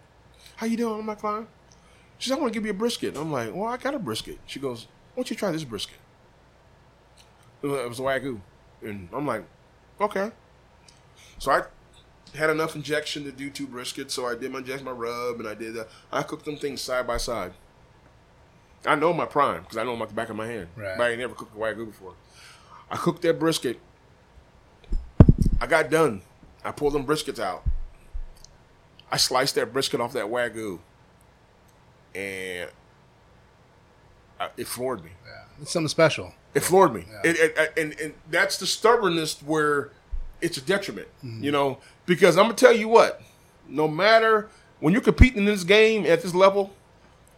how 0.56 0.64
you 0.64 0.78
doing?" 0.78 0.98
I'm 0.98 1.06
like, 1.06 1.20
"Fine." 1.20 1.46
She 2.16 2.30
said, 2.30 2.38
"I 2.38 2.40
want 2.40 2.54
to 2.54 2.58
give 2.58 2.64
you 2.64 2.70
a 2.70 2.74
brisket." 2.74 3.14
I'm 3.14 3.30
like, 3.30 3.54
"Well, 3.54 3.66
I 3.68 3.76
got 3.76 3.94
a 3.94 3.98
brisket." 3.98 4.38
She 4.46 4.58
goes, 4.60 4.86
"Why 5.14 5.22
don't 5.22 5.30
you 5.30 5.36
try 5.36 5.50
this 5.50 5.64
brisket?" 5.64 5.98
It 7.62 7.66
was 7.66 7.80
it 7.80 7.88
was 7.88 7.98
wagyu, 7.98 8.40
and 8.82 9.08
I'm 9.12 9.26
like, 9.26 9.44
"Okay." 10.00 10.30
So 11.38 11.52
I 11.52 11.62
had 12.36 12.50
enough 12.50 12.74
injection 12.74 13.24
to 13.24 13.32
do 13.32 13.50
two 13.50 13.66
briskets. 13.66 14.12
So 14.12 14.26
I 14.26 14.34
did 14.34 14.52
my 14.52 14.58
injection, 14.58 14.84
my 14.84 14.92
rub, 14.92 15.40
and 15.40 15.48
I 15.48 15.54
did. 15.54 15.76
Uh, 15.76 15.84
I 16.10 16.22
cooked 16.22 16.44
them 16.44 16.56
things 16.56 16.80
side 16.80 17.06
by 17.06 17.16
side. 17.16 17.52
I 18.84 18.94
know 18.94 19.12
my 19.12 19.26
prime 19.26 19.62
because 19.62 19.76
I 19.76 19.84
know 19.84 19.92
them 19.92 20.02
at 20.02 20.08
the 20.08 20.14
back 20.14 20.28
of 20.28 20.36
my 20.36 20.46
hand. 20.46 20.68
Right. 20.74 20.96
But 20.96 21.04
I 21.04 21.10
ain't 21.10 21.20
never 21.20 21.34
cooked 21.34 21.54
a 21.54 21.58
wagyu 21.58 21.86
before. 21.86 22.14
I 22.90 22.96
cooked 22.96 23.22
that 23.22 23.38
brisket. 23.38 23.78
I 25.60 25.66
got 25.66 25.90
done. 25.90 26.22
I 26.64 26.72
pulled 26.72 26.92
them 26.92 27.06
briskets 27.06 27.38
out. 27.38 27.64
I 29.10 29.16
sliced 29.16 29.54
that 29.56 29.72
brisket 29.72 30.00
off 30.00 30.12
that 30.14 30.26
wagyu, 30.26 30.78
and 32.14 32.70
it 34.56 34.66
floored 34.66 35.04
me. 35.04 35.10
Yeah. 35.26 35.62
It's 35.62 35.72
something 35.72 35.88
special. 35.88 36.34
It 36.54 36.60
floored 36.60 36.92
me. 36.92 37.04
It, 37.24 37.36
it, 37.38 37.72
and, 37.78 37.98
and 38.00 38.14
that's 38.30 38.58
the 38.58 38.66
stubbornness 38.66 39.40
where 39.42 39.90
it's 40.40 40.58
a 40.58 40.60
detriment, 40.60 41.08
mm-hmm. 41.24 41.42
you 41.42 41.50
know, 41.50 41.78
because 42.04 42.36
I'm 42.36 42.44
going 42.44 42.56
to 42.56 42.64
tell 42.64 42.74
you 42.74 42.88
what, 42.88 43.22
no 43.68 43.88
matter 43.88 44.48
when 44.80 44.92
you're 44.92 45.02
competing 45.02 45.38
in 45.38 45.44
this 45.46 45.64
game 45.64 46.04
at 46.04 46.22
this 46.22 46.34
level, 46.34 46.72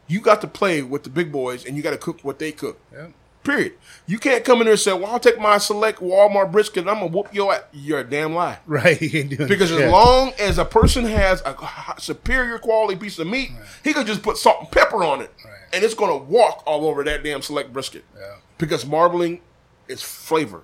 you 0.09 0.21
got 0.21 0.41
to 0.41 0.47
play 0.47 0.83
with 0.83 1.05
the 1.05 1.11
big 1.11 1.31
boys 1.31 1.65
and 1.65 1.77
you 1.77 1.83
got 1.83 1.91
to 1.91 1.99
cook 1.99 2.21
what 2.23 2.39
they 2.39 2.53
cook. 2.53 2.81
Yeah. 2.93 3.09
Period. 3.43 3.75
You 4.07 4.19
can't 4.19 4.43
come 4.43 4.61
in 4.61 4.65
there 4.65 4.73
and 4.73 4.81
say, 4.81 4.95
well, 4.95 5.07
I'll 5.07 5.21
take 5.21 5.39
my 5.39 5.59
select 5.59 6.01
Walmart 6.01 6.51
brisket 6.51 6.79
and 6.79 6.91
I'm 6.91 7.01
going 7.01 7.13
to 7.13 7.17
whoop 7.17 7.35
your 7.35 7.53
ass. 7.55 7.65
You're 7.75 8.01
a 8.01 8.05
damn 8.05 8.35
lie. 8.35 8.59
Right. 8.67 9.01
You 9.01 9.21
ain't 9.21 9.37
doing 9.37 9.49
Because 9.49 9.69
shit. 9.69 9.83
as 9.83 9.93
long 9.93 10.33
as 10.39 10.57
a 10.57 10.65
person 10.65 11.05
has 11.05 11.43
a 11.43 11.95
superior 11.99 12.59
quality 12.59 12.97
piece 12.97 13.19
of 13.19 13.27
meat, 13.27 13.51
he 13.83 13.93
could 13.93 14.07
just 14.07 14.23
put 14.23 14.39
salt 14.39 14.61
and 14.61 14.71
pepper 14.71 15.05
on 15.05 15.21
it, 15.21 15.31
Right. 15.45 15.54
And 15.73 15.85
it's 15.85 15.95
going 15.95 16.11
to 16.11 16.25
walk 16.25 16.63
all 16.67 16.87
over 16.87 17.03
that 17.05 17.23
damn 17.25 17.43
select 17.43 17.73
brisket. 17.73 18.05
Yeah. 18.17 18.37
Because 18.59 18.85
marbling 18.87 19.41
is 19.89 20.03
flavor 20.03 20.63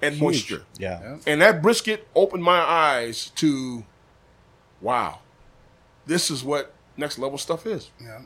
and 0.00 0.18
moisture, 0.18 0.62
Yeah. 0.78 1.00
Yeah. 1.00 1.16
and 1.26 1.40
that 1.42 1.62
brisket 1.62 2.08
opened 2.14 2.42
my 2.42 2.58
eyes 2.58 3.30
to, 3.36 3.84
wow, 4.80 5.20
this 6.06 6.30
is 6.30 6.42
what 6.42 6.72
next 6.96 7.18
level 7.18 7.38
stuff 7.38 7.66
is. 7.66 7.90
Yeah. 8.00 8.20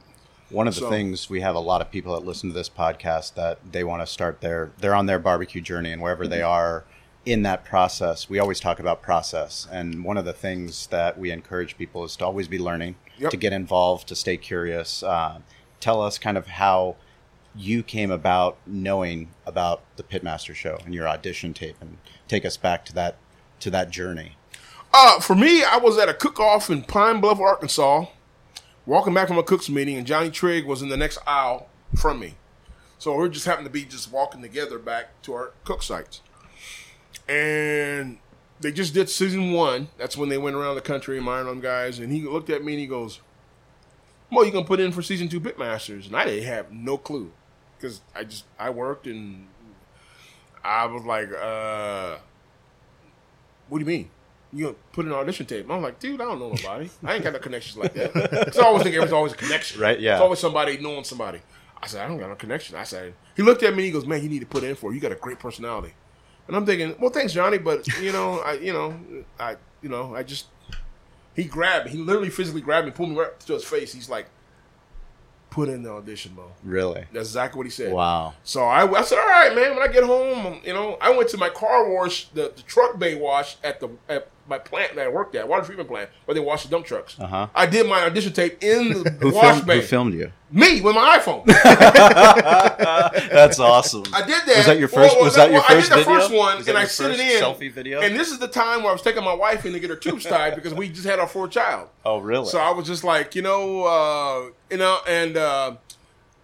One 0.49 0.69
of 0.69 0.75
the 0.75 0.81
So- 0.83 0.90
things 0.90 1.29
we 1.29 1.40
have 1.40 1.55
a 1.55 1.61
lot 1.61 1.81
of 1.81 1.90
people 1.90 2.14
that 2.14 2.25
listen 2.25 2.49
to 2.51 2.55
this 2.55 2.69
podcast 2.71 3.35
that 3.35 3.59
they 3.73 3.85
want 3.85 4.01
to 4.03 4.07
start 4.07 4.40
their 4.40 4.71
they're 4.79 4.95
on 4.95 5.07
their 5.07 5.19
barbecue 5.19 5.61
journey 5.61 5.90
and 5.92 6.01
wherever 6.01 6.27
they 6.27 6.40
are 6.42 6.85
in 7.25 7.42
that 7.42 7.64
process, 7.64 8.31
we 8.31 8.38
always 8.38 8.61
talk 8.61 8.79
about 8.79 9.03
process. 9.03 9.66
And 9.73 10.05
one 10.05 10.16
of 10.16 10.25
the 10.25 10.33
things 10.33 10.87
that 10.88 11.19
we 11.19 11.33
encourage 11.33 11.77
people 11.77 12.05
is 12.05 12.14
to 12.16 12.25
always 12.25 12.47
be 12.47 12.59
learning, 12.59 12.95
Yep. 13.19 13.33
to 13.33 13.37
get 13.37 13.53
involved, 13.53 14.07
to 14.09 14.14
stay 14.14 14.37
curious. 14.37 15.03
Uh, 15.03 15.40
tell 15.81 16.03
us 16.03 16.19
kind 16.19 16.37
of 16.37 16.47
how 16.47 16.97
you 17.55 17.83
came 17.83 18.11
about 18.11 18.59
knowing 18.67 19.29
about 19.47 19.83
the 19.97 20.03
Pitmaster 20.03 20.55
show 20.55 20.79
and 20.85 20.95
your 20.95 21.09
audition 21.09 21.55
tape, 21.55 21.77
and 21.81 21.99
take 22.29 22.45
us 22.45 22.57
back 22.57 22.85
to 22.87 22.93
that 22.95 23.17
to 23.61 23.71
that 23.71 23.91
journey. 23.91 24.37
Uh, 24.93 25.21
for 25.21 25.35
me, 25.35 25.65
I 25.65 25.79
was 25.79 25.99
at 25.99 26.09
a 26.09 26.15
cook-off 26.15 26.71
in 26.71 26.83
Pine 26.83 27.21
Bluff, 27.21 27.41
Arkansas, 27.41 28.07
walking 28.85 29.15
back 29.15 29.29
from 29.29 29.39
a 29.39 29.43
cook's 29.43 29.69
meeting, 29.69 29.97
and 29.97 30.07
Johnny 30.07 30.31
Trigg 30.31 30.65
was 30.65 30.83
in 30.83 30.89
the 30.89 30.97
next 30.97 31.19
aisle 31.27 31.69
from 31.95 32.21
me. 32.21 32.37
So 32.99 33.15
we 33.15 33.29
just 33.29 33.47
happened 33.47 33.67
to 33.67 33.73
be 33.73 33.85
just 33.85 34.11
walking 34.11 34.41
together 34.43 34.79
back 34.79 35.21
to 35.23 35.35
our 35.35 35.53
cook 35.65 35.83
sites. 35.83 36.23
And 37.29 38.19
they 38.61 38.73
just 38.73 38.95
did 38.95 39.11
season 39.11 39.53
one. 39.53 39.89
That's 39.99 40.17
when 40.17 40.29
they 40.31 40.39
went 40.39 40.57
around 40.57 40.77
the 40.77 40.81
country, 40.81 41.19
admiring 41.19 41.47
them 41.47 41.61
guys. 41.61 41.99
And 41.99 42.11
he 42.11 42.23
looked 42.23 42.49
at 42.49 42.65
me 42.65 42.73
and 42.73 42.81
he 42.81 42.87
goes, 42.87 43.21
Moe, 44.31 44.43
you 44.43 44.51
gonna 44.51 44.67
put 44.67 44.81
in 44.81 44.93
for 44.93 45.03
season 45.03 45.29
two 45.29 45.41
Pitmasters? 45.41 46.07
And 46.07 46.17
I 46.17 46.25
didn't 46.25 46.45
have 46.45 46.73
no 46.73 46.99
clue. 46.99 47.33
Because 47.77 48.01
I 48.15 48.25
just 48.25 48.45
I 48.59 48.71
worked 48.71 49.07
and 49.07 49.47
I 50.65 50.87
was 50.87 51.05
like, 51.05 51.31
uh 51.33 52.17
what 53.69 53.79
do 53.79 53.85
you 53.85 53.87
mean? 53.87 54.11
You 54.53 54.65
gonna 54.67 54.77
put 54.93 55.05
in 55.05 55.12
an 55.12 55.19
audition 55.19 55.45
tape? 55.47 55.71
I'm 55.71 55.83
like, 55.83 55.99
dude, 55.99 56.21
I 56.21 56.25
don't 56.25 56.39
know 56.39 56.51
nobody. 56.51 56.89
I 57.05 57.15
ain't 57.15 57.25
got 57.25 57.33
no 57.33 57.39
connections 57.39 57.77
like 57.77 57.95
that. 57.95 58.12
Because 58.15 58.59
I 58.59 58.65
always 58.65 58.83
think 58.85 58.95
there's 58.95 59.12
always 59.12 59.33
a 59.33 59.37
connection. 59.37 59.81
Right, 59.81 59.99
yeah. 60.01 60.15
It's 60.15 60.23
always 60.23 60.39
somebody 60.39 60.79
knowing 60.79 61.05
somebody. 61.05 61.41
I 61.83 61.87
said, 61.89 62.05
I 62.05 62.09
don't 62.09 62.19
got 62.19 62.31
no 62.31 62.37
connection. 62.37 62.77
I 62.77 62.85
said, 62.85 63.15
he 63.37 63.43
looked 63.43 63.62
at 63.62 63.71
me 63.75 63.85
and 63.85 63.87
he 63.87 63.91
goes, 63.91 64.07
man, 64.07 64.23
you 64.23 64.29
need 64.29 64.39
to 64.41 64.47
put 64.47 64.65
in 64.65 64.75
for 64.75 64.91
it. 64.91 64.95
You 64.95 65.01
got 65.01 65.12
a 65.12 65.17
great 65.17 65.39
personality. 65.39 65.93
And 66.47 66.57
I'm 66.57 66.65
thinking, 66.65 66.95
well, 66.99 67.11
thanks, 67.11 67.33
Johnny, 67.33 67.59
but 67.59 67.87
you 68.01 68.12
know, 68.12 68.39
I, 68.39 68.53
you 68.55 68.73
know, 68.73 68.99
I, 69.39 69.57
you 69.83 69.89
know, 69.89 70.15
I 70.15 70.23
just, 70.23 70.47
he 71.37 71.44
grabbed 71.44 71.87
me. 71.87 71.92
He 71.92 71.99
literally 71.99 72.31
physically 72.31 72.62
grabbed 72.62 72.87
me, 72.87 72.92
pulled 72.92 73.11
me 73.11 73.16
right 73.16 73.38
to 73.40 73.53
his 73.53 73.64
face. 73.64 73.92
He's 73.92 74.09
like, 74.09 74.27
put 75.51 75.68
in 75.68 75.83
the 75.83 75.90
audition, 75.90 76.35
bro. 76.35 76.51
Really? 76.64 77.05
That's 77.12 77.29
exactly 77.29 77.59
what 77.59 77.66
he 77.66 77.70
said. 77.70 77.92
Wow. 77.92 78.35
So 78.42 78.64
I, 78.64 78.90
I 78.90 79.03
said, 79.03 79.18
all 79.18 79.27
right, 79.27 79.55
man. 79.55 79.77
When 79.77 79.83
I 79.88 79.92
get 79.92 80.03
home, 80.03 80.61
you 80.64 80.72
know, 80.72 80.96
I 81.01 81.11
went 81.16 81.29
to 81.31 81.37
my 81.37 81.51
car 81.51 81.88
wash, 81.92 82.29
the, 82.31 82.53
the 82.57 82.62
truck 82.62 82.99
bay 82.99 83.14
wash 83.14 83.59
at 83.62 83.81
the 83.81 83.90
at 84.09 84.29
my 84.49 84.59
plant 84.59 84.95
that 84.95 85.07
I 85.07 85.09
worked 85.09 85.35
at, 85.35 85.49
water 85.49 85.65
treatment 85.65 85.89
plant, 85.89 86.11
where 86.25 86.35
they 86.35 86.41
wash 86.41 86.63
the 86.65 86.69
dump 86.69 86.87
trucks. 86.87 87.19
Uh-huh. 87.19 87.49
I 87.55 87.67
did 87.67 87.87
my 87.87 88.05
audition 88.05 88.33
tape 88.33 88.63
in 88.63 89.03
the 89.03 89.11
Who 89.21 89.35
wash 89.35 89.55
filmed, 89.55 89.67
bay. 89.67 89.77
who 89.77 89.83
filmed 89.83 90.15
you? 90.15 90.33
Me 90.51 90.81
with 90.81 90.95
my 90.95 91.19
iPhone. 91.19 91.45
That's 93.31 93.59
awesome. 93.59 94.05
I 94.15 94.21
did 94.25 94.43
that. 94.47 94.57
Was 94.57 94.67
that 94.67 94.79
your 94.79 94.89
first? 94.89 95.15
Well, 95.17 95.25
was 95.25 95.35
that 95.35 95.51
your 95.51 95.61
well, 95.61 95.69
first 95.69 95.91
I 95.93 95.97
did 95.97 96.05
the 96.07 96.11
video? 96.11 96.21
first 96.21 96.33
one, 96.35 96.57
Was 96.57 96.67
that 96.67 96.71
and 96.73 96.79
I 96.79 96.83
your 96.83 96.89
sent 96.89 97.15
it 97.15 97.19
first 97.19 97.31
in. 97.31 97.43
Selfie 97.43 97.73
video. 97.73 98.01
And 98.01 98.15
this 98.19 98.31
is 98.31 98.39
the 98.39 98.49
time 98.49 98.81
where 98.83 98.91
I 98.91 98.93
was 98.93 99.03
taking 99.03 99.25
my 99.25 99.35
wife 99.35 99.65
in 99.67 99.73
to 99.73 99.81
get 99.81 99.91
her 99.91 99.97
tubes 99.97 100.25
tied 100.25 100.55
because 100.55 100.75
we 100.75 100.89
just 100.89 101.07
had 101.07 101.19
our 101.19 101.27
fourth 101.27 101.51
child. 101.51 101.89
oh, 102.05 102.19
really? 102.19 102.47
So 102.47 102.59
I 102.59 102.71
was 102.71 102.87
just 102.87 103.05
like, 103.05 103.35
you 103.35 103.43
know, 103.43 103.85
uh, 103.85 104.51
you 104.71 104.77
know, 104.79 104.99
and 105.09 105.37
uh, 105.37 105.77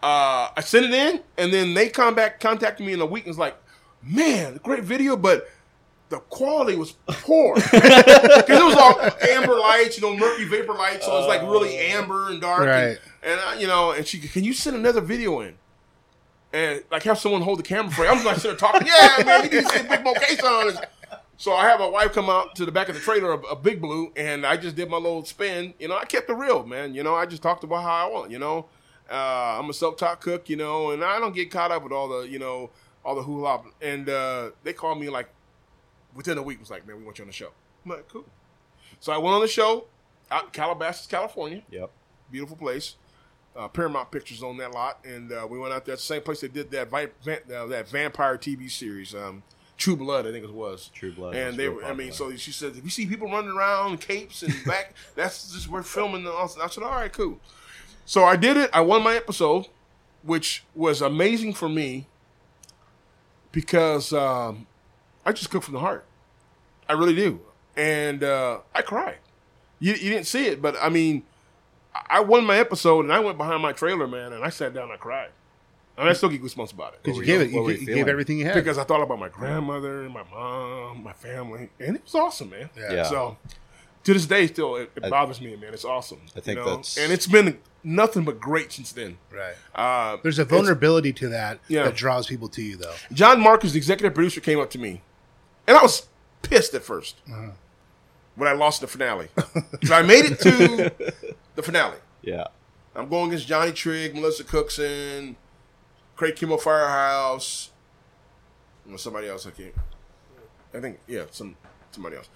uh, 0.02 0.48
I 0.56 0.60
sent 0.62 0.86
it 0.86 0.92
in, 0.92 1.20
and 1.38 1.52
then 1.52 1.74
they 1.74 1.88
come 1.88 2.14
back, 2.14 2.40
contacted 2.40 2.84
me 2.84 2.92
in 2.92 3.00
a 3.00 3.06
week, 3.06 3.24
and 3.24 3.30
was 3.30 3.38
like, 3.38 3.56
man, 4.02 4.58
great 4.64 4.82
video, 4.82 5.16
but 5.16 5.48
the 6.12 6.18
quality 6.20 6.76
was 6.76 6.92
poor 7.08 7.54
because 7.72 8.48
it 8.48 8.64
was 8.64 8.76
all 8.76 9.00
amber 9.30 9.58
lights, 9.58 9.98
you 9.98 10.02
know, 10.02 10.16
murky 10.16 10.44
vapor 10.44 10.74
lights, 10.74 11.04
so 11.06 11.18
it's 11.18 11.26
like 11.28 11.42
really 11.42 11.76
amber 11.76 12.30
and 12.30 12.40
dark, 12.40 12.60
and- 12.60 12.68
Right. 12.68 12.98
And, 13.24 13.40
I, 13.40 13.58
you 13.60 13.66
know, 13.68 13.92
and 13.92 14.04
she, 14.06 14.18
can 14.18 14.42
you 14.44 14.52
send 14.52 14.74
another 14.76 15.00
video 15.00 15.40
in? 15.40 15.54
And 16.52 16.82
like 16.90 17.02
have 17.04 17.18
someone 17.18 17.40
hold 17.42 17.58
the 17.60 17.62
camera 17.62 17.90
for 17.90 18.02
you. 18.02 18.08
I'm 18.10 18.16
just 18.16 18.26
like 18.26 18.36
sitting 18.36 18.50
there 18.50 18.70
talking, 18.70 18.86
yeah, 18.86 19.24
man, 19.24 19.44
you 19.44 19.50
need 19.50 19.62
to 19.64 19.68
see 19.70 19.88
Big 19.88 20.04
Moe 20.04 20.12
Cason. 20.14 20.84
So 21.38 21.52
I 21.54 21.68
have 21.68 21.80
my 21.80 21.86
wife 21.86 22.12
come 22.12 22.28
out 22.28 22.54
to 22.56 22.66
the 22.66 22.72
back 22.72 22.88
of 22.88 22.94
the 22.94 23.00
trailer, 23.00 23.32
a, 23.32 23.38
a 23.38 23.56
big 23.56 23.80
blue, 23.80 24.12
and 24.16 24.44
I 24.44 24.56
just 24.56 24.76
did 24.76 24.90
my 24.90 24.96
little 24.98 25.24
spin. 25.24 25.72
You 25.78 25.88
know, 25.88 25.96
I 25.96 26.04
kept 26.04 26.28
it 26.30 26.34
real, 26.34 26.64
man. 26.66 26.94
You 26.94 27.02
know, 27.02 27.14
I 27.14 27.26
just 27.26 27.42
talked 27.42 27.64
about 27.64 27.82
how 27.82 28.08
I 28.08 28.10
want. 28.12 28.30
You 28.30 28.38
know, 28.38 28.66
uh, 29.10 29.58
I'm 29.58 29.70
a 29.70 29.72
self-taught 29.72 30.20
cook. 30.20 30.48
You 30.50 30.56
know, 30.56 30.90
and 30.90 31.02
I 31.02 31.18
don't 31.18 31.34
get 31.34 31.50
caught 31.50 31.70
up 31.72 31.82
with 31.84 31.92
all 31.92 32.08
the, 32.08 32.28
you 32.28 32.38
know, 32.38 32.70
all 33.04 33.14
the 33.14 33.22
hula. 33.22 33.62
And 33.80 34.08
uh, 34.08 34.50
they 34.62 34.72
called 34.72 35.00
me 35.00 35.08
like 35.08 35.28
within 36.14 36.38
a 36.38 36.42
week. 36.42 36.60
Was 36.60 36.70
like, 36.70 36.86
man, 36.86 36.96
we 36.98 37.04
want 37.04 37.18
you 37.18 37.22
on 37.24 37.28
the 37.28 37.32
show. 37.32 37.50
I'm 37.84 37.90
like, 37.90 38.08
cool. 38.08 38.24
So 39.00 39.12
I 39.12 39.18
went 39.18 39.34
on 39.34 39.40
the 39.40 39.48
show 39.48 39.86
out 40.30 40.44
in 40.44 40.50
Calabasas, 40.50 41.06
California 41.06 41.62
Yep. 41.70 41.90
beautiful 42.30 42.56
place. 42.56 42.96
Uh, 43.54 43.68
Paramount 43.68 44.10
Pictures 44.10 44.42
on 44.42 44.56
that 44.56 44.72
lot, 44.72 44.98
and 45.04 45.30
uh, 45.30 45.46
we 45.48 45.58
went 45.58 45.74
out 45.74 45.84
there. 45.84 45.96
The 45.96 46.00
same 46.00 46.22
place 46.22 46.40
they 46.40 46.48
did 46.48 46.70
that 46.70 46.88
vi- 46.88 47.08
van- 47.22 47.40
uh, 47.54 47.66
that 47.66 47.86
vampire 47.86 48.38
TV 48.38 48.70
series, 48.70 49.14
um, 49.14 49.42
True 49.76 49.94
Blood, 49.94 50.26
I 50.26 50.32
think 50.32 50.42
it 50.44 50.54
was. 50.54 50.90
True 50.94 51.12
Blood 51.12 51.34
And 51.34 51.58
they, 51.58 51.68
were, 51.68 51.84
I 51.84 51.92
mean, 51.92 52.12
so 52.12 52.34
she 52.36 52.50
said, 52.50 52.76
if 52.76 52.82
you 52.84 52.88
see 52.88 53.04
people 53.04 53.28
running 53.28 53.50
around 53.50 53.92
in 53.92 53.98
capes 53.98 54.42
and 54.42 54.54
back, 54.66 54.94
that's 55.16 55.52
just 55.52 55.68
we're 55.68 55.82
filming. 55.82 56.24
The, 56.24 56.30
I 56.32 56.46
said, 56.46 56.82
all 56.82 56.92
right, 56.92 57.12
cool. 57.12 57.40
So 58.06 58.24
I 58.24 58.36
did 58.36 58.56
it. 58.56 58.70
I 58.72 58.80
won 58.80 59.02
my 59.02 59.16
episode, 59.16 59.66
which 60.22 60.64
was 60.74 61.02
amazing 61.02 61.52
for 61.52 61.68
me 61.68 62.06
because 63.50 64.12
um, 64.14 64.66
I 65.24 65.32
just 65.32 65.50
cook 65.50 65.62
from 65.62 65.74
the 65.74 65.80
heart. 65.80 66.04
I 66.88 66.94
really 66.94 67.14
do, 67.14 67.40
and 67.76 68.22
uh, 68.24 68.58
I 68.74 68.82
cried. 68.82 69.18
You, 69.78 69.92
you 69.94 70.10
didn't 70.10 70.26
see 70.26 70.46
it, 70.46 70.60
but 70.62 70.76
I 70.80 70.88
mean, 70.88 71.22
I- 71.94 72.02
I 72.16 72.20
won 72.20 72.44
my 72.44 72.56
episode, 72.56 73.04
and 73.04 73.12
I 73.12 73.20
went 73.20 73.38
behind 73.38 73.62
my 73.62 73.72
trailer, 73.72 74.06
man, 74.06 74.32
and 74.32 74.44
I 74.44 74.48
sat 74.50 74.74
down 74.74 74.84
and 74.84 74.92
I 74.92 74.96
cried. 74.96 75.30
And 75.98 76.08
I 76.08 76.14
still 76.14 76.30
get 76.30 76.42
goosebumps 76.42 76.72
about 76.72 76.94
it 76.94 77.02
Because 77.02 77.18
you 77.18 77.24
gave 77.24 77.42
it, 77.42 77.50
you, 77.50 77.68
you 77.68 77.76
you 77.76 77.86
gave 77.94 78.08
everything 78.08 78.38
you 78.38 78.46
had. 78.46 78.54
because 78.54 78.78
I 78.78 78.84
thought 78.84 79.02
about 79.02 79.18
my 79.18 79.28
grandmother, 79.28 80.08
my 80.08 80.22
mom, 80.32 81.02
my 81.02 81.12
family, 81.12 81.68
and 81.78 81.96
it 81.96 82.02
was 82.04 82.14
awesome, 82.14 82.48
man. 82.48 82.70
Yeah. 82.76 82.92
Yeah. 82.94 83.02
So 83.04 83.36
to 84.04 84.14
this 84.14 84.24
day, 84.24 84.46
still 84.46 84.76
it, 84.76 84.90
it 84.96 85.04
I- 85.04 85.10
bothers 85.10 85.38
me, 85.40 85.54
man. 85.54 85.74
It's 85.74 85.84
awesome. 85.84 86.20
I 86.34 86.40
think 86.40 86.58
you 86.58 86.64
know? 86.64 86.70
that's- 86.70 86.96
and 86.96 87.12
it's 87.12 87.26
been 87.26 87.58
nothing 87.84 88.24
but 88.24 88.40
great 88.40 88.72
since 88.72 88.90
then. 88.92 89.18
right. 89.30 89.54
Uh, 89.74 90.16
There's 90.22 90.38
a 90.38 90.46
vulnerability 90.46 91.12
to 91.12 91.28
that 91.28 91.58
Yeah. 91.68 91.84
that 91.84 91.94
draws 91.94 92.26
people 92.26 92.48
to 92.48 92.62
you, 92.62 92.76
though. 92.76 92.94
John 93.12 93.38
Marcus, 93.40 93.72
the 93.72 93.78
executive 93.78 94.14
producer, 94.14 94.40
came 94.40 94.60
up 94.60 94.70
to 94.70 94.78
me, 94.78 95.02
and 95.66 95.76
I 95.76 95.82
was 95.82 96.08
pissed 96.42 96.74
at 96.74 96.82
1st 96.82 97.14
Uh-huh. 97.30 97.50
when 98.36 98.48
I 98.48 98.52
lost 98.52 98.80
the 98.80 98.86
finale. 98.86 99.28
so 99.84 99.94
I 99.94 100.02
made 100.02 100.24
it 100.26 100.40
to 100.40 100.92
the 101.54 101.62
finale. 101.62 101.96
Yeah. 102.22 102.46
I'm 102.94 103.08
going 103.08 103.28
against 103.28 103.46
Johnny 103.46 103.72
Trigg, 103.72 104.14
Melissa 104.14 104.44
Cookston, 104.44 105.36
Craig 106.16 106.36
Kimmel 106.36 106.58
Firehouse, 106.58 107.70
and 108.86 108.98
somebody 109.00 109.28
else. 109.28 109.46
I 109.46 109.50
can't. 109.50 109.74
I 110.74 110.80
think 110.80 110.98
yeah, 111.06 111.24
some 111.30 111.56
somebody 111.90 112.16
else. 112.16 112.28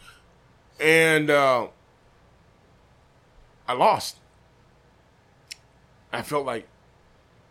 And 0.81 1.29
uh, 1.31 1.69
I 3.69 3.73
lost. 3.75 4.17
I 6.12 6.23
felt 6.23 6.47
like 6.47 6.67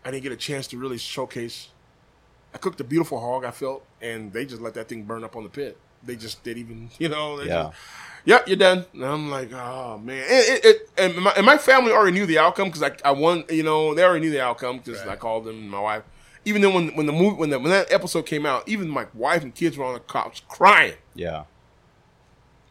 I 0.04 0.12
didn't 0.12 0.24
get 0.24 0.32
a 0.32 0.38
chance 0.38 0.66
to 0.68 0.78
really 0.78 0.98
showcase. 0.98 1.70
I 2.56 2.58
cooked 2.58 2.80
a 2.80 2.86
beautiful 2.86 3.20
hog. 3.20 3.44
I 3.44 3.52
felt, 3.52 3.86
and 4.02 4.32
they 4.32 4.46
just 4.46 4.62
let 4.62 4.74
that 4.76 4.88
thing 4.88 5.04
burn 5.04 5.26
up 5.26 5.36
on 5.36 5.44
the 5.44 5.50
pit. 5.50 5.78
They 6.04 6.16
just 6.16 6.42
didn't 6.44 6.62
even, 6.64 6.90
you 7.00 7.10
know. 7.10 7.38
They 7.38 7.48
Yeah. 7.48 7.64
Just, 7.64 7.76
Yep, 8.28 8.48
you're 8.48 8.58
done. 8.58 8.86
And 8.94 9.06
I'm 9.06 9.30
like, 9.30 9.54
oh 9.54 10.00
man, 10.00 10.24
it, 10.28 10.66
it, 10.66 10.66
it, 10.66 10.90
and, 10.98 11.16
my, 11.24 11.32
and 11.38 11.46
my 11.46 11.60
family 11.60 11.92
already 11.92 12.14
knew 12.14 12.26
the 12.26 12.40
outcome 12.40 12.70
because 12.70 12.82
I, 12.82 12.92
I 13.08 13.12
won. 13.12 13.44
You 13.52 13.62
know, 13.62 13.94
they 13.94 14.04
already 14.04 14.22
knew 14.26 14.32
the 14.32 14.42
outcome 14.42 14.78
because 14.80 15.00
I 15.06 15.16
called 15.16 15.44
them, 15.46 15.58
and 15.58 15.70
my 15.70 15.80
wife. 15.80 16.02
Even 16.44 16.64
then, 16.64 16.74
when 16.74 16.96
when 16.96 17.06
the 17.06 17.12
movie 17.12 17.36
when 17.36 17.52
the, 17.52 17.60
when 17.60 17.70
that 17.70 17.92
episode 17.94 18.26
came 18.26 18.44
out, 18.48 18.68
even 18.68 18.88
my 18.90 19.06
wife 19.14 19.44
and 19.44 19.54
kids 19.54 19.78
were 19.78 19.86
on 19.86 19.94
the 19.94 20.00
couch 20.00 20.48
crying, 20.48 20.96
Yeah. 21.14 21.44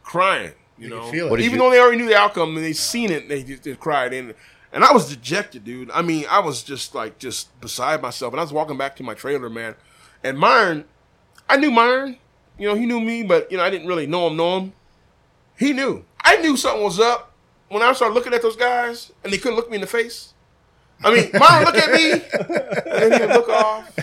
crying. 0.03 0.51
You 0.77 0.87
You 0.87 0.89
could 0.89 0.95
know, 0.97 1.11
feel 1.11 1.27
it. 1.27 1.29
What 1.31 1.39
even 1.39 1.53
you- 1.53 1.59
though 1.59 1.69
they 1.71 1.79
already 1.79 1.97
knew 1.99 2.07
the 2.09 2.17
outcome 2.17 2.55
and 2.57 2.65
they 2.65 2.73
seen 2.73 3.09
it, 3.11 3.29
they 3.29 3.43
just 3.43 3.63
they 3.63 3.75
cried 3.75 4.11
and 4.13 4.33
and 4.75 4.83
I 4.83 4.91
was 4.91 5.07
dejected, 5.09 5.63
dude. 5.63 5.89
I 5.91 6.01
mean, 6.01 6.25
I 6.29 6.39
was 6.39 6.61
just 6.61 6.93
like 6.93 7.17
just 7.17 7.59
beside 7.61 8.01
myself, 8.01 8.33
and 8.33 8.41
I 8.41 8.43
was 8.43 8.51
walking 8.51 8.77
back 8.77 8.97
to 8.97 9.03
my 9.03 9.13
trailer, 9.13 9.49
man. 9.49 9.73
And 10.21 10.37
Myron, 10.37 10.83
I 11.47 11.55
knew 11.55 11.71
Myron, 11.71 12.17
you 12.59 12.67
know, 12.67 12.75
he 12.75 12.85
knew 12.85 12.99
me, 12.99 13.23
but 13.23 13.49
you 13.49 13.57
know, 13.57 13.63
I 13.63 13.69
didn't 13.69 13.87
really 13.87 14.05
know 14.05 14.27
him, 14.27 14.35
know 14.35 14.59
him. 14.59 14.73
He 15.57 15.71
knew. 15.71 16.03
I 16.21 16.35
knew 16.37 16.57
something 16.57 16.83
was 16.83 16.99
up 16.99 17.31
when 17.69 17.81
I 17.81 17.93
started 17.93 18.13
looking 18.13 18.33
at 18.33 18.41
those 18.41 18.57
guys, 18.57 19.13
and 19.23 19.31
they 19.31 19.37
couldn't 19.37 19.55
look 19.55 19.69
me 19.69 19.75
in 19.75 19.81
the 19.81 19.87
face. 19.87 20.33
I 21.01 21.13
mean, 21.13 21.29
Myron 21.33 21.63
look 21.63 21.75
at 21.75 21.91
me, 21.91 22.11
and 22.11 23.13
he 23.13 23.19
would 23.21 23.29
look 23.29 23.49
off. 23.49 23.97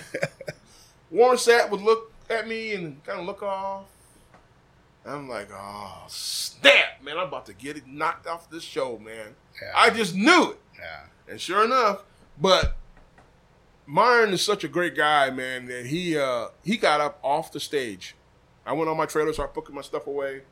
Warren 1.11 1.37
Sapp 1.37 1.69
would 1.69 1.81
look 1.81 2.11
at 2.31 2.47
me 2.47 2.73
and 2.73 3.03
kind 3.03 3.19
of 3.19 3.27
look 3.27 3.43
off. 3.43 3.85
I'm 5.05 5.29
like, 5.29 5.49
oh 5.53 6.05
snap, 6.07 7.03
man! 7.03 7.17
I'm 7.17 7.27
about 7.27 7.45
to 7.47 7.53
get 7.53 7.77
it 7.77 7.85
knocked 7.85 8.25
off 8.25 8.49
this 8.49 8.63
show, 8.63 8.97
man. 8.97 9.35
Yeah. 9.61 9.71
I 9.75 9.89
just 9.91 10.15
knew 10.15 10.51
it, 10.51 10.59
Yeah. 10.77 11.05
and 11.27 11.39
sure 11.39 11.63
enough, 11.63 12.03
but 12.39 12.75
Myron 13.85 14.33
is 14.33 14.41
such 14.41 14.63
a 14.63 14.67
great 14.67 14.95
guy, 14.95 15.29
man. 15.29 15.65
That 15.67 15.85
he 15.87 16.17
uh 16.17 16.47
he 16.63 16.77
got 16.77 17.01
up 17.01 17.19
off 17.23 17.51
the 17.51 17.59
stage. 17.59 18.15
I 18.65 18.73
went 18.73 18.89
on 18.89 18.97
my 18.97 19.05
trailer, 19.05 19.33
started 19.33 19.53
putting 19.53 19.75
my 19.75 19.81
stuff 19.81 20.07
away, 20.07 20.43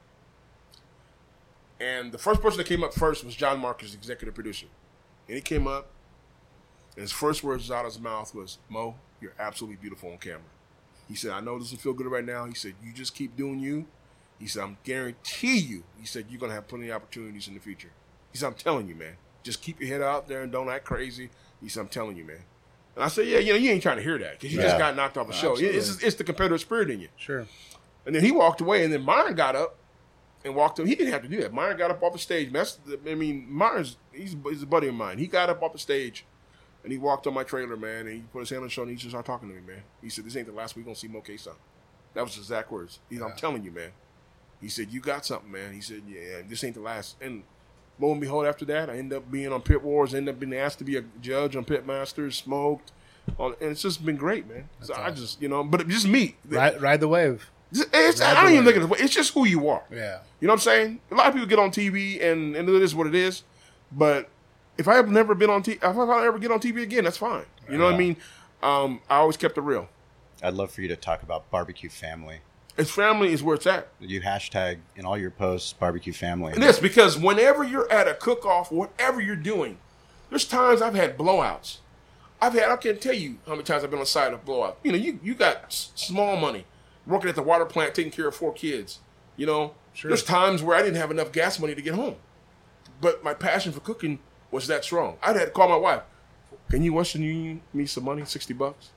and 1.79 2.11
the 2.11 2.17
first 2.17 2.41
person 2.41 2.57
that 2.57 2.67
came 2.67 2.83
up 2.83 2.93
first 2.93 3.23
was 3.23 3.35
John 3.35 3.59
Marcus, 3.59 3.93
executive 3.93 4.35
producer, 4.35 4.67
and 5.27 5.35
he 5.35 5.41
came 5.41 5.65
up, 5.65 5.87
and 6.95 7.01
his 7.01 7.11
first 7.11 7.43
words 7.43 7.71
out 7.71 7.85
of 7.85 7.93
his 7.93 8.01
mouth 8.01 8.35
was, 8.35 8.57
"Moe, 8.69 8.95
you're 9.21 9.33
absolutely 9.39 9.77
beautiful 9.77 10.11
on 10.11 10.17
camera." 10.17 10.41
He 11.07 11.15
said, 11.15 11.31
"I 11.31 11.39
know 11.39 11.55
it 11.55 11.59
doesn't 11.59 11.79
feel 11.79 11.93
good 11.93 12.07
right 12.07 12.25
now." 12.25 12.45
He 12.45 12.53
said, 12.53 12.75
"You 12.83 12.91
just 12.93 13.15
keep 13.15 13.35
doing 13.35 13.59
you." 13.59 13.87
He 14.39 14.47
said, 14.47 14.63
"I'm 14.63 14.77
guarantee 14.83 15.57
you." 15.57 15.83
He 15.99 16.05
said, 16.05 16.25
"You're 16.29 16.39
gonna 16.39 16.53
have 16.53 16.67
plenty 16.67 16.89
of 16.89 16.95
opportunities 16.97 17.47
in 17.47 17.53
the 17.53 17.59
future." 17.61 17.91
He 18.31 18.37
said, 18.37 18.47
"I'm 18.47 18.55
telling 18.55 18.87
you, 18.87 18.95
man. 18.95 19.15
Just 19.43 19.61
keep 19.61 19.79
your 19.79 19.89
head 19.89 20.01
out 20.01 20.27
there 20.27 20.41
and 20.43 20.51
don't 20.51 20.69
act 20.69 20.85
crazy." 20.85 21.29
He 21.61 21.69
said, 21.69 21.81
"I'm 21.81 21.87
telling 21.87 22.17
you, 22.17 22.23
man." 22.25 22.43
And 22.95 23.03
I 23.05 23.07
said, 23.07 23.27
"Yeah, 23.27 23.39
you 23.39 23.53
know, 23.53 23.59
you 23.59 23.71
ain't 23.71 23.81
trying 23.83 23.97
to 23.97 24.03
hear 24.03 24.17
that 24.17 24.33
because 24.33 24.51
you 24.53 24.59
Yeah. 24.59 24.67
just 24.67 24.77
got 24.77 24.95
knocked 24.95 25.17
off 25.17 25.27
the 25.27 25.33
show. 25.33 25.53
It's, 25.53 25.61
it's, 25.89 26.03
it's 26.03 26.15
the 26.17 26.23
competitive 26.23 26.59
spirit 26.61 26.89
in 26.89 26.99
you." 26.99 27.09
Sure. 27.17 27.45
And 28.05 28.15
then 28.15 28.23
he 28.23 28.31
walked 28.31 28.61
away, 28.61 28.83
and 28.83 28.91
then 28.93 29.03
Myron 29.03 29.35
got 29.35 29.55
up 29.55 29.77
and 30.43 30.55
walked 30.55 30.79
up. 30.79 30.87
He 30.87 30.95
didn't 30.95 31.13
have 31.13 31.21
to 31.21 31.27
do 31.27 31.39
that. 31.41 31.53
Myron 31.53 31.77
got 31.77 31.91
up 31.91 32.01
off 32.01 32.13
the 32.13 32.19
stage. 32.19 32.47
Man, 32.47 32.53
That's 32.61 32.73
the, 32.77 32.99
I 33.09 33.15
mean, 33.15 33.45
Myron's 33.49 33.97
he's, 34.11 34.35
he's 34.49 34.63
a 34.63 34.65
buddy 34.65 34.87
of 34.87 34.95
mine. 34.95 35.17
He 35.19 35.27
got 35.27 35.49
up 35.49 35.61
off 35.61 35.73
the 35.73 35.79
stage 35.79 36.25
and 36.83 36.91
he 36.91 36.97
walked 36.97 37.27
on 37.27 37.33
my 37.35 37.43
trailer, 37.43 37.77
man, 37.77 38.07
and 38.07 38.15
he 38.15 38.21
put 38.33 38.39
his 38.39 38.49
hand 38.49 38.61
on 38.61 38.63
the 38.63 38.69
shoulder 38.71 38.89
and 38.89 38.97
he 38.97 39.01
just 39.01 39.11
started 39.11 39.27
talking 39.27 39.49
to 39.49 39.53
me, 39.55 39.61
man. 39.61 39.83
He 40.01 40.09
said, 40.09 40.25
"This 40.25 40.35
ain't 40.35 40.47
the 40.47 40.53
last 40.53 40.75
week 40.75 40.85
gonna 40.85 40.95
see 40.95 41.07
Moe 41.07 41.21
Cason." 41.21 41.53
That 42.15 42.23
was 42.23 42.33
his 42.35 42.45
exact 42.45 42.71
words. 42.71 42.99
He 43.09 43.17
said, 43.17 43.23
"I'm 43.25 43.37
telling 43.37 43.63
you, 43.63 43.71
man." 43.71 43.91
He 44.59 44.67
said, 44.67 44.89
"You 44.91 44.99
got 44.99 45.25
something, 45.25 45.51
man." 45.51 45.73
He 45.73 45.81
said, 45.81 46.01
"Yeah, 46.07 46.41
this 46.47 46.63
ain't 46.63 46.73
the 46.75 46.81
last." 46.81 47.15
And 47.21 47.43
lo 48.01 48.11
and 48.11 48.19
behold, 48.19 48.45
after 48.45 48.65
that, 48.65 48.89
I 48.89 48.97
end 48.97 49.13
up 49.13 49.31
being 49.31 49.53
on 49.53 49.61
Pit 49.61 49.83
Wars. 49.83 50.13
end 50.13 50.27
up 50.27 50.39
being 50.39 50.53
asked 50.53 50.79
to 50.79 50.83
be 50.83 50.97
a 50.97 51.03
judge 51.21 51.55
on 51.55 51.63
Pit 51.63 51.85
Masters. 51.85 52.35
Smoked, 52.35 52.91
on, 53.37 53.55
and 53.61 53.71
it's 53.71 53.81
just 53.81 54.05
been 54.05 54.17
great, 54.17 54.47
man. 54.47 54.69
So 54.81 54.93
I 54.95 55.11
just, 55.11 55.41
you 55.41 55.47
know, 55.47 55.63
but 55.63 55.87
just 55.87 56.07
me. 56.07 56.35
Ride, 56.47 56.81
ride 56.81 56.99
the 56.99 57.07
wave. 57.07 57.49
It's, 57.71 58.19
Ride 58.19 58.37
I 58.37 58.43
don't 58.43 58.51
even 58.53 58.65
look 58.65 58.75
wave. 58.75 58.91
at 58.91 58.99
it. 58.99 59.03
It's 59.05 59.13
just 59.13 59.33
who 59.33 59.45
you 59.45 59.69
are. 59.69 59.83
Yeah. 59.91 60.19
You 60.39 60.47
know 60.47 60.53
what 60.53 60.59
I'm 60.59 60.59
saying? 60.59 60.99
A 61.11 61.15
lot 61.15 61.27
of 61.27 61.33
people 61.33 61.47
get 61.47 61.59
on 61.59 61.71
TV 61.71 62.21
and, 62.23 62.55
and 62.55 62.67
it 62.67 62.81
is 62.81 62.93
what 62.95 63.07
it 63.07 63.15
is. 63.15 63.43
But 63.91 64.29
if 64.77 64.87
I 64.87 64.95
have 64.95 65.09
never 65.09 65.35
been 65.35 65.49
on 65.49 65.63
TV, 65.63 65.75
if 65.75 65.83
I 65.83 66.25
ever 66.25 66.39
get 66.39 66.51
on 66.51 66.59
TV 66.59 66.81
again, 66.81 67.03
that's 67.03 67.17
fine. 67.17 67.45
You 67.69 67.77
know 67.77 67.85
what 67.85 67.93
I 67.93 67.97
mean? 67.97 68.17
Um, 68.63 68.99
I 69.09 69.17
always 69.17 69.37
kept 69.37 69.57
it 69.57 69.61
real. 69.61 69.87
I'd 70.43 70.53
love 70.53 70.71
for 70.71 70.81
you 70.81 70.87
to 70.89 70.95
talk 70.95 71.23
about 71.23 71.49
barbecue 71.51 71.89
family. 71.89 72.39
It's 72.77 72.89
family 72.89 73.33
is 73.33 73.43
where 73.43 73.55
it's 73.55 73.67
at. 73.67 73.89
You 73.99 74.21
hashtag 74.21 74.77
in 74.95 75.05
all 75.05 75.17
your 75.17 75.31
posts 75.31 75.73
barbecue 75.73 76.13
family. 76.13 76.53
And 76.53 76.63
this 76.63 76.79
because 76.79 77.17
whenever 77.17 77.63
you're 77.63 77.91
at 77.91 78.07
a 78.07 78.13
cook 78.13 78.45
off, 78.45 78.71
whatever 78.71 79.19
you're 79.21 79.35
doing, 79.35 79.77
there's 80.29 80.45
times 80.45 80.81
I've 80.81 80.95
had 80.95 81.17
blowouts. 81.17 81.77
I've 82.41 82.53
had 82.53 82.69
I 82.71 82.77
can't 82.77 82.99
tell 83.01 83.13
you 83.13 83.37
how 83.45 83.51
many 83.51 83.63
times 83.63 83.83
I've 83.83 83.89
been 83.91 83.99
on 83.99 84.03
the 84.03 84.09
side 84.09 84.33
of 84.33 84.45
blowout. 84.45 84.77
You 84.83 84.91
know, 84.93 84.97
you 84.97 85.19
you 85.21 85.35
got 85.35 85.65
s- 85.65 85.91
small 85.95 86.37
money 86.37 86.65
working 87.05 87.29
at 87.29 87.35
the 87.35 87.43
water 87.43 87.65
plant, 87.65 87.93
taking 87.93 88.11
care 88.11 88.27
of 88.27 88.35
four 88.35 88.53
kids. 88.53 88.99
You 89.37 89.45
know, 89.45 89.73
Sure. 89.93 90.09
there's 90.09 90.23
times 90.23 90.63
where 90.63 90.75
I 90.77 90.81
didn't 90.81 90.95
have 90.97 91.11
enough 91.11 91.31
gas 91.31 91.59
money 91.59 91.75
to 91.75 91.81
get 91.81 91.93
home, 91.95 92.15
but 93.01 93.23
my 93.23 93.33
passion 93.33 93.73
for 93.73 93.81
cooking 93.81 94.19
was 94.49 94.67
that 94.67 94.83
strong. 94.85 95.17
I'd 95.21 95.35
had 95.35 95.45
to 95.45 95.51
call 95.51 95.67
my 95.69 95.75
wife. 95.75 96.03
Can 96.69 96.83
you 96.83 96.93
Western 96.93 97.21
Union 97.23 97.61
me 97.73 97.85
some 97.85 98.05
money, 98.05 98.23
sixty 98.25 98.53
bucks? 98.53 98.89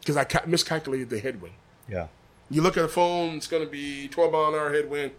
Because 0.00 0.16
I 0.16 0.24
ca- 0.24 0.42
miscalculated 0.46 1.10
the 1.10 1.20
headwind. 1.20 1.54
yeah. 1.88 2.08
You 2.50 2.62
look 2.62 2.76
at 2.76 2.82
the 2.82 2.88
phone, 2.88 3.36
it's 3.36 3.46
going 3.46 3.64
to 3.64 3.70
be 3.70 4.08
12 4.08 4.32
mile 4.32 4.46
an 4.46 4.54
hour 4.54 4.72
headwind 4.72 5.12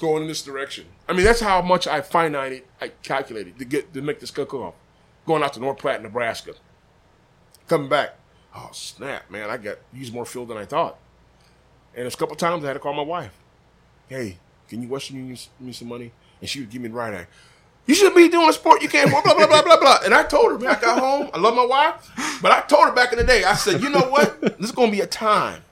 going 0.00 0.22
in 0.22 0.28
this 0.28 0.42
direction. 0.42 0.86
I 1.08 1.12
mean, 1.12 1.24
that's 1.24 1.40
how 1.40 1.62
much 1.62 1.86
I 1.86 2.00
finite 2.00 2.52
it, 2.52 2.66
I 2.80 2.88
calculated 3.02 3.58
to 3.58 3.64
get 3.64 3.92
to 3.94 4.02
make 4.02 4.20
this 4.20 4.30
cook 4.30 4.54
off. 4.54 4.74
Going 5.26 5.42
out 5.42 5.52
to 5.54 5.60
North 5.60 5.78
Platte, 5.78 6.02
Nebraska. 6.02 6.54
Coming 7.68 7.88
back. 7.88 8.16
Oh, 8.54 8.70
snap, 8.72 9.30
man. 9.30 9.50
I 9.50 9.56
got 9.56 9.78
used 9.92 10.12
more 10.12 10.26
fuel 10.26 10.46
than 10.46 10.56
I 10.56 10.64
thought. 10.64 10.98
And 11.94 12.02
there's 12.02 12.14
a 12.14 12.18
couple 12.18 12.36
times 12.36 12.64
I 12.64 12.68
had 12.68 12.74
to 12.74 12.80
call 12.80 12.94
my 12.94 13.02
wife. 13.02 13.32
Hey, 14.08 14.38
can 14.68 14.82
you 14.82 14.88
Western 14.88 15.16
Union 15.16 15.38
me 15.60 15.72
some 15.72 15.88
money? 15.88 16.12
And 16.40 16.48
she 16.48 16.60
would 16.60 16.70
give 16.70 16.82
me 16.82 16.88
the 16.88 16.94
right 16.94 17.14
eye. 17.14 17.26
You 17.86 17.94
shouldn't 17.94 18.16
be 18.16 18.28
doing 18.28 18.48
a 18.48 18.52
sport 18.52 18.82
you 18.82 18.88
can't, 18.88 19.10
blah, 19.10 19.22
blah, 19.22 19.34
blah, 19.34 19.46
blah, 19.46 19.62
blah, 19.62 19.78
blah. 19.78 19.98
And 20.04 20.14
I 20.14 20.22
told 20.22 20.52
her, 20.52 20.58
man, 20.58 20.76
I 20.76 20.80
got 20.80 20.98
home. 20.98 21.30
I 21.34 21.38
love 21.38 21.54
my 21.54 21.66
wife. 21.66 22.38
But 22.40 22.52
I 22.52 22.60
told 22.62 22.86
her 22.86 22.92
back 22.92 23.12
in 23.12 23.18
the 23.18 23.24
day, 23.24 23.44
I 23.44 23.54
said, 23.54 23.82
you 23.82 23.90
know 23.90 24.08
what? 24.08 24.40
This 24.40 24.70
is 24.70 24.72
going 24.72 24.90
to 24.90 24.96
be 24.96 25.02
a 25.02 25.06
time. 25.06 25.62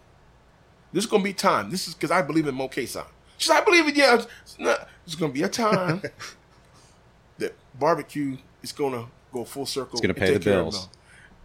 This 0.92 1.04
is 1.04 1.10
going 1.10 1.22
to 1.22 1.28
be 1.28 1.32
time. 1.32 1.70
This 1.70 1.88
is 1.88 1.94
because 1.94 2.10
I 2.10 2.22
believe 2.22 2.46
in 2.46 2.54
Moe 2.54 2.68
Cason. 2.68 3.04
She 3.38 3.48
said, 3.48 3.56
I 3.60 3.64
believe 3.64 3.88
it, 3.88 3.96
yeah. 3.96 4.22
It's 4.42 4.58
not- 4.58 4.88
There's 5.06 5.14
going 5.16 5.32
to 5.32 5.34
be 5.34 5.42
a 5.42 5.48
time 5.48 6.02
that 7.38 7.54
barbecue 7.78 8.36
is 8.62 8.72
going 8.72 8.92
to 8.92 9.06
go 9.32 9.44
full 9.44 9.66
circle. 9.66 9.92
It's 9.92 10.00
gonna 10.02 10.12
pay 10.14 10.34
the 10.34 10.38
care 10.40 10.62
bills. 10.62 10.88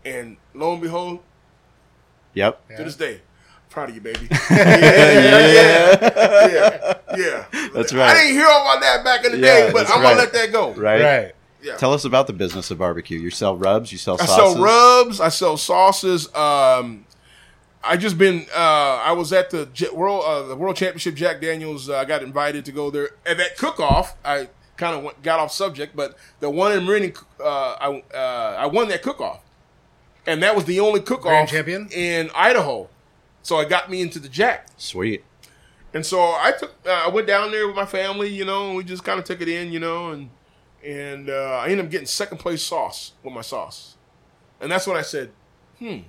And 0.04 0.36
lo 0.54 0.74
and 0.74 0.82
behold, 0.82 1.20
Yep. 2.34 2.78
to 2.78 2.84
this 2.84 2.96
day, 2.96 3.22
proud 3.70 3.90
of 3.90 3.96
you, 3.96 4.02
baby. 4.02 4.28
yeah, 4.52 4.78
yeah, 4.78 6.48
yeah, 6.52 6.94
yeah. 7.18 7.46
That's 7.74 7.94
right. 7.94 8.10
I 8.10 8.14
didn't 8.14 8.34
hear 8.34 8.46
about 8.46 8.80
that 8.82 9.04
back 9.04 9.26
in 9.26 9.32
the 9.32 9.38
Yeah, 9.40 9.68
day, 9.68 9.72
but 9.74 9.90
I'm 9.90 10.02
gonna 10.02 10.18
let 10.18 10.34
that 10.34 10.52
go. 10.52 10.74
Right. 10.74 11.02
Right. 11.02 11.32
Yeah. 11.64 11.78
Tell 11.78 11.94
us 11.94 12.06
about 12.06 12.28
the 12.28 12.34
business 12.34 12.70
of 12.70 12.78
barbecue. 12.78 13.18
You 13.20 13.32
sell 13.32 13.58
rubs. 13.58 13.92
You 13.92 13.98
sell 13.98 14.18
I 14.22 14.26
sell 14.26 14.58
rubs. 14.62 15.20
I 15.20 15.30
sell 15.30 15.58
sauces. 15.58 16.34
Um, 16.36 17.06
I 17.88 17.98
just 17.98 18.18
been. 18.18 18.46
Uh, 18.56 19.02
I 19.04 19.12
was 19.14 19.32
at 19.34 19.50
the 19.50 19.68
J- 19.68 19.90
world 19.90 20.24
uh, 20.26 20.44
the 20.44 20.56
World 20.56 20.76
Championship. 20.76 21.16
Jack 21.16 21.42
Daniels. 21.42 21.90
Uh, 21.90 21.98
I 21.98 22.06
got 22.06 22.22
invited 22.24 22.66
to 22.66 22.72
go 22.72 22.90
there 22.92 23.12
at 23.26 23.38
that 23.38 23.58
cook 23.58 23.80
off. 23.80 24.16
I 24.24 24.50
kind 24.78 25.08
of 25.08 25.22
got 25.24 25.40
off 25.40 25.52
subject, 25.52 25.96
but 25.96 26.16
the 26.40 26.50
one 26.50 26.72
in 26.72 26.84
Meridian, 26.86 27.14
uh, 27.40 27.76
I 27.80 28.04
uh, 28.14 28.56
I 28.60 28.66
won 28.68 28.90
that 28.90 29.02
cook 29.02 29.20
off, 29.22 29.42
and 30.26 30.44
that 30.44 30.56
was 30.56 30.66
the 30.66 30.80
only 30.80 31.00
cook 31.00 31.26
off 31.26 31.50
champion? 31.50 31.90
in 31.92 32.30
Idaho. 32.36 32.90
So 33.42 33.60
it 33.60 33.70
got 33.70 33.90
me 33.90 34.02
into 34.02 34.20
the 34.20 34.28
Jack. 34.30 34.68
Sweet. 34.78 35.24
And 35.94 36.06
so 36.06 36.20
I 36.20 36.54
took, 36.60 36.74
uh, 36.86 37.06
I 37.06 37.08
went 37.08 37.28
down 37.28 37.50
there 37.50 37.66
with 37.66 37.76
my 37.76 37.86
family, 37.86 38.28
you 38.28 38.44
know, 38.44 38.68
and 38.68 38.76
we 38.78 38.84
just 38.84 39.06
kind 39.06 39.20
of 39.20 39.26
took 39.26 39.40
it 39.42 39.48
in, 39.48 39.72
you 39.72 39.80
know, 39.80 40.12
and 40.12 40.30
and 40.84 41.30
uh, 41.30 41.62
I 41.64 41.70
ended 41.70 41.86
up 41.86 41.92
getting 41.92 42.08
second 42.08 42.38
place 42.40 42.62
sauce 42.62 43.14
with 43.24 43.34
my 43.34 43.42
sauce, 43.42 43.96
and 44.60 44.70
that's 44.72 44.86
when 44.86 44.98
I 44.98 45.02
said, 45.02 45.32
hmm, 45.80 46.00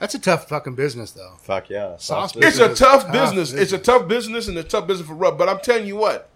That's 0.00 0.14
a 0.14 0.18
tough 0.18 0.48
fucking 0.48 0.74
business, 0.74 1.12
though. 1.12 1.34
Fuck 1.42 1.68
yeah. 1.70 1.96
Sauce 1.98 2.34
it's 2.34 2.40
business. 2.58 2.80
a 2.80 2.84
tough 2.84 3.02
Tough 3.04 3.12
business. 3.12 3.52
It's 3.52 3.72
a 3.72 3.78
tough 3.78 4.08
business 4.08 4.48
and 4.48 4.56
it's 4.58 4.66
a 4.74 4.78
tough 4.80 4.88
business 4.88 5.06
for 5.06 5.14
Rub. 5.14 5.36
But 5.38 5.48
I'm 5.48 5.60
telling 5.60 5.86
you 5.86 5.94
what, 5.96 6.28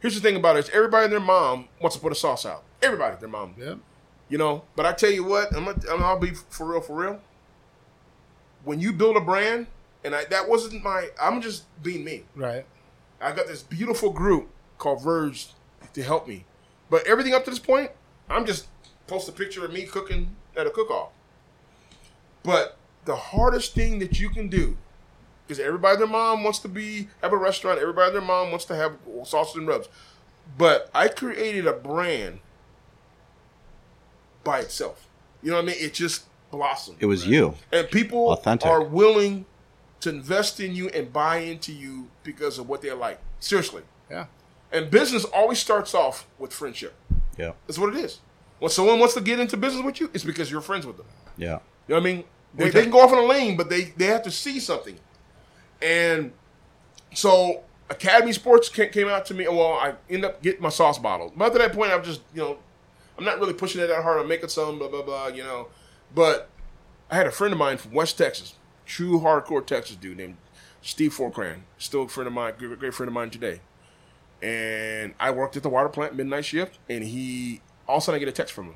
here's 0.00 0.14
the 0.14 0.20
thing 0.20 0.36
about 0.36 0.56
it: 0.56 0.60
is 0.66 0.70
everybody 0.70 1.04
and 1.04 1.12
their 1.12 1.20
mom 1.20 1.68
wants 1.80 1.96
to 1.96 2.02
put 2.02 2.12
a 2.12 2.14
sauce 2.14 2.46
out. 2.46 2.62
Everybody, 2.80 3.16
their 3.18 3.28
mom, 3.28 3.54
Yep. 3.58 3.78
you 4.28 4.38
know. 4.38 4.62
But 4.76 4.86
I 4.86 4.92
tell 4.92 5.10
you 5.10 5.24
what, 5.24 5.54
I'm, 5.54 5.64
gonna, 5.64 5.80
I'm 5.90 6.02
I'll 6.02 6.18
be 6.18 6.30
for 6.48 6.70
real, 6.70 6.80
for 6.80 6.94
real. 6.96 7.20
When 8.64 8.78
you 8.80 8.92
build 8.92 9.16
a 9.16 9.20
brand, 9.20 9.66
and 10.04 10.14
I, 10.14 10.24
that 10.26 10.48
wasn't 10.48 10.82
my, 10.84 11.08
I'm 11.20 11.40
just 11.42 11.64
being 11.82 12.04
me. 12.04 12.22
Right. 12.36 12.64
I 13.20 13.32
got 13.32 13.48
this 13.48 13.62
beautiful 13.64 14.10
group 14.10 14.48
called 14.78 15.02
Verge 15.02 15.48
to 15.92 16.02
help 16.04 16.28
me. 16.28 16.44
But 16.88 17.04
everything 17.06 17.34
up 17.34 17.44
to 17.44 17.50
this 17.50 17.58
point, 17.58 17.90
I'm 18.30 18.46
just 18.46 18.68
post 19.08 19.28
a 19.28 19.32
picture 19.32 19.64
of 19.64 19.72
me 19.72 19.82
cooking 19.82 20.36
at 20.56 20.66
a 20.66 20.70
cook-off. 20.70 21.10
But 22.44 22.77
the 23.08 23.16
hardest 23.16 23.74
thing 23.74 23.98
that 23.98 24.20
you 24.20 24.28
can 24.30 24.48
do 24.48 24.76
is 25.48 25.58
everybody 25.58 25.96
their 25.96 26.06
mom 26.06 26.44
wants 26.44 26.58
to 26.60 26.68
be 26.68 27.08
have 27.22 27.32
a 27.32 27.36
restaurant. 27.36 27.80
Everybody 27.80 28.12
their 28.12 28.20
mom 28.20 28.50
wants 28.50 28.66
to 28.66 28.76
have 28.76 28.96
sauces 29.24 29.56
and 29.56 29.66
rubs. 29.66 29.88
But 30.56 30.90
I 30.94 31.08
created 31.08 31.66
a 31.66 31.72
brand 31.72 32.40
by 34.44 34.60
itself. 34.60 35.06
You 35.42 35.50
know 35.50 35.56
what 35.56 35.64
I 35.64 35.66
mean? 35.68 35.76
It 35.78 35.94
just 35.94 36.24
blossomed 36.50 36.98
It 37.00 37.06
was 37.06 37.26
you. 37.26 37.54
and 37.72 37.88
people 37.90 38.30
Authentic. 38.30 38.66
are 38.68 38.82
willing 38.82 39.44
to 40.00 40.10
invest 40.10 40.60
in 40.60 40.74
you 40.74 40.88
and 40.90 41.12
buy 41.12 41.38
into 41.38 41.72
you 41.72 42.08
because 42.22 42.58
of 42.58 42.68
what 42.68 42.82
they're 42.82 42.94
like. 42.94 43.20
Seriously. 43.40 43.82
Yeah. 44.10 44.26
And 44.72 44.90
business 44.90 45.24
always 45.24 45.58
starts 45.58 45.94
off 45.94 46.26
with 46.38 46.52
friendship. 46.52 46.94
Yeah. 47.36 47.52
That's 47.66 47.78
what 47.78 47.94
it 47.94 48.00
is. 48.04 48.20
When 48.58 48.70
someone 48.70 48.98
wants 48.98 49.14
to 49.14 49.20
get 49.20 49.38
into 49.40 49.56
business 49.56 49.84
with 49.84 50.00
you, 50.00 50.10
it's 50.12 50.24
because 50.24 50.50
you're 50.50 50.60
friends 50.60 50.86
with 50.86 50.96
them. 50.96 51.06
Yeah. 51.36 51.58
You 51.86 51.94
know 51.94 52.00
what 52.00 52.00
I 52.00 52.04
mean? 52.04 52.24
They, 52.54 52.70
they 52.70 52.82
can 52.82 52.90
go 52.90 53.00
off 53.00 53.12
on 53.12 53.18
a 53.18 53.26
lane, 53.26 53.56
but 53.56 53.70
they, 53.70 53.84
they 53.96 54.06
have 54.06 54.22
to 54.22 54.30
see 54.30 54.58
something. 54.58 54.98
And 55.80 56.32
so 57.14 57.62
Academy 57.90 58.32
Sports 58.32 58.68
came 58.68 59.08
out 59.08 59.26
to 59.26 59.34
me. 59.34 59.46
Well, 59.48 59.74
I 59.74 59.94
end 60.10 60.24
up 60.24 60.42
getting 60.42 60.62
my 60.62 60.68
sauce 60.68 60.98
bottle. 60.98 61.32
But 61.36 61.50
to 61.50 61.58
that 61.58 61.72
point, 61.72 61.92
I'm 61.92 62.02
just, 62.02 62.20
you 62.34 62.40
know, 62.40 62.58
I'm 63.16 63.24
not 63.24 63.38
really 63.38 63.52
pushing 63.54 63.80
it 63.80 63.86
that 63.88 64.02
hard. 64.02 64.20
I'm 64.20 64.28
making 64.28 64.48
some, 64.48 64.78
blah, 64.78 64.88
blah, 64.88 65.02
blah, 65.02 65.28
you 65.28 65.42
know. 65.42 65.68
But 66.14 66.48
I 67.10 67.16
had 67.16 67.26
a 67.26 67.30
friend 67.30 67.52
of 67.52 67.58
mine 67.58 67.76
from 67.76 67.92
West 67.92 68.18
Texas, 68.18 68.54
true 68.86 69.20
hardcore 69.20 69.64
Texas 69.64 69.96
dude 69.96 70.18
named 70.18 70.36
Steve 70.82 71.14
Forcran. 71.16 71.60
Still 71.78 72.02
a 72.02 72.08
friend 72.08 72.26
of 72.26 72.32
mine, 72.32 72.54
great, 72.58 72.78
great 72.78 72.94
friend 72.94 73.08
of 73.08 73.14
mine 73.14 73.30
today. 73.30 73.60
And 74.42 75.14
I 75.18 75.30
worked 75.30 75.56
at 75.56 75.62
the 75.62 75.68
water 75.68 75.88
plant 75.88 76.14
midnight 76.14 76.44
shift, 76.44 76.78
and 76.88 77.04
he 77.04 77.60
all 77.88 77.96
of 77.96 78.02
a 78.02 78.04
sudden 78.04 78.16
I 78.16 78.18
get 78.20 78.28
a 78.28 78.32
text 78.32 78.54
from 78.54 78.66
him. 78.66 78.74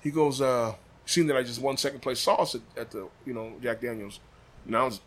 He 0.00 0.10
goes, 0.10 0.40
uh, 0.40 0.74
seen 1.08 1.26
that 1.26 1.36
I 1.36 1.42
just 1.42 1.60
won 1.60 1.76
second 1.76 2.00
place 2.00 2.20
sauce 2.20 2.54
at, 2.54 2.60
at 2.76 2.90
the, 2.90 3.08
you 3.24 3.32
know, 3.32 3.54
Jack 3.62 3.80
Daniels. 3.80 4.20
And 4.66 4.76
I 4.76 4.84
was 4.84 5.00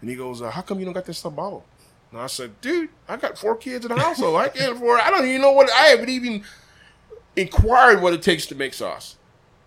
and 0.00 0.10
he 0.10 0.16
goes, 0.16 0.42
uh, 0.42 0.50
"How 0.50 0.62
come 0.62 0.78
you 0.78 0.84
don't 0.84 0.94
got 0.94 1.04
this 1.04 1.18
stuff 1.18 1.34
bottled?" 1.34 1.64
And 2.10 2.20
I 2.20 2.26
said, 2.26 2.60
"Dude, 2.60 2.90
I 3.08 3.16
got 3.16 3.38
four 3.38 3.56
kids 3.56 3.84
in 3.84 3.94
the 3.94 4.00
household. 4.00 4.36
I 4.36 4.48
can't 4.48 4.76
afford. 4.76 5.00
I 5.00 5.10
don't 5.10 5.26
even 5.26 5.40
know 5.40 5.52
what. 5.52 5.70
I 5.70 5.86
haven't 5.86 6.10
even 6.10 6.44
inquired 7.36 8.02
what 8.02 8.12
it 8.12 8.22
takes 8.22 8.46
to 8.46 8.54
make 8.54 8.74
sauce. 8.74 9.16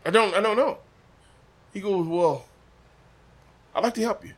I 0.05 0.11
don't. 0.11 0.33
I 0.33 0.41
don't 0.41 0.57
know." 0.57 0.79
He 1.73 1.81
goes, 1.81 2.07
"Well, 2.07 2.45
I'd 3.73 3.83
like 3.83 3.95
to 3.95 4.01
help 4.01 4.25
you." 4.25 4.33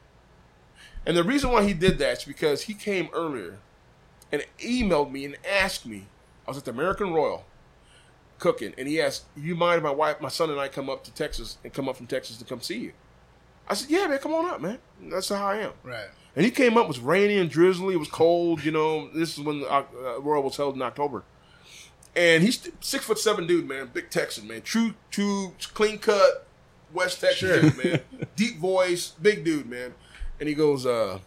And 1.06 1.16
the 1.16 1.24
reason 1.24 1.52
why 1.52 1.64
he 1.64 1.74
did 1.74 2.00
that 2.00 2.20
is 2.20 2.24
because 2.24 2.64
he 2.64 2.74
came 2.74 3.10
earlier 3.14 3.60
and 4.32 4.46
emailed 4.60 5.12
me 5.12 5.26
and 5.26 5.38
asked 5.48 5.86
me. 5.86 6.08
I 6.46 6.52
was 6.52 6.58
at 6.58 6.66
the 6.66 6.72
American 6.72 7.14
Royal 7.14 7.46
cooking, 8.40 8.74
and 8.78 8.88
he 8.88 9.02
asked, 9.02 9.26
"You 9.36 9.56
mind 9.56 9.78
if 9.78 9.84
my 9.84 9.92
wife, 9.92 10.22
my 10.22 10.30
son, 10.30 10.50
and 10.50 10.60
I 10.60 10.68
come 10.68 10.90
up 10.90 11.04
to 11.06 11.14
Texas 11.14 11.58
and 11.64 11.74
come 11.74 11.90
up 11.90 11.98
from 11.98 12.08
Texas 12.08 12.38
to 12.38 12.46
come 12.46 12.62
see 12.62 12.80
you?" 12.80 12.94
I 13.68 13.74
said, 13.74 13.90
"Yeah, 13.90 14.08
man, 14.08 14.20
come 14.20 14.34
on 14.34 14.46
up, 14.46 14.62
man. 14.62 14.80
That's 15.02 15.30
how 15.30 15.46
I 15.46 15.58
am." 15.58 15.72
Right. 15.84 16.08
And 16.38 16.46
he 16.46 16.52
came 16.52 16.78
up, 16.78 16.86
it 16.86 16.88
was 16.88 17.00
rainy 17.00 17.40
and 17.40 17.50
drizzly, 17.50 17.96
it 17.96 17.98
was 17.98 18.10
cold, 18.10 18.64
you 18.64 18.70
know. 18.70 19.10
This 19.10 19.40
is 19.40 19.44
when 19.44 19.62
the 19.62 19.72
uh, 19.72 19.86
Royal 20.20 20.44
was 20.44 20.56
held 20.56 20.76
in 20.76 20.84
October. 20.84 21.24
And 22.16 22.44
he's 22.44 22.70
six 22.80 23.06
foot 23.06 23.18
seven 23.18 23.48
dude, 23.48 23.68
man, 23.68 23.90
big 23.92 24.12
Texan, 24.12 24.48
man. 24.48 24.62
True, 24.62 24.94
true, 25.10 25.56
clean 25.74 25.98
cut, 25.98 26.46
West 26.94 27.22
Texas 27.22 27.62
dude, 27.62 27.84
man. 27.84 28.02
Deep 28.36 28.60
voice, 28.60 29.14
big 29.20 29.44
dude, 29.44 29.68
man. 29.68 29.96
And 30.40 30.48
he 30.48 30.54
goes, 30.54 30.86
uh, 30.86 31.18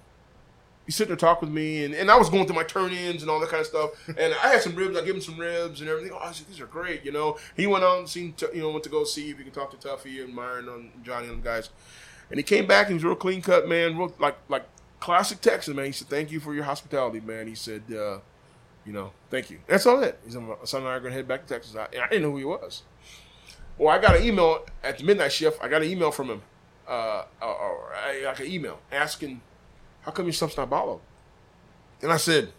he's 0.91 0.97
sitting 0.97 1.11
there 1.11 1.17
talking 1.17 1.49
with 1.49 1.55
me, 1.55 1.85
and, 1.85 1.95
and 1.95 2.11
I 2.11 2.19
was 2.19 2.29
going 2.29 2.47
through 2.47 2.57
my 2.57 2.65
turn 2.65 2.91
ins 2.91 3.23
and 3.23 3.31
all 3.31 3.39
that 3.39 3.49
kind 3.49 3.61
of 3.61 3.67
stuff. 3.69 3.91
And 4.09 4.35
I 4.43 4.49
had 4.49 4.61
some 4.61 4.75
ribs, 4.75 4.99
I 4.99 5.05
gave 5.05 5.15
him 5.15 5.21
some 5.21 5.39
ribs 5.39 5.81
and 5.81 5.89
everything. 5.89 6.11
Oh, 6.13 6.33
said, 6.33 6.49
these 6.49 6.61
are 6.61 6.67
great, 6.67 7.05
you 7.05 7.13
know. 7.13 7.39
He 7.57 7.69
went 7.69 7.85
out 7.85 8.01
and 8.01 8.09
seen, 8.09 8.35
you 8.53 8.61
know, 8.61 8.71
went 8.71 8.83
to 8.83 8.91
go 8.91 9.05
see 9.05 9.31
if 9.31 9.39
he 9.39 9.45
could 9.45 9.55
talk 9.55 9.71
to 9.71 9.89
Tuffy 9.89 10.25
and 10.25 10.35
Myron 10.35 10.69
and 10.69 10.91
Johnny 11.05 11.29
and 11.29 11.45
the 11.45 11.47
guys. 11.47 11.71
And 12.29 12.39
he 12.39 12.43
came 12.43 12.67
back 12.67 12.87
and 12.87 12.91
he 12.91 12.95
was 12.95 13.05
real 13.05 13.15
clean 13.15 13.41
cut, 13.41 13.69
man, 13.69 13.97
real, 13.97 14.13
like 14.19 14.37
like 14.49 14.65
classic 14.99 15.41
Texan, 15.41 15.77
man. 15.77 15.87
He 15.87 15.93
said, 15.93 16.09
"Thank 16.09 16.33
you 16.33 16.41
for 16.41 16.53
your 16.53 16.65
hospitality, 16.65 17.21
man." 17.21 17.47
He 17.47 17.55
said, 17.55 17.83
uh, 17.91 18.19
"You 18.85 18.93
know, 18.93 19.13
thank 19.31 19.49
you." 19.49 19.61
That's 19.69 19.87
all 19.87 20.03
it. 20.03 20.19
He 20.25 20.33
said, 20.33 20.43
"My 20.43 20.57
son 20.65 20.81
and 20.81 20.91
I 20.91 20.95
are 20.95 21.01
going 21.01 21.13
to 21.13 21.17
head 21.17 21.29
back 21.29 21.47
to 21.47 21.55
Texas." 21.55 21.77
I, 21.77 21.85
I 21.85 22.09
didn't 22.09 22.23
know 22.23 22.33
who 22.33 22.39
he 22.39 22.45
was. 22.45 22.83
Well, 23.79 23.97
I 23.97 24.01
got 24.01 24.17
an 24.17 24.25
email 24.25 24.67
at 24.83 24.99
the 24.99 25.05
midnight 25.05 25.31
shift. 25.31 25.63
I 25.63 25.69
got 25.69 25.83
an 25.83 25.89
email 25.89 26.11
from 26.11 26.31
him, 26.31 26.43
uh, 26.89 27.25
or, 27.41 27.55
or 27.55 27.93
like 28.25 28.41
an 28.41 28.47
email 28.47 28.81
asking, 28.93 29.41
"How 30.03 30.13
come 30.13 30.27
your 30.27 30.33
stuff's 30.33 30.57
not 30.57 30.71
bottled?" 30.71 31.01
And 32.03 32.13
I 32.13 32.17
said, 32.17 32.53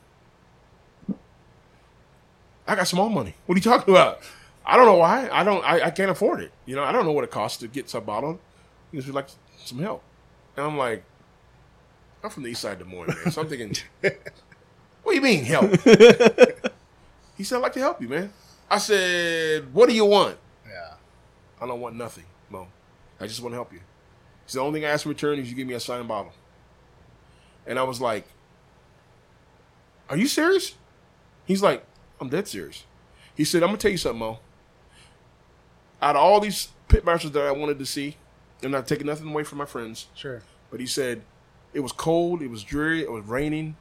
"I 2.68 2.76
got 2.76 2.88
small 2.88 3.10
money. 3.10 3.36
What 3.46 3.56
are 3.56 3.60
you 3.60 3.64
talking 3.64 3.94
about?" 3.94 4.22
I 4.64 4.78
don't 4.78 4.86
know 4.86 4.96
why. 4.96 5.28
I 5.32 5.44
don't. 5.44 5.66
I, 5.66 5.88
I 5.88 5.90
can't 5.90 6.12
afford 6.12 6.40
it. 6.40 6.52
You 6.66 6.76
know, 6.76 6.84
I 6.84 6.92
don't 6.92 7.04
know 7.06 7.12
what 7.12 7.24
it 7.24 7.32
costs 7.32 7.58
to 7.60 7.68
get 7.68 7.92
bottled. 8.06 8.40
He 8.92 8.98
just 8.98 9.08
would 9.08 9.16
like 9.16 9.28
some 9.58 9.80
help. 9.80 10.04
And 10.56 10.66
I'm 10.66 10.78
like, 10.78 11.04
I'm 12.24 12.30
from 12.30 12.44
the 12.44 12.50
east 12.50 12.62
side 12.62 12.74
of 12.74 12.88
Des 12.88 12.96
Moines, 12.96 13.08
man. 13.08 13.32
So 13.32 13.42
I'm 13.42 13.48
thinking, 13.48 13.76
what 14.02 15.12
do 15.12 15.16
you 15.16 15.22
mean 15.22 15.44
help? 15.44 15.72
he 17.38 17.44
said, 17.44 17.58
I'd 17.58 17.62
like 17.62 17.74
to 17.74 17.80
help 17.80 18.02
you, 18.02 18.10
man. 18.10 18.32
I 18.70 18.78
said, 18.78 19.74
what 19.74 19.90
do 19.90 19.96
you 19.96 20.06
want? 20.06 20.38
Yeah. 20.66 20.94
I 21.60 21.68
don't 21.68 21.80
want 21.82 21.96
nothing, 21.96 22.26
Moe. 22.50 22.68
I 23.20 23.28
just 23.28 23.42
want 23.42 23.54
to 23.54 23.58
help 23.58 23.74
you. 23.74 23.80
He 23.80 23.84
said, 24.52 24.60
the 24.60 24.64
only 24.64 24.80
thing 24.80 24.88
I 24.88 24.92
ask 24.92 25.06
in 25.06 25.10
return 25.10 25.40
is 25.40 25.50
you 25.50 25.56
give 25.56 25.68
me 25.68 25.74
a 25.74 25.80
signed 25.80 26.08
bottle. 26.08 26.34
And 27.66 27.78
I 27.80 27.84
was 27.84 28.02
like, 28.02 28.26
are 30.10 30.18
you 30.18 30.28
serious? 30.28 30.76
He's 31.46 31.62
like, 31.62 31.86
I'm 32.20 32.30
dead 32.30 32.48
serious. 32.48 32.84
He 33.36 33.44
said, 33.46 33.64
I'm 33.64 33.70
going 33.70 33.78
to 33.78 33.82
tell 33.82 33.92
you 33.92 33.98
something, 33.98 34.20
Moe. 34.20 34.40
Out 36.02 36.16
of 36.16 36.22
all 36.22 36.40
these 36.40 36.70
pit 36.88 37.06
masters 37.06 37.32
that 37.32 37.44
I 37.46 37.52
wanted 37.52 37.80
to 37.80 37.86
see, 37.86 38.18
I'm 38.64 38.72
not 38.72 38.88
taking 38.88 39.08
nothing 39.08 39.30
away 39.30 39.44
from 39.44 39.58
my 39.58 39.66
friends, 39.66 40.08
Sure. 40.14 40.42
but 40.70 40.80
he 40.80 40.86
said, 40.86 41.22
it 41.74 41.80
was 41.80 41.92
cold, 41.92 42.42
it 42.42 42.50
was 42.50 42.64
dreary, 42.64 43.02
it 43.02 43.12
was 43.12 43.24
raining. 43.26 43.78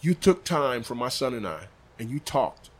You 0.00 0.14
took 0.14 0.44
time 0.44 0.82
for 0.82 0.94
my 0.94 1.08
son 1.08 1.34
and 1.34 1.46
I, 1.46 1.66
and 1.98 2.10
you 2.10 2.20
talked 2.20 2.70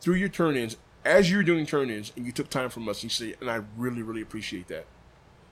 through 0.00 0.16
your 0.16 0.28
turn 0.28 0.56
ins 0.56 0.76
as 1.04 1.30
you 1.30 1.38
were 1.38 1.42
doing 1.42 1.64
turn 1.64 1.88
ins, 1.90 2.12
and 2.16 2.26
you 2.26 2.32
took 2.32 2.50
time 2.50 2.68
from 2.68 2.88
us. 2.88 3.00
He 3.00 3.08
said, 3.08 3.36
and 3.40 3.50
I 3.50 3.62
really, 3.76 4.02
really 4.02 4.20
appreciate 4.20 4.68
that. 4.68 4.84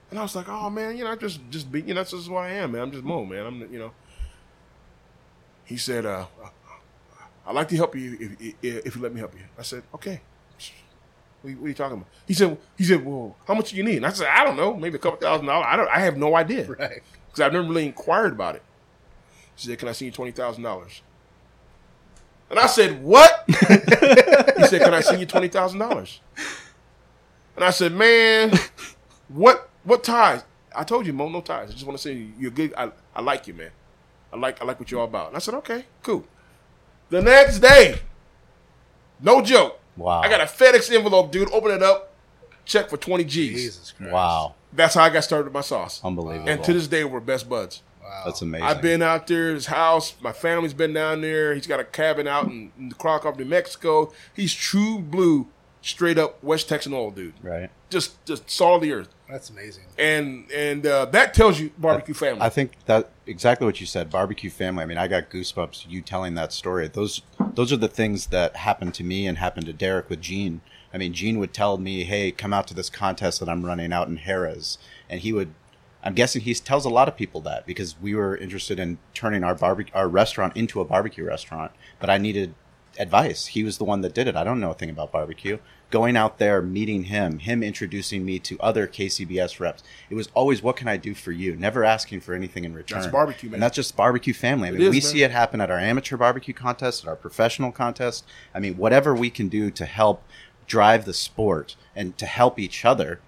And 0.09 0.19
I 0.19 0.21
was 0.23 0.35
like, 0.35 0.47
oh 0.47 0.69
man, 0.69 0.95
you 0.97 1.03
know, 1.03 1.11
I 1.11 1.15
just, 1.15 1.39
just 1.49 1.71
be, 1.71 1.81
you 1.81 1.89
know, 1.93 1.95
that's 1.95 2.11
just 2.11 2.29
what 2.29 2.43
I 2.43 2.51
am, 2.51 2.71
man. 2.71 2.81
I'm 2.81 2.91
just 2.91 3.03
Moe, 3.03 3.25
man. 3.25 3.45
I'm, 3.45 3.73
you 3.73 3.79
know. 3.79 3.91
He 5.65 5.75
said, 5.77 6.05
uh, 6.05 6.25
I'd 7.45 7.55
like 7.55 7.67
to 7.69 7.75
help 7.75 7.95
you 7.95 8.17
if, 8.19 8.55
if, 8.61 8.85
if 8.87 8.95
you 8.95 9.01
let 9.01 9.13
me 9.13 9.19
help 9.19 9.33
you. 9.33 9.41
I 9.59 9.63
said, 9.63 9.83
okay. 9.95 10.21
What, 11.41 11.53
what 11.55 11.65
are 11.65 11.67
you 11.67 11.73
talking 11.73 11.97
about? 11.97 12.07
He 12.25 12.33
said, 12.33 12.57
he 12.77 12.83
said, 12.85 13.05
well, 13.05 13.35
how 13.45 13.53
much 13.53 13.71
do 13.71 13.75
you 13.75 13.83
need? 13.83 13.97
And 13.97 14.05
I 14.05 14.09
said, 14.11 14.27
I 14.27 14.43
don't 14.45 14.55
know, 14.55 14.75
maybe 14.75 14.95
a 14.95 14.99
couple 14.99 15.19
thousand 15.19 15.45
dollars. 15.45 15.65
I 15.69 15.75
don't, 15.75 15.89
I 15.89 15.99
have 15.99 16.17
no 16.17 16.35
idea 16.35 16.65
Right. 16.79 17.03
because 17.27 17.41
I've 17.41 17.51
never 17.53 17.67
really 17.67 17.85
inquired 17.85 18.31
about 18.33 18.55
it. 18.55 18.63
He 19.55 19.67
said, 19.67 19.79
"Can 19.79 19.87
I 19.87 19.91
see 19.91 20.05
you 20.05 20.11
twenty 20.11 20.31
thousand 20.31 20.61
dollars?" 20.63 21.01
And 22.51 22.59
I 22.59 22.67
said, 22.67 23.01
"What?" 23.03 23.43
he 23.47 23.53
said, 24.67 24.81
"Can 24.83 24.93
I 24.93 25.01
see 25.01 25.19
you 25.19 25.25
twenty 25.25 25.47
thousand 25.47 25.79
dollars?" 25.79 26.21
And 27.55 27.65
I 27.65 27.71
said, 27.71 27.91
"Man, 27.91 28.51
what 29.29 29.66
what 29.87 30.03
ties? 30.03 30.43
I 30.75 30.83
told 30.83 31.05
you, 31.07 31.13
Moe, 31.13 31.29
no 31.29 31.41
ties. 31.41 31.69
I 31.69 31.73
just 31.73 31.85
want 31.85 31.97
to 31.97 32.01
say 32.01 32.13
you- 32.13 32.33
you're 32.37 32.51
good. 32.51 32.73
I, 32.77 32.91
I 33.15 33.21
like 33.21 33.47
you, 33.47 33.53
man. 33.53 33.71
I 34.31 34.37
like 34.37 34.61
I 34.61 34.65
like 34.65 34.79
what 34.79 34.91
you're 34.91 34.99
all 34.99 35.07
about." 35.07 35.27
And 35.29 35.35
I 35.35 35.39
said, 35.39 35.53
"Okay, 35.55 35.85
cool." 36.03 36.25
The 37.09 37.21
next 37.21 37.59
day, 37.59 37.99
no 39.21 39.41
joke, 39.41 39.79
Wow. 39.95 40.21
I 40.21 40.29
got 40.29 40.41
a 40.41 40.45
FedEx 40.45 40.93
envelope, 40.93 41.31
dude. 41.31 41.49
Open 41.51 41.71
it 41.71 41.81
up, 41.81 42.13
check 42.65 42.89
for 42.89 42.97
twenty 42.97 43.23
G's. 43.23 43.53
Jesus 43.55 43.91
Christ. 43.97 44.11
Wow. 44.11 44.53
That's 44.73 44.93
how 44.95 45.03
I 45.03 45.09
got 45.09 45.23
started 45.23 45.45
with 45.45 45.53
my 45.53 45.61
sauce. 45.61 46.01
Unbelievable. 46.03 46.49
And 46.49 46.63
to 46.65 46.73
this 46.73 46.87
day, 46.87 47.03
we're 47.03 47.19
best 47.21 47.49
buds. 47.49 47.81
Wow. 48.03 48.23
That's 48.25 48.41
amazing. 48.41 48.67
I've 48.67 48.81
been 48.81 49.01
out 49.01 49.25
there, 49.27 49.53
his 49.53 49.65
house. 49.67 50.13
My 50.21 50.33
family's 50.33 50.73
been 50.73 50.93
down 50.93 51.21
there. 51.21 51.55
He's 51.55 51.65
got 51.67 51.79
a 51.79 51.83
cabin 51.83 52.27
out 52.27 52.45
in, 52.45 52.71
in 52.77 52.91
Krakow, 52.91 53.31
New 53.37 53.45
Mexico. 53.45 54.11
He's 54.35 54.53
true 54.53 54.99
blue 54.99 55.47
straight 55.81 56.17
up 56.17 56.43
West 56.43 56.67
Texan 56.69 56.93
oil 56.93 57.11
dude. 57.11 57.33
Right. 57.41 57.69
Just 57.89 58.23
just 58.25 58.49
salt 58.51 58.75
of 58.75 58.81
the 58.81 58.91
earth. 58.93 59.09
That's 59.29 59.49
amazing. 59.49 59.83
And 59.97 60.49
and 60.51 60.85
uh, 60.85 61.05
that 61.05 61.33
tells 61.33 61.59
you 61.59 61.71
barbecue 61.77 62.13
family. 62.13 62.41
I 62.41 62.49
think 62.49 62.73
that 62.85 63.11
exactly 63.25 63.65
what 63.65 63.81
you 63.81 63.85
said, 63.85 64.09
barbecue 64.09 64.49
family. 64.49 64.83
I 64.83 64.85
mean, 64.85 64.97
I 64.97 65.07
got 65.07 65.29
goosebumps 65.29 65.89
you 65.89 66.01
telling 66.01 66.35
that 66.35 66.53
story. 66.53 66.87
Those 66.87 67.21
those 67.53 67.73
are 67.73 67.77
the 67.77 67.89
things 67.89 68.27
that 68.27 68.55
happened 68.55 68.93
to 68.95 69.03
me 69.03 69.27
and 69.27 69.37
happened 69.37 69.65
to 69.65 69.73
Derek 69.73 70.09
with 70.09 70.21
Gene. 70.21 70.61
I 70.93 70.97
mean, 70.97 71.13
Gene 71.13 71.39
would 71.39 71.53
tell 71.53 71.77
me, 71.77 72.05
"Hey, 72.05 72.31
come 72.31 72.53
out 72.53 72.67
to 72.67 72.73
this 72.73 72.89
contest 72.89 73.39
that 73.41 73.49
I'm 73.49 73.65
running 73.65 73.91
out 73.91 74.07
in 74.07 74.19
Harrah's," 74.19 74.77
and 75.09 75.19
he 75.19 75.33
would. 75.33 75.53
I'm 76.03 76.13
guessing 76.13 76.43
he 76.43 76.53
tells 76.53 76.85
a 76.85 76.89
lot 76.89 77.09
of 77.09 77.17
people 77.17 77.41
that 77.41 77.65
because 77.65 77.99
we 77.99 78.15
were 78.15 78.37
interested 78.37 78.79
in 78.79 78.97
turning 79.13 79.43
our 79.43 79.55
barbecue 79.55 79.93
our 79.93 80.07
restaurant 80.07 80.55
into 80.55 80.79
a 80.79 80.85
barbecue 80.85 81.25
restaurant, 81.25 81.73
but 81.99 82.09
I 82.09 82.17
needed 82.17 82.53
advice. 82.99 83.47
He 83.47 83.63
was 83.63 83.77
the 83.77 83.83
one 83.83 84.01
that 84.01 84.13
did 84.13 84.27
it. 84.27 84.35
I 84.35 84.43
don't 84.43 84.59
know 84.59 84.71
a 84.71 84.73
thing 84.73 84.89
about 84.89 85.11
barbecue. 85.11 85.57
Going 85.89 86.17
out 86.17 86.37
there, 86.37 86.61
meeting 86.61 87.03
him, 87.03 87.39
him 87.39 87.63
introducing 87.63 88.25
me 88.25 88.39
to 88.39 88.59
other 88.59 88.87
KCBS 88.87 89.59
reps. 89.59 89.83
It 90.09 90.15
was 90.15 90.27
always, 90.33 90.61
what 90.61 90.75
can 90.75 90.89
I 90.89 90.97
do 90.97 91.13
for 91.13 91.31
you? 91.31 91.55
Never 91.55 91.85
asking 91.85 92.19
for 92.21 92.33
anything 92.33 92.65
in 92.65 92.73
return. 92.73 92.99
That's 92.99 93.11
barbecue, 93.11 93.49
man. 93.49 93.55
And 93.55 93.63
that's 93.63 93.75
just 93.75 93.95
barbecue 93.95 94.33
family. 94.33 94.67
I 94.67 94.71
mean, 94.71 94.81
is, 94.81 94.89
we 94.89 94.97
man. 94.97 95.01
see 95.01 95.23
it 95.23 95.31
happen 95.31 95.61
at 95.61 95.71
our 95.71 95.79
amateur 95.79 96.17
barbecue 96.17 96.53
contest, 96.53 97.03
at 97.05 97.09
our 97.09 97.15
professional 97.15 97.71
contest. 97.71 98.25
I 98.53 98.59
mean, 98.59 98.75
whatever 98.75 99.15
we 99.15 99.29
can 99.29 99.47
do 99.47 99.71
to 99.71 99.85
help 99.85 100.23
drive 100.65 101.05
the 101.05 101.13
sport 101.13 101.77
and 101.95 102.17
to 102.17 102.25
help 102.25 102.59
each 102.59 102.83
other 102.83 103.21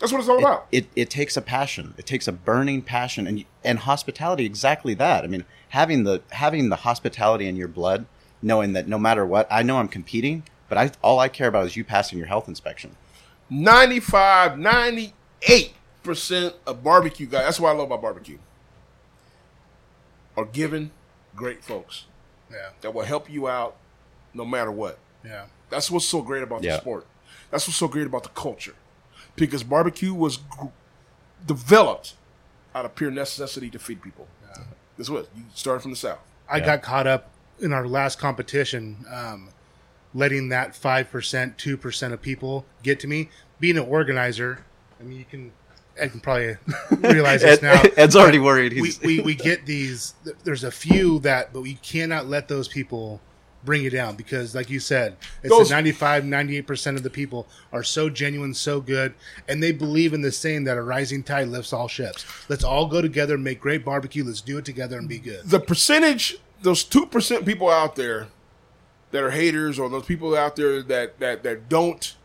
That's 0.00 0.12
what 0.12 0.18
it's 0.18 0.28
all 0.28 0.40
about. 0.40 0.66
it, 0.72 0.88
it 0.96 1.08
takes 1.08 1.36
a 1.36 1.42
passion. 1.42 1.94
It 1.96 2.06
takes 2.06 2.26
a 2.26 2.32
burning 2.32 2.82
passion 2.82 3.28
and 3.28 3.44
and 3.62 3.78
hospitality 3.78 4.44
exactly 4.44 4.94
that. 4.94 5.22
I 5.22 5.28
mean, 5.28 5.44
having 5.68 6.02
the 6.02 6.22
having 6.30 6.68
the 6.68 6.76
hospitality 6.76 7.46
in 7.46 7.54
your 7.54 7.68
blood, 7.68 8.06
knowing 8.44 8.74
that 8.74 8.86
no 8.86 8.98
matter 8.98 9.24
what, 9.26 9.48
I 9.50 9.62
know 9.62 9.78
I'm 9.78 9.88
competing, 9.88 10.44
but 10.68 10.78
I 10.78 10.90
all 11.02 11.18
I 11.18 11.28
care 11.28 11.48
about 11.48 11.66
is 11.66 11.76
you 11.76 11.82
passing 11.84 12.18
your 12.18 12.28
health 12.28 12.46
inspection. 12.46 12.94
95, 13.50 14.52
98% 14.52 15.12
of 16.66 16.84
barbecue 16.84 17.26
guys, 17.26 17.44
that's 17.44 17.60
why 17.60 17.70
I 17.70 17.72
love 17.72 17.86
about 17.86 18.02
barbecue, 18.02 18.38
are 20.36 20.44
given 20.44 20.90
great 21.34 21.64
folks 21.64 22.04
Yeah. 22.50 22.70
that 22.82 22.92
will 22.94 23.04
help 23.04 23.30
you 23.30 23.48
out 23.48 23.76
no 24.32 24.44
matter 24.44 24.70
what. 24.70 24.98
Yeah. 25.24 25.46
That's 25.70 25.90
what's 25.90 26.06
so 26.06 26.22
great 26.22 26.42
about 26.42 26.62
Yeah. 26.62 26.76
the 26.76 26.80
sport. 26.82 27.06
That's 27.50 27.66
what's 27.66 27.76
so 27.78 27.88
great 27.88 28.06
about 28.06 28.22
the 28.24 28.28
culture. 28.30 28.74
Because 29.36 29.62
barbecue 29.62 30.12
was 30.14 30.36
gr- 30.38 30.66
developed 31.46 32.14
out 32.74 32.84
of 32.84 32.94
pure 32.94 33.10
necessity 33.10 33.70
to 33.70 33.78
feed 33.78 34.02
people. 34.02 34.26
That's 34.96 35.10
what 35.10 35.28
you 35.36 35.42
started 35.54 35.80
from 35.80 35.90
the 35.90 35.96
south. 35.96 36.18
I 36.48 36.58
Yeah. 36.58 36.66
got 36.66 36.82
caught 36.82 37.06
up 37.08 37.30
in 37.60 37.72
our 37.72 37.86
last 37.86 38.18
competition, 38.18 39.04
um, 39.12 39.48
letting 40.14 40.48
that 40.50 40.74
five 40.74 41.10
percent, 41.10 41.58
two 41.58 41.76
percent 41.76 42.12
of 42.14 42.20
people 42.22 42.64
get 42.82 43.00
to 43.00 43.06
me. 43.06 43.30
Being 43.60 43.78
an 43.78 43.84
organizer, 43.84 44.64
I 45.00 45.04
mean, 45.04 45.18
you 45.18 45.24
can, 45.24 45.52
I 46.00 46.08
can 46.08 46.20
probably 46.20 46.56
realize 46.98 47.42
this 47.42 47.62
now. 47.62 47.80
Ed's 47.96 48.16
already 48.16 48.38
worried. 48.40 48.72
we, 48.74 48.92
we, 49.04 49.20
we 49.20 49.34
get 49.34 49.64
these 49.66 50.14
there's 50.44 50.64
a 50.64 50.70
few 50.70 51.18
that 51.20 51.52
but 51.52 51.62
we 51.62 51.74
cannot 51.74 52.26
let 52.26 52.48
those 52.48 52.68
people 52.68 53.20
bring 53.64 53.82
you 53.82 53.88
down 53.88 54.14
because 54.14 54.54
like 54.54 54.68
you 54.68 54.78
said 54.78 55.16
it's 55.42 55.48
Those- 55.48 55.70
the 55.70 55.74
95 55.74 56.24
98% 56.24 56.96
of 56.96 57.02
the 57.02 57.08
people 57.08 57.46
are 57.72 57.82
so 57.82 58.10
genuine 58.10 58.52
so 58.52 58.78
good 58.78 59.14
and 59.48 59.62
they 59.62 59.72
believe 59.72 60.12
in 60.12 60.20
the 60.20 60.30
saying 60.32 60.64
that 60.64 60.76
a 60.76 60.82
rising 60.82 61.22
tide 61.22 61.48
lifts 61.48 61.72
all 61.72 61.88
ships 61.88 62.26
let's 62.50 62.62
all 62.62 62.86
go 62.88 63.00
together 63.00 63.38
make 63.38 63.60
great 63.60 63.82
barbecue 63.82 64.22
let's 64.22 64.42
do 64.42 64.58
it 64.58 64.66
together 64.66 64.98
and 64.98 65.08
be 65.08 65.18
good 65.18 65.48
the 65.48 65.60
percentage, 65.60 66.36
those 66.64 66.82
two 66.84 67.06
percent 67.06 67.46
people 67.46 67.70
out 67.70 67.94
there 67.96 68.28
that 69.12 69.22
are 69.22 69.30
haters, 69.30 69.78
or 69.78 69.88
those 69.88 70.04
people 70.06 70.34
out 70.36 70.56
there 70.56 70.82
that 70.82 71.18
that 71.20 71.42
that 71.44 71.68
don't 71.68 72.16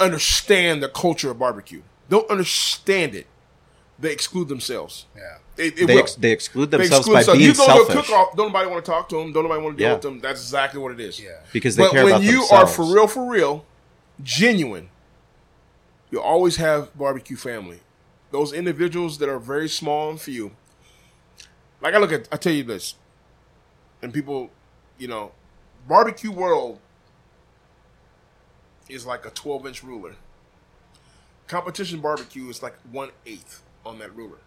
understand 0.00 0.82
the 0.82 0.88
culture 0.88 1.30
of 1.30 1.38
barbecue, 1.38 1.82
don't 2.08 2.28
understand 2.30 3.14
it, 3.14 3.26
they 3.98 4.12
exclude 4.12 4.48
themselves. 4.48 5.06
yeah 5.16 5.38
It, 5.56 5.78
it 5.78 5.86
they, 5.86 5.98
ex, 5.98 6.14
they 6.14 6.32
exclude 6.32 6.70
They 6.70 6.78
themselves 6.78 7.06
exclude 7.06 7.14
by 7.14 7.20
themselves. 7.20 7.38
being 7.38 7.50
you 7.50 7.56
go 7.56 7.64
selfish 7.66 7.94
to 7.94 7.98
a 7.98 8.02
cook-off, 8.02 8.36
don't 8.36 8.48
nobody 8.48 8.70
want 8.70 8.84
to 8.84 8.90
talk 8.90 9.08
to 9.10 9.16
them. 9.16 9.32
Don't 9.32 9.44
nobody 9.44 9.62
want 9.62 9.76
to 9.76 9.82
deal 9.82 9.88
Yeah. 9.88 9.94
with 9.94 10.02
them. 10.02 10.20
That's 10.20 10.40
exactly 10.42 10.80
what 10.80 10.92
it 10.92 11.00
is. 11.00 11.18
yeah 11.20 11.30
because 11.52 11.76
they 11.76 11.82
But 11.84 11.92
care 11.92 12.04
when 12.04 12.12
about 12.14 12.22
you 12.24 12.38
themselves. 12.40 12.52
are 12.52 12.66
for 12.74 12.84
real, 12.94 13.06
for 13.06 13.24
real, 13.30 13.64
genuine, 14.22 14.90
you 16.10 16.20
always 16.20 16.56
have 16.56 16.96
barbecue 16.96 17.36
family. 17.36 17.80
Those 18.32 18.52
individuals 18.52 19.18
that 19.18 19.28
are 19.28 19.38
very 19.38 19.68
small 19.68 20.10
and 20.10 20.20
few. 20.20 20.52
Like 21.80 21.94
I 21.94 21.98
look 21.98 22.12
at, 22.12 22.28
I 22.30 22.36
tell 22.36 22.52
you 22.52 22.64
this, 22.64 22.94
and 24.06 24.14
people, 24.14 24.50
you 24.98 25.08
know, 25.08 25.32
barbecue 25.88 26.30
world 26.30 26.78
is 28.88 29.04
like 29.04 29.26
a 29.26 29.30
twelve-inch 29.30 29.82
ruler. 29.82 30.14
Competition 31.48 31.98
barbecue 31.98 32.48
is 32.48 32.62
like 32.62 32.76
one 32.92 33.10
eighth 33.26 33.64
on 33.84 33.98
that 33.98 34.14
ruler. 34.14 34.38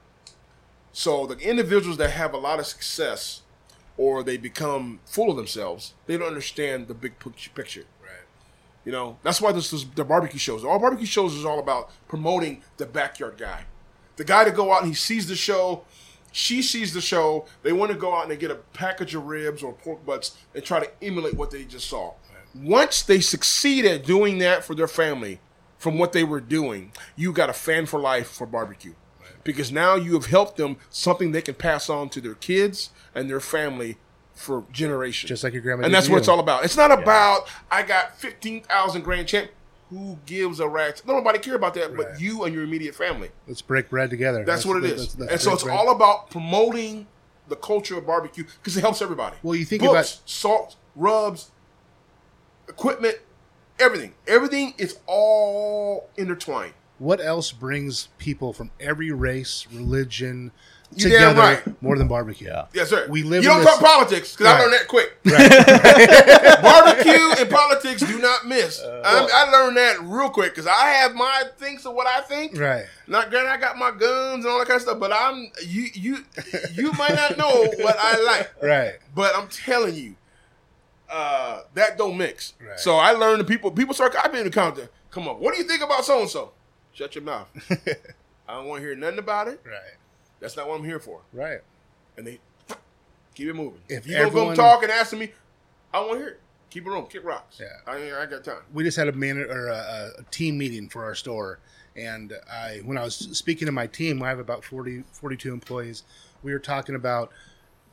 So 0.94 1.28
the 1.28 1.38
individuals 1.40 1.98
that 1.98 2.12
have 2.12 2.34
a 2.34 2.38
lot 2.38 2.60
of 2.60 2.68
success 2.68 3.42
or 3.98 4.24
they 4.24 4.38
become 4.38 5.02
full 5.06 5.30
of 5.30 5.36
themselves, 5.36 5.94
they 6.06 6.16
don't 6.16 6.30
understand 6.30 6.88
the 6.88 6.94
big 6.94 7.20
picture. 7.54 7.84
right 8.02 8.12
You 8.86 8.94
know, 8.94 9.18
that's 9.24 9.42
why 9.42 9.52
this 9.52 9.74
is 9.74 9.86
the 9.90 10.06
barbecue 10.06 10.40
shows. 10.40 10.64
All 10.64 10.80
barbecue 10.80 11.06
shows 11.06 11.36
is 11.36 11.44
all 11.44 11.60
about 11.60 11.92
promoting 12.08 12.64
the 12.78 12.86
backyard 12.86 13.36
guy. 13.38 13.66
The 14.16 14.24
guy 14.24 14.46
to 14.46 14.52
go 14.52 14.72
out 14.72 14.84
and 14.84 14.88
he 14.88 14.96
sees 14.96 15.28
the 15.28 15.36
show, 15.36 15.84
she 16.32 16.62
sees 16.62 16.94
the 16.94 17.02
show, 17.02 17.46
they 17.64 17.72
want 17.72 17.92
to 17.92 17.98
go 17.98 18.16
out 18.16 18.24
and 18.24 18.32
they 18.32 18.38
get 18.38 18.52
a 18.52 18.56
package 18.74 19.16
of 19.16 19.26
ribs 19.26 19.64
or 19.64 19.74
pork 19.74 20.06
butts 20.06 20.38
and 20.54 20.64
try 20.64 20.80
to 20.80 20.90
emulate 21.04 21.34
what 21.36 21.52
they 21.52 21.64
just 21.64 21.90
saw. 21.90 22.14
Once 22.56 23.02
they 23.04 23.20
succeed 23.20 23.86
at 23.86 24.06
doing 24.06 24.40
that 24.40 24.64
for 24.64 24.74
their 24.76 24.88
family 24.88 25.40
from 25.78 25.98
what 25.98 26.14
they 26.14 26.24
were 26.24 26.42
doing, 26.42 26.92
you 27.16 27.32
got 27.32 27.50
a 27.50 27.54
fan 27.54 27.86
for 27.86 28.00
life 28.00 28.28
for 28.30 28.46
barbecue. 28.48 28.94
Because 29.44 29.72
now 29.72 29.96
you 29.96 30.14
have 30.14 30.26
helped 30.26 30.58
them 30.58 30.78
something 30.90 31.32
they 31.32 31.42
can 31.42 31.56
pass 31.56 31.90
on 31.90 32.10
to 32.10 32.20
their 32.22 32.36
kids 32.36 32.90
and 33.16 33.30
their 33.30 33.40
family 33.40 33.98
for 34.34 34.66
generations. 34.72 35.30
Just 35.30 35.44
like 35.44 35.54
your 35.54 35.62
grandma 35.62 35.86
And 35.86 35.94
that's 35.94 36.08
what 36.10 36.16
you. 36.16 36.20
it's 36.20 36.28
all 36.28 36.40
about. 36.40 36.66
It's 36.66 36.78
not 36.78 36.92
about 36.92 37.48
I 37.72 37.84
got 37.84 38.18
fifteen 38.18 38.62
thousand 38.64 39.04
grand 39.04 39.28
champ. 39.28 39.52
Who 39.90 40.20
gives 40.26 40.60
a 40.60 40.68
rat's? 40.70 41.04
Nobody 41.06 41.40
care 41.40 41.56
about 41.56 41.74
that, 41.74 41.96
but 41.98 42.20
you 42.22 42.44
and 42.44 42.54
your 42.54 42.64
immediate 42.64 42.94
family. 42.96 43.32
let's 43.48 43.62
break 43.62 43.90
bread 43.90 44.10
together 44.12 44.44
That's, 44.46 44.66
what 44.66 44.78
it 44.78 44.84
is. 44.92 45.00
let's- 45.00 45.18
let's 45.20 45.32
and 45.32 45.42
so 45.42 45.54
it's 45.54 45.64
bread. 45.64 45.76
all 45.78 45.92
about 45.92 46.30
promoting 46.30 47.08
the 47.48 47.56
culture 47.56 47.98
of 47.98 48.06
barbecue 48.06 48.44
because 48.44 48.78
it 48.78 48.82
helps 48.82 49.02
everybody. 49.02 49.36
Well, 49.42 49.56
you 49.56 49.66
think 49.66 49.82
Books, 49.82 49.92
about- 50.18 50.30
salt, 50.30 50.76
rubs, 50.96 51.50
equipment, 52.68 53.18
everything. 53.80 54.14
Everything 54.28 54.74
is 54.78 55.00
all 55.08 56.10
intertwined. 56.18 56.74
what 57.00 57.22
else 57.22 57.52
brings 57.54 58.10
people 58.18 58.52
from 58.52 58.70
every 58.80 59.10
race 59.12 59.66
religion 59.72 60.52
You 60.96 61.10
damn 61.10 61.38
right. 61.38 61.82
more 61.82 61.98
than 61.98 62.08
barbecue 62.08 62.48
Yeah. 62.48 62.66
Yes, 62.74 62.90
sir. 62.90 63.06
We 63.10 63.22
live 63.24 63.44
You 63.44 63.50
don't 63.50 63.64
talk 63.64 63.80
politics 63.80 64.36
because 64.36 64.54
I 64.54 64.60
learned 64.60 64.74
that 64.74 64.88
quick. 64.88 65.18
right 65.26 66.62
Barbecue 66.62 67.42
and 67.42 67.50
politics 67.50 68.02
do 68.02 68.20
not 68.20 68.48
miss. 68.48 68.82
Uh, 68.82 69.02
I'm, 69.06 69.28
I 69.32 69.52
learned 69.52 69.78
that 69.78 70.02
real 70.02 70.30
quick 70.30 70.52
because 70.56 70.68
I 70.68 70.90
have 70.90 71.14
my 71.14 71.44
things 71.58 71.86
of 71.86 71.94
what 71.94 72.08
I 72.08 72.22
think. 72.22 72.58
right 72.58 72.86
Not 73.08 73.30
granted, 73.30 73.52
I 73.52 73.58
got 73.58 73.78
my 73.78 73.92
guns 73.92 74.46
and 74.46 74.52
all 74.52 74.60
that 74.60 74.68
kind 74.68 74.78
of 74.78 74.82
stuff, 74.82 75.00
but 75.00 75.14
I'm 75.14 75.52
you 75.66 75.88
you 75.94 76.26
you 76.74 76.92
might 76.94 77.14
not 77.14 77.38
know 77.38 77.50
what 77.80 77.96
I 78.00 78.22
like, 78.24 78.52
right 78.62 78.94
but 79.14 79.36
I'm 79.36 79.48
telling 79.48 79.96
you, 79.96 80.16
uh, 81.10 81.62
that 81.76 81.98
don't 81.98 82.18
mix. 82.18 82.54
Right. 82.60 82.80
So 82.80 82.98
I 82.98 83.12
learned 83.12 83.42
the 83.42 83.46
people 83.46 83.70
people 83.72 83.94
start. 83.94 84.16
I've 84.22 84.32
been 84.32 84.42
in 84.42 84.48
the 84.48 84.52
counter. 84.52 84.90
Come 85.12 85.28
on, 85.28 85.36
what 85.36 85.54
do 85.54 85.62
you 85.62 85.68
think 85.68 85.84
about 85.84 86.04
so 86.04 86.20
and 86.22 86.30
so? 86.30 86.52
Shut 86.94 87.14
your 87.16 87.24
mouth. 87.24 87.48
I 88.48 88.54
don't 88.56 88.66
want 88.68 88.82
to 88.82 88.88
hear 88.88 88.96
nothing 88.96 89.20
about 89.20 89.48
it. 89.48 89.62
right 89.66 89.94
That's 90.40 90.56
not 90.58 90.68
what 90.68 90.80
I'm 90.80 90.86
here 90.86 91.00
for. 91.00 91.22
right 91.34 91.62
And 92.18 92.26
they 92.28 92.40
keep 93.36 93.48
it 93.48 93.54
moving. 93.54 93.80
If 93.90 94.06
you 94.08 94.14
gonna 94.14 94.28
everyone- 94.28 94.56
go 94.56 94.62
talk 94.64 94.84
and 94.84 94.92
ask 94.92 95.14
me, 95.14 95.32
I 95.94 96.00
want 96.02 96.14
to 96.14 96.18
hear 96.20 96.28
it. 96.30 96.40
Keep 96.70 96.86
it 96.88 96.90
on. 96.92 97.08
Kick 97.08 97.24
rocks. 97.26 97.60
Yeah. 97.60 97.68
I 97.88 98.22
I 98.22 98.26
got 98.28 98.44
time. 98.44 98.62
we 98.74 98.84
just 98.84 98.96
had 98.98 99.08
a 99.08 99.12
man 99.14 99.38
or 99.40 99.68
a, 99.70 100.12
a 100.20 100.24
team 100.32 100.58
meeting 100.58 100.88
for 100.90 101.04
our 101.04 101.16
store 101.16 101.60
and 101.96 102.34
i 102.52 102.82
when 102.86 102.96
i 103.00 103.04
was 103.04 103.16
speaking 103.16 103.66
to 103.66 103.72
my 103.72 103.88
team 103.88 104.22
i 104.22 104.30
have 104.30 104.38
about 104.38 104.64
40 104.64 105.04
42 105.12 105.52
employees 105.52 106.04
we 106.44 106.54
were 106.54 106.60
talking 106.60 106.94
about 106.94 107.32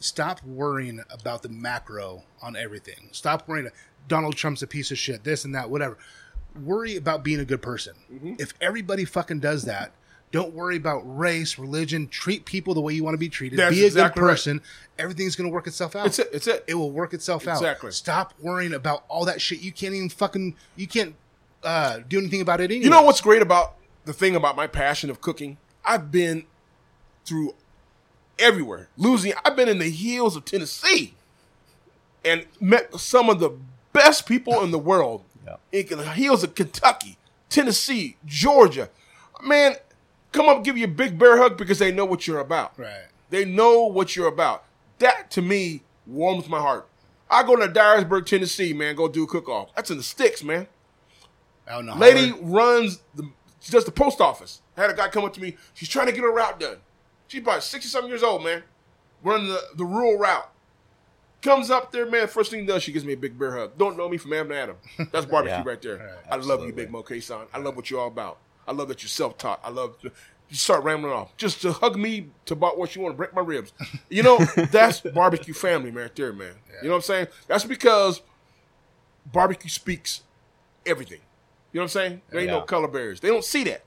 stop 0.01 0.43
worrying 0.45 1.03
about 1.11 1.43
the 1.43 1.49
macro 1.49 2.23
on 2.43 2.55
everything 2.57 3.09
stop 3.13 3.49
worrying 3.49 3.71
donald 4.07 4.37
trump's 4.37 4.61
a 4.63 4.67
piece 4.67 4.91
of 4.91 4.99
shit 4.99 5.25
this 5.25 5.47
and 5.47 5.55
that 5.55 5.71
whatever 5.71 5.97
worry 6.63 6.97
about 6.97 7.25
being 7.25 7.41
a 7.41 7.45
good 7.47 7.63
person 7.63 7.95
Mm-hmm. 8.13 8.35
if 8.39 8.53
everybody 8.61 9.07
fucking 9.07 9.41
does 9.41 9.65
that 9.65 9.93
don't 10.33 10.53
worry 10.55 10.77
about 10.77 11.01
race 11.05 11.59
religion 11.59 12.09
treat 12.09 12.45
people 12.45 12.75
the 12.75 12.81
way 12.81 12.93
you 12.93 13.03
want 13.05 13.15
to 13.15 13.19
be 13.19 13.29
treated 13.29 13.59
That's 13.59 13.75
be 13.75 13.83
a 13.85 13.87
exactly 13.87 14.21
good 14.21 14.27
right. 14.27 14.33
person 14.33 14.61
everything's 14.99 15.37
going 15.37 15.49
to 15.49 15.55
work 15.55 15.67
itself 15.67 15.95
out 15.97 16.07
It's 16.07 16.19
it. 16.19 16.29
It's 16.33 16.47
it. 16.47 16.65
it 16.67 16.75
will 16.75 16.91
work 16.91 17.15
itself 17.15 17.47
out. 17.47 17.57
Exactly. 17.57 17.91
Stop 17.93 18.35
worrying 18.41 18.75
about 18.75 19.05
all 19.09 19.25
that 19.27 19.41
shit. 19.41 19.61
You 19.61 19.73
can't 19.73 19.95
even 19.95 20.09
fucking 20.09 20.57
you 20.75 20.87
can't 20.87 21.15
uh, 21.63 22.01
do 22.09 22.19
anything 22.19 22.41
about 22.41 22.61
it 22.61 22.65
anyway. 22.71 22.85
You 22.85 22.91
know 22.91 23.03
what's 23.03 23.21
great 23.21 23.43
about 23.43 23.75
the 24.05 24.13
thing 24.13 24.37
about 24.37 24.57
my 24.57 24.67
passion 24.67 25.11
of 25.11 25.21
cooking? 25.21 25.59
I've 25.85 26.11
been 26.11 26.45
through 27.25 27.55
everywhere. 28.39 28.89
Losing, 28.97 29.33
I've 29.45 29.57
been 29.57 29.69
in 29.69 29.79
the 29.79 29.91
hills 29.91 30.37
of 30.37 30.45
Tennessee 30.45 31.15
and 32.25 32.45
met 32.61 32.95
some 32.99 33.29
of 33.31 33.39
the 33.41 33.51
best 33.93 34.27
people 34.27 34.63
in 34.63 34.71
the 34.71 34.79
world 34.79 35.23
Yeah. 35.47 35.57
in 35.73 35.87
the 35.99 36.05
hills 36.05 36.43
of 36.43 36.55
Kentucky, 36.55 37.19
Tennessee, 37.49 38.17
Georgia. 38.25 38.91
Man, 39.43 39.77
come 40.33 40.49
up, 40.49 40.65
give 40.65 40.77
you 40.77 40.85
a 40.85 40.89
big 40.89 41.19
bear 41.19 41.37
hug 41.39 41.57
because 41.57 41.79
they 41.79 41.93
know 41.93 42.05
what 42.05 42.27
you're 42.27 42.41
about. 42.41 42.79
Right. 42.79 43.05
They 43.31 43.45
know 43.45 43.83
what 43.87 44.15
you're 44.17 44.29
about. 44.29 44.65
That 44.99 45.31
to 45.33 45.43
me 45.43 45.83
warms 46.07 46.49
my 46.49 46.61
heart. 46.61 46.89
I 47.29 47.43
go 47.43 47.57
to 47.57 47.67
Dyersburg, 47.67 48.27
Tennessee, 48.27 48.73
man, 48.73 48.95
go 48.95 49.09
do 49.09 49.25
a 49.25 49.27
cook 49.27 49.49
off. 49.49 49.75
That's 49.75 49.91
in 49.91 49.97
the 49.97 50.03
sticks, 50.03 50.45
man. 50.45 50.69
Out 51.69 51.81
in 51.81 51.87
the 51.87 51.95
Lady 51.97 52.29
holler. 52.31 52.43
runs 52.45 53.01
the 53.15 53.29
she 53.61 53.73
does 53.73 53.85
the 53.85 53.91
post 53.93 54.21
office. 54.21 54.63
I 54.77 54.83
had 54.83 54.91
a 54.91 54.95
guy 54.95 55.09
come 55.09 55.25
up 55.25 55.33
to 55.35 55.41
me. 55.41 55.57
She's 55.75 55.89
trying 55.89 56.07
to 56.07 56.13
get 56.13 56.21
her 56.23 56.31
route 56.33 56.61
done. 56.61 56.77
She's 57.27 57.41
about 57.41 57.63
sixty 57.65 57.89
something 57.89 58.09
years 58.09 58.23
old, 58.23 58.45
man. 58.45 58.63
Running 59.25 59.49
the, 59.49 59.61
the 59.77 59.85
rural 59.85 60.17
route. 60.19 60.49
Comes 61.43 61.71
up 61.71 61.91
there, 61.93 62.07
man. 62.07 62.29
First 62.29 62.51
thing 62.51 62.61
he 62.61 62.67
does, 62.67 62.83
she 62.83 62.93
gives 62.93 63.05
me 63.05 63.13
a 63.13 63.17
big 63.17 63.39
bear 63.39 63.57
hug. 63.57 63.77
Don't 63.77 63.97
know 63.97 64.09
me 64.09 64.17
from 64.17 64.33
Adam 64.33 64.53
Adam. 64.53 64.77
That's 65.13 65.27
barbecue 65.27 65.57
Yeah. 65.57 65.63
right 65.65 65.83
there. 65.83 65.97
Right, 65.97 66.09
I 66.31 66.37
love 66.37 66.65
you. 66.65 66.73
Big 66.73 66.91
Moe 66.91 67.03
Cason. 67.03 67.47
I 67.53 67.59
love 67.59 67.75
what 67.77 67.91
you're 67.91 68.01
all 68.01 68.09
about. 68.09 68.39
I 68.67 68.73
love 68.73 68.89
that 68.89 69.03
you're 69.03 69.09
self-taught. 69.09 69.61
I 69.65 69.71
love 69.71 69.97
you 70.03 70.11
start 70.57 70.85
rambling 70.85 71.13
off. 71.13 71.37
Just 71.37 71.63
to 71.63 71.73
hug 71.73 71.97
me 71.97 72.29
to 72.45 72.55
about 72.55 72.79
what 72.79 72.95
you 72.95 73.03
want 73.03 73.15
to 73.15 73.17
break 73.17 73.35
my 73.35 73.41
ribs. 73.41 73.73
You 74.09 74.23
know, 74.23 74.39
that's 74.71 75.01
barbecue 75.01 75.55
family, 75.55 75.91
man, 75.91 76.05
right 76.05 76.15
there, 76.17 76.33
man. 76.33 76.53
You 76.83 76.89
know 76.89 76.95
what 76.95 76.97
I'm 76.99 77.03
saying? 77.03 77.27
That's 77.49 77.65
because 77.65 78.23
barbecue 79.33 79.69
speaks 79.71 80.23
everything. 80.85 81.21
You 81.73 81.81
know 81.81 81.83
what 81.83 81.85
I'm 81.85 81.89
saying? 82.11 82.23
There 82.31 82.41
ain't 82.41 82.51
no 82.51 82.63
color 82.63 82.89
barriers. 82.89 83.21
They 83.21 83.29
don't 83.29 83.45
see 83.45 83.65
that. 83.65 83.83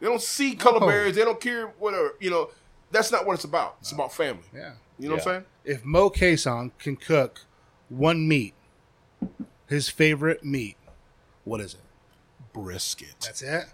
They 0.00 0.06
don't 0.06 0.20
see 0.20 0.54
color 0.54 0.80
No. 0.80 0.86
barriers. 0.86 1.16
They 1.16 1.24
don't 1.24 1.40
care 1.40 1.68
whatever. 1.78 2.14
You 2.20 2.30
know, 2.30 2.50
that's 2.90 3.10
not 3.10 3.26
what 3.26 3.34
it's 3.34 3.44
about. 3.44 3.76
It's 3.80 3.92
about 3.92 4.12
family. 4.12 4.42
Yeah. 4.54 4.72
You 4.98 5.08
know 5.08 5.14
what 5.16 5.26
I'm 5.26 5.32
saying? 5.32 5.44
If 5.64 5.84
Moe 5.84 6.10
Cason 6.10 6.72
can 6.78 6.96
cook 6.96 7.40
one 7.88 8.28
meat, 8.28 8.52
his 9.66 9.88
favorite 9.88 10.44
meat, 10.44 10.76
what 11.44 11.60
is 11.60 11.74
it? 11.74 11.80
Brisket. 12.52 13.14
That's 13.20 13.42
it. 13.42 13.64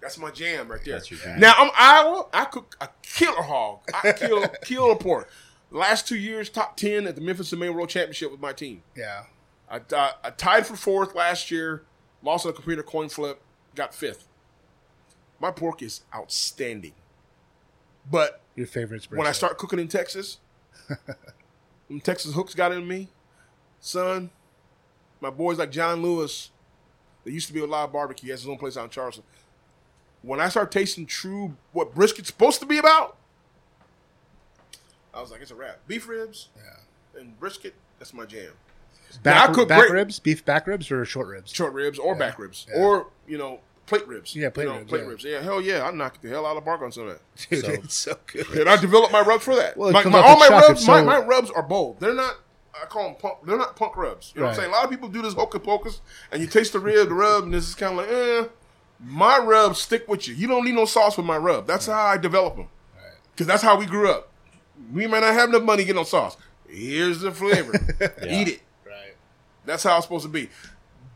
That's 0.00 0.18
my 0.18 0.30
jam 0.30 0.68
right 0.68 0.80
there. 0.84 0.94
That's 0.94 1.10
your 1.10 1.20
jam. 1.20 1.40
Now 1.40 1.54
I'm 1.56 1.70
Iowa. 1.76 2.26
I 2.32 2.44
cook 2.44 2.76
a 2.80 2.88
killer 3.02 3.42
hog. 3.42 3.80
I 3.92 4.12
kill 4.18 4.46
kill 4.64 4.92
a 4.92 4.96
pork. 4.96 5.28
Last 5.70 6.08
two 6.08 6.16
years, 6.16 6.48
top 6.48 6.76
ten 6.76 7.06
at 7.06 7.14
the 7.14 7.20
Memphis 7.20 7.52
in 7.52 7.58
May 7.58 7.68
World 7.68 7.88
Championship 7.88 8.30
with 8.30 8.40
my 8.40 8.52
team. 8.52 8.82
Yeah. 8.96 9.24
I, 9.70 9.80
I, 9.92 10.12
I 10.24 10.30
tied 10.30 10.66
for 10.66 10.76
fourth 10.76 11.14
last 11.14 11.50
year. 11.50 11.82
Lost 12.22 12.46
on 12.46 12.50
a 12.52 12.54
computer 12.54 12.82
coin 12.82 13.08
flip. 13.08 13.40
Got 13.74 13.94
fifth. 13.94 14.26
My 15.40 15.50
pork 15.50 15.82
is 15.82 16.02
outstanding. 16.14 16.94
But 18.10 18.40
Your 18.56 18.66
favorite's 18.66 19.10
when 19.10 19.26
I 19.26 19.32
start 19.32 19.58
cooking 19.58 19.78
in 19.78 19.88
Texas, 19.88 20.38
when 21.88 22.00
Texas 22.00 22.34
hooks 22.34 22.54
got 22.54 22.72
in 22.72 22.88
me, 22.88 23.08
son, 23.80 24.30
my 25.20 25.30
boys 25.30 25.58
like 25.58 25.70
John 25.70 26.02
Lewis, 26.02 26.50
that 27.24 27.32
used 27.32 27.46
to 27.48 27.52
be 27.52 27.60
a 27.60 27.66
live 27.66 27.92
barbecue, 27.92 28.28
he 28.28 28.30
has 28.30 28.40
his 28.40 28.48
own 28.48 28.56
place 28.56 28.76
out 28.76 28.84
in 28.84 28.90
Charleston. 28.90 29.24
When 30.22 30.40
I 30.40 30.48
start 30.48 30.70
tasting 30.72 31.06
true 31.06 31.56
what 31.72 31.94
brisket's 31.94 32.28
supposed 32.28 32.60
to 32.60 32.66
be 32.66 32.78
about, 32.78 33.16
I 35.14 35.20
was 35.20 35.30
like, 35.30 35.40
it's 35.40 35.50
a 35.50 35.54
wrap. 35.54 35.80
Beef 35.86 36.08
ribs 36.08 36.48
Yeah. 36.56 37.20
and 37.20 37.38
brisket, 37.38 37.74
that's 37.98 38.12
my 38.14 38.24
jam. 38.24 38.52
back, 39.22 39.50
I 39.50 39.52
cook 39.52 39.68
back 39.68 39.80
great- 39.80 39.92
ribs, 39.92 40.18
beef 40.18 40.44
back 40.44 40.66
ribs 40.66 40.90
or 40.90 41.04
short 41.04 41.28
ribs? 41.28 41.50
Short 41.52 41.72
ribs 41.72 41.98
or 41.98 42.12
Yeah. 42.14 42.18
back 42.18 42.38
ribs. 42.38 42.66
Yeah. 42.68 42.76
Or, 42.82 43.06
you 43.26 43.38
know, 43.38 43.60
plate 43.86 44.06
ribs. 44.06 44.36
Yeah, 44.36 44.50
plate 44.50 44.64
You 44.64 44.70
know, 44.70 44.78
ribs, 44.80 44.88
Plate 44.90 45.02
yeah. 45.02 45.08
ribs. 45.08 45.24
Yeah, 45.24 45.40
hell 45.40 45.60
yeah. 45.62 45.86
I 45.86 45.90
knock 45.92 46.20
the 46.20 46.28
hell 46.28 46.44
out 46.44 46.56
of 46.58 46.64
bark 46.64 46.82
on 46.82 46.92
some 46.92 47.08
of 47.08 47.14
that. 47.18 47.22
Dude, 47.50 47.64
So- 47.64 47.70
it's 47.72 47.94
so 47.94 48.18
good. 48.26 48.46
And 48.58 48.68
I 48.68 48.76
developed 48.76 49.12
my 49.12 49.22
rubs 49.22 49.44
for 49.44 49.54
that. 49.56 49.76
Well, 49.76 49.92
My- 49.92 50.04
my- 50.04 50.20
all 50.20 50.38
my 50.38 50.48
rubs, 50.48 50.80
it's 50.80 50.86
my, 50.86 51.00
my 51.00 51.18
rubs 51.18 51.50
are 51.50 51.62
bold. 51.62 52.00
They're 52.00 52.14
not. 52.14 52.36
I 52.80 52.84
call 52.86 53.04
them 53.04 53.14
punk. 53.16 53.38
They're 53.44 53.56
not 53.58 53.74
punk 53.74 53.96
rubs. 53.96 54.30
You 54.36 54.40
know 54.42 54.46
what 54.48 54.50
I'm 54.52 54.56
saying? 54.60 54.68
A 54.70 54.72
lot 54.72 54.84
of 54.84 54.90
people 54.90 55.08
do 55.08 55.20
this 55.22 55.34
hocus 55.34 55.60
pocus, 55.64 56.00
and 56.30 56.40
you 56.40 56.46
taste 56.46 56.74
the 56.74 56.78
rib, 56.78 57.08
the 57.08 57.14
rub, 57.14 57.42
and 57.44 57.52
this 57.54 57.66
is 57.68 57.74
kind 57.74 57.98
of 57.98 58.06
like, 58.06 58.08
eh. 58.14 58.48
My 59.00 59.38
rubs 59.38 59.80
stick 59.80 60.08
with 60.08 60.26
you. 60.26 60.34
You 60.34 60.48
don't 60.48 60.64
need 60.64 60.74
no 60.74 60.84
sauce 60.84 61.16
with 61.16 61.26
my 61.26 61.36
rub. 61.36 61.66
That's 61.66 61.86
how 61.86 62.06
I 62.06 62.16
develop 62.16 62.56
them. 62.56 62.68
Because 63.32 63.46
that's 63.46 63.62
how 63.62 63.78
we 63.78 63.86
grew 63.86 64.10
up. 64.10 64.32
We 64.92 65.06
might 65.06 65.20
not 65.20 65.34
have 65.34 65.50
enough 65.50 65.62
money 65.62 65.82
to 65.82 65.86
get 65.86 65.96
no 65.96 66.02
sauce. 66.04 66.36
Here's 66.68 67.20
the 67.20 67.30
flavor. 67.32 67.72
Yeah. 68.00 68.40
Eat 68.40 68.48
it. 68.48 68.60
Right. 68.84 69.14
That's 69.64 69.82
how 69.84 69.96
it's 69.96 70.06
supposed 70.06 70.24
to 70.24 70.28
be. 70.28 70.48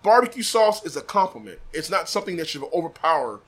Barbecue 0.02 0.42
sauce 0.42 0.84
is 0.84 0.96
a 0.96 1.00
compliment. 1.00 1.58
It's 1.72 1.90
not 1.90 2.08
something 2.08 2.36
that 2.36 2.48
should 2.48 2.62
overpower 2.72 3.40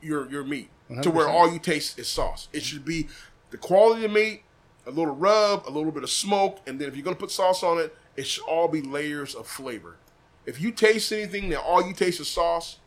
your 0.00 0.30
your 0.30 0.44
meat 0.44 0.70
to 1.02 1.10
where 1.10 1.28
all 1.28 1.52
you 1.52 1.58
taste 1.60 1.98
is 1.98 2.08
sauce. 2.08 2.48
It 2.52 2.62
should 2.64 2.84
be 2.84 3.06
the 3.50 3.56
quality 3.56 4.04
of 4.04 4.10
meat, 4.12 4.42
a 4.86 4.90
little 4.90 5.14
rub, 5.14 5.66
a 5.66 5.70
little 5.70 5.92
bit 5.92 6.02
of 6.02 6.10
smoke, 6.10 6.58
and 6.66 6.80
then 6.80 6.88
if 6.88 6.96
you're 6.96 7.04
gonna 7.04 7.16
put 7.16 7.30
sauce 7.30 7.62
on 7.62 7.78
it, 7.78 7.94
it 8.16 8.26
should 8.26 8.44
all 8.44 8.66
be 8.68 8.82
layers 8.82 9.34
of 9.36 9.46
flavor. 9.46 9.96
If 10.46 10.60
you 10.60 10.72
taste 10.72 11.12
anything 11.12 11.48
that 11.50 11.60
all 11.60 11.86
you 11.86 11.94
taste 11.94 12.18
is 12.20 12.28
sauce, 12.28 12.78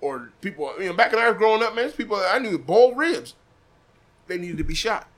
or 0.00 0.30
people, 0.40 0.72
you 0.78 0.86
know, 0.88 0.92
back 0.94 1.12
when 1.12 1.22
I 1.22 1.28
was 1.28 1.38
growing 1.38 1.62
up, 1.62 1.74
man, 1.74 1.90
people 1.92 2.16
I 2.16 2.38
knew 2.38 2.58
boiled 2.58 2.96
ribs, 2.96 3.34
they 4.26 4.38
needed 4.38 4.58
to 4.58 4.64
be 4.64 4.74
shot. 4.74 5.08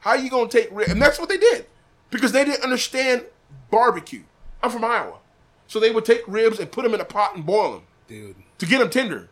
How 0.00 0.14
you 0.14 0.30
gonna 0.30 0.48
take 0.48 0.68
ribs? 0.70 0.90
And 0.90 1.00
that's 1.00 1.18
what 1.18 1.28
they 1.28 1.36
did 1.38 1.66
because 2.10 2.32
they 2.32 2.44
didn't 2.44 2.62
understand 2.64 3.24
barbecue. 3.70 4.22
I'm 4.62 4.70
from 4.70 4.84
Iowa, 4.84 5.18
so 5.66 5.78
they 5.80 5.90
would 5.90 6.04
take 6.04 6.22
ribs 6.26 6.58
and 6.58 6.70
put 6.70 6.82
them 6.84 6.94
in 6.94 7.00
a 7.00 7.04
pot 7.04 7.34
and 7.36 7.44
boil 7.44 7.72
them 7.72 7.82
Dude. 8.08 8.36
to 8.58 8.66
get 8.66 8.78
them 8.80 8.90
tender. 8.90 9.28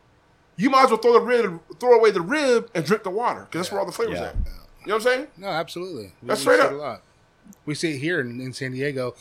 You 0.57 0.71
might 0.71 0.85
as 0.85 0.91
well 0.91 0.99
throw 0.99 1.13
the 1.13 1.21
rib, 1.21 1.61
throw 1.79 1.97
away 1.99 2.11
the 2.11 2.21
rib, 2.21 2.71
and 2.75 2.85
drink 2.85 3.03
the 3.05 3.11
water 3.11 3.41
because 3.43 3.61
that's 3.67 3.73
where 3.73 3.81
all 3.81 3.87
the 3.87 3.93
flavors 3.93 4.19
Yeah. 4.19 4.27
at. 4.29 4.35
You 4.35 4.43
know 4.89 4.95
what 4.95 4.95
I'm 4.95 5.01
saying? 5.03 5.27
No, 5.37 5.47
absolutely. 5.49 6.13
We, 6.23 6.29
That's 6.29 6.41
we 6.41 6.43
straight 6.55 6.61
see 6.61 6.67
up. 6.67 6.73
it 6.73 6.75
a 6.75 6.79
lot. 6.79 7.03
We 7.67 7.75
see 7.75 7.95
it 7.95 7.99
here 7.99 8.21
in, 8.21 8.41
in 8.41 8.53
San 8.53 8.73
Diego. 8.73 9.15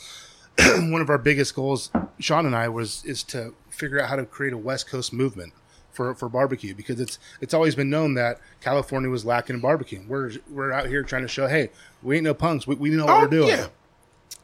One 0.90 1.00
of 1.00 1.10
our 1.10 1.18
biggest 1.18 1.54
goals, 1.54 1.90
Sean 2.18 2.46
and 2.46 2.54
I, 2.56 2.68
was 2.68 3.04
is 3.04 3.22
to 3.24 3.54
figure 3.70 4.00
out 4.00 4.08
how 4.08 4.16
to 4.16 4.24
create 4.26 4.52
a 4.52 4.58
West 4.58 4.88
Coast 4.88 5.12
movement 5.12 5.52
for, 5.92 6.14
for 6.14 6.28
barbecue 6.28 6.74
because 6.74 7.00
it's 7.00 7.18
it's 7.40 7.54
always 7.54 7.74
been 7.74 7.90
known 7.90 8.14
that 8.14 8.40
California 8.60 9.08
was 9.10 9.24
lacking 9.24 9.54
in 9.54 9.60
barbecue. 9.60 10.02
We're 10.06 10.32
we're 10.50 10.72
out 10.72 10.86
here 10.86 11.02
trying 11.02 11.22
to 11.22 11.28
show, 11.28 11.46
hey, 11.46 11.70
we 12.02 12.16
ain't 12.16 12.24
no 12.24 12.34
punks. 12.34 12.66
We, 12.66 12.74
we 12.76 12.90
know 12.90 13.06
what 13.06 13.14
Oh, 13.16 13.20
we're 13.22 13.28
doing. 13.28 13.48
yeah. 13.48 13.66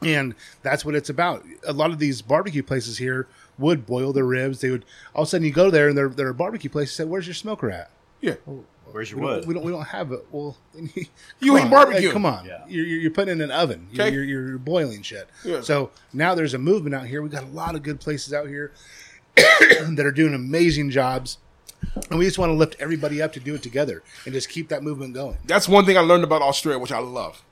And 0.03 0.35
that's 0.62 0.85
what 0.85 0.95
it's 0.95 1.09
about. 1.09 1.45
A 1.67 1.73
lot 1.73 1.91
of 1.91 1.99
these 1.99 2.21
barbecue 2.21 2.62
places 2.62 2.99
here 2.99 3.27
would 3.59 3.87
boil 3.87 4.12
their 4.12 4.25
ribs. 4.25 4.61
They 4.61 4.71
would 4.71 4.85
all 5.15 5.23
of 5.23 5.29
a 5.29 5.31
sudden 5.31 5.47
you 5.47 5.53
go 5.53 5.71
there 5.71 5.89
and 5.89 5.97
they're, 5.97 6.09
they're 6.09 6.29
a 6.29 6.35
barbecue 6.35 6.69
place. 6.71 6.91
You 6.99 7.05
say, 7.05 7.09
"Where's 7.09 7.27
your 7.27 7.35
smoker 7.35 7.71
at?" 7.71 7.91
Yeah. 8.21 8.35
Oh, 8.49 8.65
Where's 8.95 9.11
your 9.11 9.18
We 9.18 9.26
don't, 9.26 9.36
wood? 9.38 9.47
we 9.49 9.55
don't. 9.55 9.64
We 9.64 9.72
don't 9.72 9.86
have 9.88 10.12
it. 10.12 10.24
Well, 10.30 10.57
You 10.76 10.86
come 11.47 11.57
ain't 11.57 11.64
on, 11.64 11.70
barbecue. 11.70 12.07
like, 12.07 12.12
come 12.12 12.24
on, 12.26 12.45
Yeah. 12.45 12.62
you're, 12.68 12.86
you're 12.86 13.01
you're 13.01 13.11
putting 13.11 13.32
in 13.32 13.40
an 13.40 13.51
oven. 13.51 13.88
You're, 13.90 14.07
Okay. 14.07 14.14
you're, 14.14 14.22
you're 14.22 14.59
boiling 14.59 15.03
shit. 15.03 15.28
Yeah. 15.45 15.62
So 15.62 15.90
now 16.12 16.36
there's 16.36 16.55
a 16.55 16.59
movement 16.59 16.95
out 16.95 17.07
here. 17.07 17.20
We 17.20 17.28
got 17.28 17.42
a 17.42 17.47
lot 17.47 17.74
of 17.74 17.82
good 17.82 17.99
places 17.99 18.32
out 18.32 18.47
here 18.47 18.70
that 19.36 20.03
are 20.05 20.12
doing 20.12 20.32
amazing 20.32 20.90
jobs, 20.90 21.38
and 22.09 22.20
we 22.20 22.24
just 22.24 22.38
want 22.38 22.51
to 22.51 22.55
lift 22.55 22.76
everybody 22.78 23.20
up 23.20 23.32
to 23.32 23.40
do 23.40 23.57
it 23.57 23.64
together 23.64 24.05
and 24.26 24.32
just 24.32 24.49
keep 24.49 24.68
that 24.68 24.84
movement 24.84 25.12
going. 25.12 25.38
That's 25.45 25.68
one 25.68 25.84
thing 25.86 25.97
I 25.99 26.01
learned 26.03 26.22
about 26.22 26.40
Australia, 26.42 26.78
which 26.78 26.92
I 26.92 27.01
love. 27.01 27.42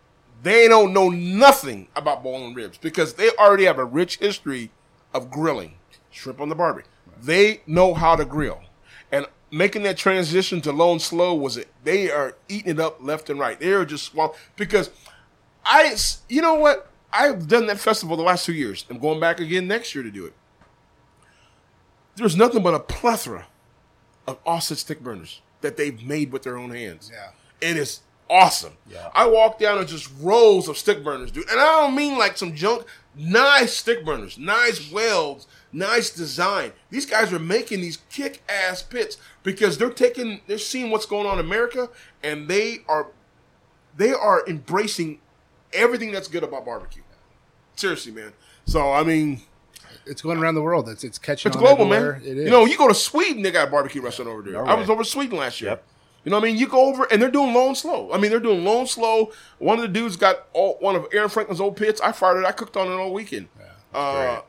They 0.45 0.69
don't 0.69 0.93
know 0.93 1.09
nothing 1.09 1.89
about 1.97 2.23
boiling 2.23 2.55
ribs 2.55 2.79
because 2.79 3.15
they 3.15 3.31
already 3.31 3.65
have 3.65 3.79
a 3.79 3.85
rich 3.85 4.19
history 4.19 4.71
of 5.13 5.29
grilling 5.29 5.75
shrimp 6.11 6.41
on 6.41 6.49
the 6.51 6.55
barbie. 6.55 6.83
They 7.21 7.63
know 7.67 7.95
how 7.95 8.15
to 8.15 8.25
grill, 8.25 8.59
and 8.59 8.67
making 9.53 9.83
that 9.85 9.97
transition 9.97 10.61
to 10.63 10.73
low 10.73 10.91
and 10.91 11.01
slow 11.01 11.35
was 11.35 11.57
it. 11.57 11.69
They 11.85 12.11
are 12.11 12.35
eating 12.49 12.73
it 12.73 12.81
up 12.81 12.97
left 13.01 13.31
and 13.31 13.39
right. 13.39 13.61
They 13.61 13.73
are 13.73 13.85
just 13.85 14.07
swamp 14.07 14.35
because 14.57 14.91
I, 15.65 15.95
you 16.29 16.43
know 16.43 16.55
what? 16.55 16.89
I've 17.13 17.47
done 17.47 17.67
that 17.67 17.79
festival 17.79 18.17
the 18.17 18.23
last 18.23 18.47
two 18.47 18.55
years. 18.55 18.87
I'm 18.89 18.99
going 18.99 19.21
back 19.21 19.39
again 19.39 19.69
next 19.69 19.95
year 19.95 20.03
to 20.03 20.11
do 20.11 20.25
it. 20.25 20.33
There's 22.17 22.37
nothing 22.37 22.63
but 22.63 22.75
a 22.75 22.81
plethora 22.81 23.47
of 24.27 24.39
offset 24.47 24.79
stick 24.79 25.01
burners 25.01 25.43
that 25.61 25.77
they've 25.77 26.03
made 26.03 26.33
with 26.33 26.43
their 26.43 26.57
own 26.57 26.71
hands. 26.71 27.11
Yeah. 27.13 27.31
And 27.61 27.79
It 27.79 27.83
is 27.83 28.01
awesome. 28.31 28.73
Yeah. 28.91 29.11
I 29.15 29.27
walk 29.29 29.59
down 29.59 29.79
and 29.79 29.87
just 29.87 30.11
rows 30.21 30.69
of 30.69 30.79
stick 30.79 31.05
burners, 31.05 31.31
dude. 31.31 31.49
And 31.51 31.61
I 31.61 31.83
don't 31.83 31.95
mean 31.95 32.17
like 32.19 32.39
some 32.39 32.55
junk. 32.55 32.87
Nice 33.15 33.75
stick 33.75 34.07
burners, 34.07 34.39
nice 34.39 34.91
welds, 34.91 35.47
nice 35.73 36.11
design. 36.11 36.73
These 36.91 37.07
guys 37.07 37.33
are 37.33 37.39
making 37.39 37.81
these 37.81 37.99
kick 38.11 38.43
ass 38.49 38.83
pits 38.83 39.17
because 39.43 39.79
they're 39.79 39.91
taking, 39.91 40.41
they're 40.47 40.59
seeing 40.59 40.91
what's 40.91 41.07
going 41.07 41.27
on 41.27 41.39
in 41.39 41.45
America, 41.47 41.89
and 42.23 42.49
they 42.49 42.79
are, 42.89 43.09
they 43.97 44.13
are 44.13 44.45
embracing 44.47 45.21
everything 45.73 46.13
that's 46.13 46.29
good 46.29 46.43
about 46.45 46.65
barbecue. 46.65 47.03
Seriously, 47.77 48.13
man. 48.13 48.33
So 48.67 48.93
I 48.93 49.03
mean, 49.03 49.41
It's 50.07 50.21
going 50.23 50.39
around 50.39 50.55
the 50.55 50.63
world. 50.63 50.89
It's 50.89 51.05
it's 51.05 51.19
catching. 51.19 51.51
it's 51.51 51.57
on 51.57 51.63
global, 51.63 51.93
everywhere. 51.93 52.19
man. 52.21 52.23
It 52.29 52.39
is. 52.39 52.45
You 52.45 52.51
know, 52.51 52.65
you 52.67 52.77
go 52.77 52.89
to 52.89 52.95
Sweden, 52.95 53.43
they 53.43 53.51
got 53.51 53.69
a 53.69 53.71
barbecue 53.71 54.03
restaurant 54.03 54.31
over 54.31 54.43
there. 54.43 54.65
I 54.67 54.75
was 54.75 54.91
over 54.91 55.05
Sweden 55.05 55.39
last 55.39 55.61
year. 55.61 55.71
Yep. 55.71 55.85
You 56.25 56.31
know 56.31 56.37
what 56.37 56.45
I 56.45 56.49
mean? 56.49 56.57
You 56.59 56.69
go 56.69 56.85
over 56.85 57.05
and 57.11 57.21
they're 57.21 57.31
doing 57.33 57.53
low 57.53 57.67
and 57.67 57.77
slow. 57.77 58.13
I 58.13 58.19
mean, 58.19 58.31
they're 58.31 58.39
doing 58.39 58.63
low 58.65 58.79
and 58.81 58.89
slow. 58.89 59.33
One 59.59 59.79
of 59.79 59.83
the 59.83 59.89
dudes 59.89 60.15
got 60.17 60.47
all, 60.53 60.77
one 60.79 60.95
of 60.95 61.07
Aaron 61.13 61.29
Franklin's 61.29 61.61
old 61.61 61.77
pits. 61.77 62.01
I 62.01 62.13
fired 62.13 62.39
it. 62.39 62.45
I 62.45 62.53
cooked 62.53 62.77
on 62.77 62.87
it 62.87 62.95
all 62.95 63.13
weekend. 63.13 63.49
Uh, 63.93 64.43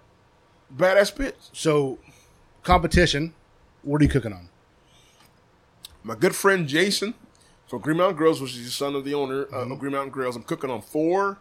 badass 0.76 1.16
pits. 1.16 1.50
so 1.54 2.00
competition. 2.64 3.34
What 3.84 4.02
are 4.02 4.06
you 4.06 4.10
cooking 4.10 4.32
on? 4.34 4.50
My 6.04 6.16
good 6.16 6.36
friend 6.36 6.68
Jason 6.68 7.14
from 7.68 7.82
Green 7.82 7.98
Mountain 7.98 8.18
Grills, 8.18 8.42
which 8.42 8.56
is 8.56 8.66
the 8.66 8.72
son 8.72 8.96
of 8.96 9.04
the 9.06 9.14
owner 9.14 9.44
uh, 9.52 9.58
Mm-hmm. 9.58 9.72
of 9.74 9.80
Green 9.80 9.92
Mountain 9.94 10.12
Grills. 10.12 10.36
I'm 10.36 10.44
cooking 10.44 10.70
on 10.70 10.82
four 10.82 11.38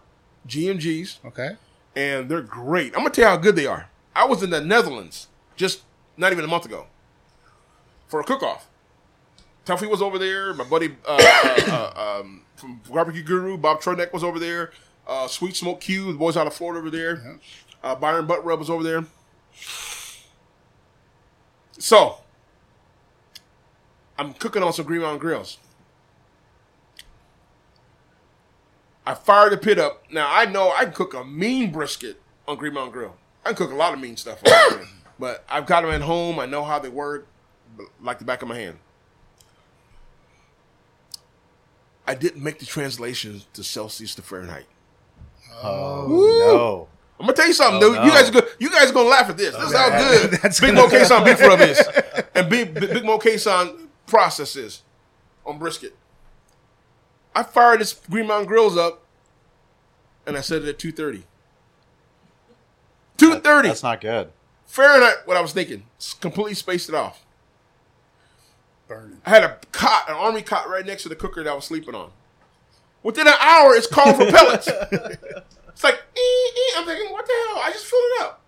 GMGs, 0.49 1.19
Okay. 1.25 1.51
and 1.95 2.29
they're 2.29 2.41
great. 2.43 2.93
I'm 2.95 3.01
gonna 3.01 3.11
tell 3.11 3.25
you 3.25 3.29
how 3.31 3.37
good 3.37 3.57
they 3.57 3.67
are. 3.67 3.89
I 4.15 4.25
was 4.27 4.43
in 4.43 4.51
the 4.51 4.61
Netherlands 4.61 5.29
just 5.57 5.83
not 6.17 6.33
even 6.33 6.45
a 6.45 6.49
month 6.49 6.65
ago 6.65 6.87
for 8.09 8.21
a 8.21 8.25
cook-off. 8.25 8.69
Tuffy 9.65 9.89
was 9.89 10.03
over 10.03 10.19
there. 10.19 10.53
My 10.55 10.65
buddy 10.65 10.97
uh, 11.07 11.17
uh, 11.45 11.93
uh, 11.97 12.19
um, 12.21 12.43
from 12.57 12.81
Barbecue 12.91 13.23
Guru, 13.23 13.57
Bob 13.57 13.81
Trudnak 13.81 14.13
was 14.13 14.25
over 14.25 14.39
there. 14.41 14.73
Uh, 15.07 15.29
Sweet 15.29 15.55
Smoke 15.57 15.81
Q, 15.81 16.13
the 16.13 16.19
boys 16.19 16.37
out 16.37 16.47
of 16.49 16.55
Florida 16.55 16.81
over 16.81 16.91
there. 16.91 17.39
Uh, 17.83 17.95
Byron 17.95 18.27
Butt 18.27 18.45
Rub 18.45 18.59
was 18.59 18.69
over 18.71 18.83
there. 18.83 19.05
So, 21.79 22.19
I'm 24.19 24.35
cooking 24.35 24.63
on 24.63 24.73
some 24.73 24.87
Green 24.87 25.01
Mountain 25.01 25.19
Grills. 25.19 25.59
I 29.05 29.15
fired 29.15 29.53
the 29.53 29.57
pit 29.57 29.79
up. 29.79 30.05
Now 30.13 30.29
I 30.31 30.45
know 30.45 30.73
I 30.73 30.85
can 30.85 30.93
cook 30.93 31.15
a 31.15 31.25
mean 31.25 31.73
brisket 31.73 32.21
on 32.47 32.57
Green 32.57 32.75
Mountain 32.75 32.93
Grill. 32.93 33.17
I 33.45 33.49
can 33.49 33.57
cook 33.57 33.73
a 33.73 33.75
lot 33.75 33.93
of 33.93 34.01
mean 34.01 34.17
stuff, 34.17 34.41
on 34.47 34.53
there. 34.79 34.87
but 35.19 35.45
I've 35.49 35.67
got 35.67 35.83
them 35.83 35.91
at 35.91 36.03
home. 36.03 36.39
I 36.39 36.47
know 36.47 36.63
how 36.63 36.79
they 36.79 36.89
work, 36.89 37.27
like 38.01 38.19
the 38.19 38.25
back 38.25 38.43
of 38.43 38.49
my 38.49 38.57
hand. 38.57 38.79
I 42.07 42.15
didn't 42.15 42.43
make 42.43 42.59
the 42.59 42.67
translation 42.67 43.43
to 43.55 43.65
Celsius 43.65 44.15
to 44.17 44.23
Fahrenheit. 44.23 44.67
Oh 45.63 46.09
Woo! 46.09 46.39
no! 46.39 46.89
I'm 47.23 47.29
gonna 47.29 47.37
tell 47.37 47.47
you 47.47 47.53
something, 47.53 47.77
Oh, 47.85 47.93
dude. 47.93 47.97
no. 47.99 48.05
You 48.05 48.11
guys 48.11 48.29
are 48.29 48.33
good. 48.33 48.49
You 48.59 48.69
guys 48.71 48.91
are 48.91 48.93
gonna 48.95 49.09
laugh 49.09 49.31
at 49.31 49.37
this. 49.37 49.55
This 49.55 49.65
is 49.71 49.77
how 49.77 49.91
oh, 49.93 49.99
good 50.29 50.31
That's 50.43 50.59
Big 50.59 50.75
gonna- 50.75 50.89
Moe 50.89 50.93
Cason 50.93 51.25
beef 51.25 51.41
rub 51.41 51.61
is, 51.61 51.81
and 52.35 52.51
Big 52.51 52.75
Big, 52.75 52.93
Big 52.93 53.05
Moe 53.05 53.21
Cason 53.21 53.87
process 54.09 54.57
is 54.57 54.83
on 55.47 55.59
brisket. 55.61 55.95
I 57.33 57.45
fired 57.45 57.81
this 57.81 57.93
Green 57.93 58.27
Mountain 58.27 58.49
Grills 58.49 58.77
up, 58.77 59.05
and 60.27 60.37
I 60.37 60.41
set 60.41 60.63
it 60.63 60.69
at 60.69 60.81
230. 60.81 61.25
230 63.19 63.69
That's 63.69 63.83
not 63.85 64.01
good. 64.01 64.33
Fahrenheit. 64.67 65.19
What 65.27 65.37
I 65.37 65.41
was 65.41 65.53
thinking, 65.53 65.85
completely 66.21 66.55
spaced 66.55 66.89
it 66.89 66.95
off. 66.97 67.25
Burning. 68.89 69.21
I 69.25 69.31
had 69.31 69.45
a 69.45 69.59
cot, 69.71 70.07
an 70.09 70.15
army 70.17 70.43
cot, 70.43 70.69
right 70.69 70.85
next 70.85 71.05
to 71.05 71.09
the 71.09 71.15
cooker 71.17 71.45
that 71.45 71.51
I 71.51 71.55
was 71.55 71.65
sleeping 71.67 71.95
on. 71.95 72.11
Within 73.05 73.29
an 73.29 73.35
hour, 73.41 73.75
it's 73.75 73.87
called 73.87 74.17
for 74.17 74.27
pellets. 74.31 74.69
it's 75.73 75.85
like, 75.85 76.03
ee, 76.17 76.21
ee. 76.21 76.73
I'm 76.77 76.85
thinking, 76.87 77.13
what 77.13 77.27
the 77.27 77.33
hell? 77.49 77.63
I 77.63 77.71
just 77.73 77.87
filled 77.87 78.03
it 78.19 78.23
up. 78.23 78.41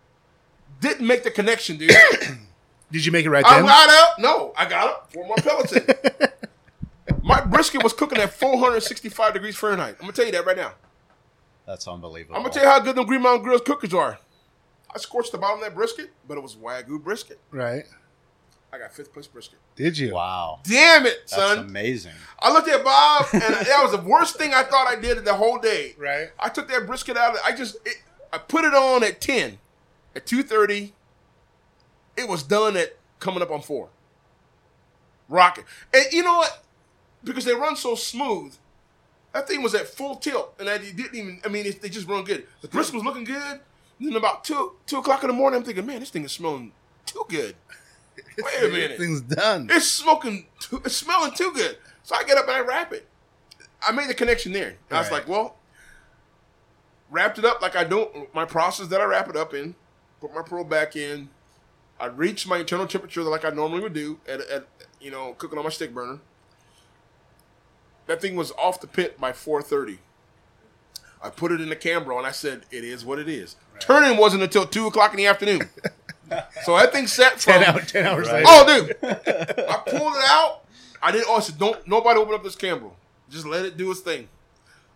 Didn't 0.81 1.07
make 1.07 1.23
the 1.25 1.31
connection, 1.31 1.77
dude. 1.77 1.91
Did 2.93 3.05
you 3.07 3.11
make 3.13 3.25
it 3.27 3.31
right 3.31 3.45
I 3.45 3.57
then? 3.57 3.65
got 3.67 3.91
up. 3.91 4.19
No, 4.19 4.53
I 4.57 4.69
got 4.69 4.89
up. 4.89 5.13
Four 5.13 5.27
more 5.27 5.37
pellets 5.37 5.73
in. 5.77 5.87
My 7.23 7.41
brisket 7.41 7.83
was 7.83 7.93
cooking 7.93 8.19
at 8.19 8.33
465 8.33 9.33
degrees 9.33 9.57
Fahrenheit. 9.57 9.95
I'm 9.99 10.03
gonna 10.03 10.13
tell 10.13 10.27
you 10.27 10.33
that 10.33 10.45
right 10.47 10.57
now. 10.57 10.73
That's 11.67 11.89
unbelievable. 11.89 12.37
I'm 12.37 12.43
gonna 12.43 12.53
tell 12.53 12.63
you 12.65 12.69
how 12.69 12.81
good 12.81 12.95
them 12.97 13.07
Green 13.07 13.23
Mountain 13.23 13.45
Grills 13.45 13.63
cookers 13.65 13.95
are. 13.95 14.19
I 14.95 14.99
scorched 14.99 15.33
the 15.33 15.39
bottom 15.39 15.59
of 15.61 15.65
that 15.65 15.75
brisket, 15.75 16.11
but 16.29 16.37
it 16.37 16.43
was 16.43 16.55
wagyu 16.57 17.03
brisket. 17.03 17.41
Right. 17.51 17.85
I 18.75 18.79
got 18.79 18.93
fifth 18.93 19.13
place 19.13 19.29
brisket. 19.29 19.61
Did 19.77 19.97
you? 19.97 20.15
Wow, 20.15 20.59
Damn 20.65 21.07
it, 21.07 21.21
that's 21.31 21.37
son! 21.37 21.59
amazing. 21.59 22.11
I 22.41 22.53
looked 22.53 22.69
at 22.69 22.83
Bob, 22.83 23.27
and 23.33 23.41
that 23.43 23.81
was 23.83 23.93
the 23.93 24.01
worst 24.01 24.37
thing 24.37 24.53
I 24.53 24.65
thought 24.65 24.89
I 24.89 25.01
did 25.01 25.25
the 25.25 25.35
whole 25.35 25.59
day. 25.59 25.95
Right. 25.97 26.31
I 26.41 26.49
took 26.49 26.69
that 26.69 26.85
brisket 26.85 27.17
out. 27.17 27.35
Of, 27.35 27.41
I 27.45 27.53
just 27.55 27.77
it, 27.87 27.99
I 28.33 28.39
put 28.39 28.65
it 28.65 28.75
on 28.75 29.05
at 29.05 29.21
ten, 29.21 29.59
at 30.17 30.27
two 30.27 30.43
thirty. 30.43 30.93
It 32.17 32.29
was 32.29 32.43
done 32.43 32.77
at 32.77 32.97
coming 33.21 33.43
up 33.43 33.53
on 33.53 33.63
four. 33.63 33.91
Rocket, 35.29 35.65
and 35.93 36.07
you 36.11 36.25
know 36.25 36.39
what? 36.39 36.65
Because 37.23 37.45
they 37.45 37.55
run 37.55 37.77
so 37.77 37.95
smooth, 37.95 38.57
that 39.33 39.47
thing 39.47 39.63
was 39.63 39.77
at 39.77 39.87
full 39.87 40.17
tilt, 40.17 40.53
and 40.59 40.69
I 40.69 40.79
didn't 40.79 41.15
even. 41.15 41.41
I 41.45 41.49
mean, 41.49 41.67
it, 41.67 41.81
they 41.81 41.89
just 41.89 42.09
run 42.09 42.25
good. 42.25 42.45
The 42.61 42.67
brisket 42.67 42.97
was 42.97 43.05
looking 43.05 43.25
good. 43.25 43.61
And 44.01 44.09
then 44.09 44.17
about 44.17 44.43
two 44.43 44.73
two 44.87 44.99
o'clock 44.99 45.23
in 45.23 45.29
the 45.29 45.35
morning, 45.35 45.61
I'm 45.61 45.65
thinking, 45.65 45.87
man, 45.87 46.01
this 46.01 46.11
thing 46.11 46.25
is 46.25 46.33
smelling 46.33 46.73
too 47.07 47.25
good. 47.29 47.55
Wait 48.39 48.63
a 48.63 48.69
minute. 48.69 48.99
Thing's 48.99 49.21
done. 49.23 49.69
It's 49.71 49.87
smoking. 49.89 50.47
Too, 50.61 50.83
it's 50.85 50.97
smelling 50.97 51.33
too 51.33 51.53
good. 51.55 51.79
So 52.03 52.15
I 52.15 52.25
get 52.25 52.37
up 52.39 52.45
and 52.49 52.57
I 52.57 52.61
wrap 52.61 52.93
it. 52.93 53.09
I 53.87 53.93
made 53.93 54.09
the 54.09 54.15
connection 54.15 54.53
there. 54.53 54.77
And 54.89 54.97
I 54.97 54.99
was 54.99 55.11
Right. 55.11 55.19
like, 55.19 55.29
well, 55.29 55.57
wrapped 57.11 57.39
it 57.39 57.45
up 57.45 57.61
like 57.63 57.77
I 57.77 57.85
don't. 57.85 58.33
My 58.35 58.45
process 58.45 58.89
that 58.89 59.01
I 59.01 59.05
wrap 59.05 59.29
it 59.29 59.37
up 59.37 59.55
in. 59.55 59.75
Put 60.21 60.35
my 60.35 60.43
pearl 60.43 60.65
back 60.65 60.97
in. 60.97 61.29
I 62.01 62.07
reached 62.07 62.47
my 62.49 62.59
internal 62.59 62.87
temperature 62.87 63.23
like 63.23 63.45
I 63.45 63.51
normally 63.51 63.81
would 63.81 63.93
do 63.93 64.19
at, 64.29 64.41
at 64.41 64.67
you 65.01 65.11
know 65.11 65.35
cooking 65.35 65.59
on 65.59 65.65
my 65.65 65.71
stick 65.71 65.95
burner. 65.95 66.19
That 68.07 68.21
thing 68.21 68.37
was 68.37 68.53
off 68.53 68.81
the 68.81 68.87
pit 68.87 69.19
by 69.21 69.33
four 69.33 69.63
thirty. 69.63 69.99
I 71.23 71.31
put 71.31 71.53
it 71.53 71.61
in 71.61 71.69
the 71.71 71.77
Cambro 71.77 72.19
and 72.19 72.27
I 72.27 72.33
said, 72.33 72.67
"It 72.71 72.85
is 72.85 73.05
what 73.05 73.19
it 73.19 73.29
is." 73.29 73.57
Turning 73.81 74.19
wasn't 74.19 74.43
until 74.43 74.67
two 74.67 74.87
o'clock 74.87 75.13
in 75.13 75.17
the 75.19 75.27
afternoon. 75.27 75.69
so 76.65 76.77
that 76.77 76.93
thing 76.93 77.07
sat 77.07 77.41
from 77.41 77.53
ten, 77.55 77.63
hour, 77.65 77.81
ten 77.81 78.07
hours 78.07 78.29
Right. 78.29 78.45
later. 78.45 78.47
Oh, 78.49 78.67
dude, 78.67 78.97
I 79.69 79.77
pulled 79.87 80.15
it 80.17 80.25
out. 80.29 80.61
I 81.03 81.13
didn't. 81.13 81.27
Oh, 81.29 81.37
I 81.37 81.41
said, 81.41 81.59
"Don't 81.59 81.87
nobody 81.87 82.19
open 82.19 82.35
up 82.35 82.43
this 82.43 82.57
Cambro. 82.57 82.93
Just 83.31 83.47
let 83.47 83.65
it 83.65 83.77
do 83.77 83.91
its 83.91 84.01
thing." 84.01 84.29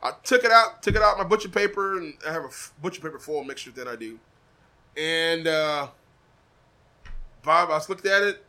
I 0.03 0.13
took 0.23 0.45
it 0.45 0.51
out, 0.53 0.83
took 0.83 0.95
it 0.95 1.03
out 1.03 1.19
my 1.19 1.25
butcher 1.25 1.49
paper, 1.49 1.99
and 1.99 2.15
I 2.27 2.33
have 2.33 2.45
a 2.45 2.49
f- 2.49 2.73
butcher 2.81 3.01
paper 3.01 3.19
foil 3.19 3.43
mixture 3.45 3.73
that 3.73 3.89
I 3.89 3.97
do. 3.97 4.19
And 4.97 5.47
uh, 5.49 5.89
Bob, 7.43 7.71
I 7.71 7.77
just 7.77 7.89
looked 7.89 8.07
at 8.07 8.23
it, 8.23 8.45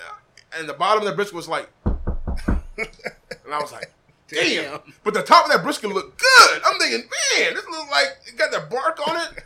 uh, 0.00 0.14
and 0.58 0.68
the 0.68 0.74
bottom 0.74 1.02
of 1.02 1.08
the 1.08 1.14
brisket 1.14 1.34
was 1.36 1.48
like, 1.48 1.68
and 1.86 2.58
I 3.52 3.58
was 3.60 3.72
like, 3.72 3.92
"Damn!" 4.28 4.80
But 5.02 5.14
the 5.14 5.22
top 5.22 5.46
of 5.46 5.52
that 5.52 5.62
brisket 5.62 5.90
looked 5.90 6.20
good. 6.20 6.62
I'm 6.66 6.78
thinking, 6.78 7.08
man, 7.38 7.54
this 7.54 7.64
looks 7.66 7.90
like 7.90 8.06
it 8.26 8.36
got 8.36 8.50
that 8.52 8.70
bark 8.70 9.00
on 9.08 9.16
it. 9.16 9.42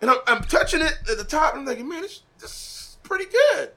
And 0.00 0.10
I'm, 0.10 0.18
I'm 0.26 0.42
touching 0.44 0.80
it 0.80 0.98
at 1.10 1.18
the 1.18 1.24
top. 1.24 1.52
And 1.54 1.60
I'm 1.62 1.66
thinking, 1.66 1.88
man, 1.88 2.02
this, 2.02 2.22
this 2.38 2.50
is 2.52 2.98
pretty 3.02 3.26
good. 3.26 3.70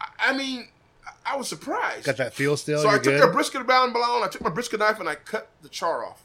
I, 0.00 0.30
I 0.30 0.36
mean, 0.36 0.68
I, 1.06 1.34
I 1.34 1.36
was 1.36 1.48
surprised. 1.48 2.04
Got 2.06 2.16
that 2.18 2.34
feel 2.34 2.56
still. 2.56 2.82
so 2.82 2.88
I 2.88 2.94
took 2.94 3.04
good. 3.04 3.22
that 3.22 3.32
brisket 3.32 3.66
down 3.66 3.92
below, 3.92 4.22
I 4.22 4.28
took 4.28 4.42
my 4.42 4.50
brisket 4.50 4.80
knife 4.80 5.00
and 5.00 5.08
I 5.08 5.14
cut 5.14 5.48
the 5.62 5.68
char 5.68 6.04
off, 6.04 6.22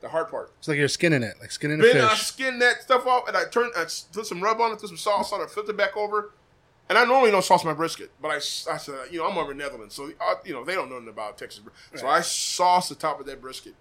the 0.00 0.08
hard 0.10 0.28
part. 0.28 0.52
it's 0.58 0.68
like 0.68 0.76
you're 0.78 0.88
skinning 0.88 1.22
it, 1.22 1.36
like 1.40 1.50
skinning 1.50 1.80
a 1.80 1.82
Then 1.82 2.04
I 2.04 2.10
fish. 2.10 2.26
skinned 2.26 2.60
that 2.62 2.82
stuff 2.82 3.06
off 3.06 3.28
and 3.28 3.36
I 3.36 3.44
turned, 3.46 3.72
I 3.76 3.84
put 4.12 4.26
some 4.26 4.42
rub 4.42 4.60
on 4.60 4.72
it, 4.72 4.78
put 4.78 4.88
some 4.88 4.96
sauce 4.98 5.32
on 5.32 5.40
it, 5.40 5.50
flipped 5.50 5.68
it 5.70 5.76
back 5.76 5.96
over. 5.96 6.32
And 6.90 6.96
I 6.96 7.04
normally 7.04 7.30
don't 7.30 7.44
sauce 7.44 7.64
my 7.66 7.74
brisket, 7.74 8.10
but 8.20 8.28
I, 8.28 8.36
I 8.36 8.38
said, 8.78 8.94
you 9.10 9.18
know, 9.18 9.28
I'm 9.28 9.36
over 9.36 9.52
in 9.52 9.58
Netherlands, 9.58 9.94
so 9.94 10.10
uh, 10.26 10.34
you 10.46 10.54
know 10.54 10.64
they 10.64 10.74
don't 10.74 10.88
know 10.88 10.94
nothing 10.96 11.10
about 11.10 11.36
Texas. 11.36 11.58
bris- 11.60 12.00
So 12.00 12.08
I 12.08 12.22
sauced 12.22 12.88
the 12.88 12.94
top 12.94 13.20
of 13.20 13.26
that 13.26 13.42
brisket, 13.42 13.74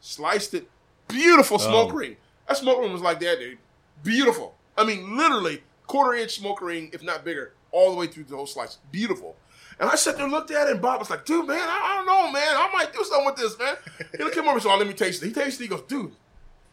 sliced 0.00 0.54
it, 0.54 0.68
beautiful 1.08 1.58
smoke 1.58 1.90
Oh. 1.92 1.96
ring. 1.96 2.16
That 2.48 2.56
smoke 2.56 2.80
ring 2.80 2.92
was 2.92 3.02
like 3.02 3.20
that, 3.20 3.38
dude. 3.38 3.58
Beautiful. 4.02 4.54
I 4.76 4.84
mean, 4.84 5.16
literally 5.16 5.62
quarter 5.86 6.14
inch 6.14 6.36
smoke 6.38 6.60
ring, 6.60 6.90
if 6.92 7.02
not 7.02 7.24
bigger, 7.24 7.52
all 7.70 7.90
the 7.90 7.96
way 7.96 8.06
through 8.06 8.24
the 8.24 8.36
whole 8.36 8.46
slice. 8.46 8.78
Beautiful. 8.90 9.36
And 9.78 9.90
I 9.90 9.94
sat 9.96 10.16
there 10.16 10.24
and 10.24 10.32
looked 10.32 10.50
at 10.50 10.68
it, 10.68 10.72
and 10.72 10.82
Bob 10.82 11.00
was 11.00 11.10
like, 11.10 11.24
dude, 11.24 11.46
man, 11.46 11.58
I, 11.58 11.80
I 11.84 11.96
don't 11.96 12.06
know, 12.06 12.30
man. 12.30 12.56
I 12.56 12.70
might 12.72 12.92
do 12.92 13.02
something 13.04 13.26
with 13.26 13.36
this, 13.36 13.58
man. 13.58 13.76
He 14.16 14.22
looked 14.22 14.36
at 14.36 14.44
me 14.44 14.50
over, 14.50 14.60
so 14.60 14.70
oh, 14.70 14.76
let 14.76 14.86
me 14.86 14.92
taste 14.94 15.22
it. 15.22 15.26
He 15.26 15.32
tasted 15.32 15.62
it. 15.62 15.64
He 15.64 15.68
goes, 15.68 15.82
dude. 15.82 16.12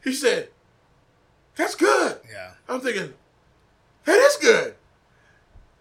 He 0.03 0.13
said, 0.13 0.49
that's 1.55 1.75
good. 1.75 2.19
yeah. 2.29 2.51
I'm 2.67 2.81
thinking, 2.81 3.13
that 4.05 4.15
is 4.15 4.35
good. 4.37 4.75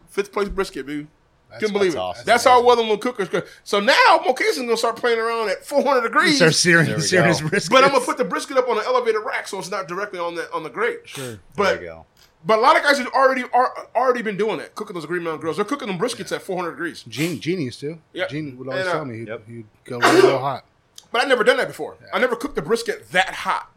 Fifth 0.08 0.32
place 0.32 0.48
brisket, 0.48 0.86
dude. 0.86 1.08
Couldn't 1.54 1.72
believe 1.72 1.92
that's 1.92 1.96
it. 1.96 1.98
awesome. 1.98 2.26
That's 2.26 2.44
how 2.44 2.62
well 2.62 2.76
them 2.76 2.86
little 2.86 2.98
cookers 2.98 3.28
cook. 3.28 3.48
So 3.64 3.80
now 3.80 4.20
Moe 4.24 4.34
Cason's 4.34 4.66
gonna 4.66 4.76
start 4.76 4.96
playing 4.96 5.18
around 5.18 5.48
at 5.48 5.64
400 5.64 6.02
degrees. 6.02 6.36
Start 6.36 6.54
searing, 6.54 6.86
There 6.86 7.00
searing 7.00 7.28
his 7.28 7.40
brisket. 7.40 7.70
But 7.72 7.84
I'm 7.84 7.90
gonna 7.92 8.04
put 8.04 8.18
the 8.18 8.24
brisket 8.24 8.56
up 8.58 8.68
on 8.68 8.76
an 8.78 8.84
elevated 8.86 9.22
rack, 9.24 9.48
so 9.48 9.58
it's 9.58 9.70
not 9.70 9.88
directly 9.88 10.18
on 10.18 10.34
the 10.34 10.50
on 10.52 10.62
the 10.62 10.70
grate. 10.70 11.00
Sure. 11.08 11.24
there 11.26 11.38
But 11.56 11.80
you 11.80 11.86
go. 11.86 12.06
but 12.44 12.58
a 12.58 12.60
lot 12.60 12.76
of 12.76 12.82
guys 12.82 12.98
have 12.98 13.08
already 13.08 13.44
are, 13.52 13.88
already 13.96 14.20
been 14.22 14.36
doing 14.36 14.58
that, 14.58 14.74
cooking 14.74 14.94
those 14.94 15.06
Green 15.06 15.22
Mountain 15.22 15.40
grills. 15.40 15.56
They're 15.56 15.64
cooking 15.64 15.88
them 15.88 15.98
briskets 15.98 16.32
at 16.32 16.42
400 16.42 16.72
degrees. 16.72 17.02
Gene, 17.08 17.40
Gene 17.40 17.60
used 17.62 17.80
to. 17.80 17.98
Yeah. 18.12 18.26
Gene 18.28 18.56
would 18.58 18.68
always 18.68 18.80
And, 18.82 18.88
uh, 18.90 18.92
tell 18.92 19.04
me 19.06 19.18
he'd, 19.20 19.28
Yep. 19.28 19.46
he'd 19.48 19.66
go 19.84 19.98
real, 20.00 20.22
real 20.22 20.38
hot. 20.40 20.64
But 21.10 21.24
I 21.24 21.28
never 21.28 21.42
done 21.44 21.56
that 21.56 21.68
before. 21.68 21.96
I 22.12 22.18
never 22.18 22.36
cooked 22.36 22.56
the 22.56 22.62
brisket 22.62 23.10
that 23.12 23.32
hot. 23.34 23.70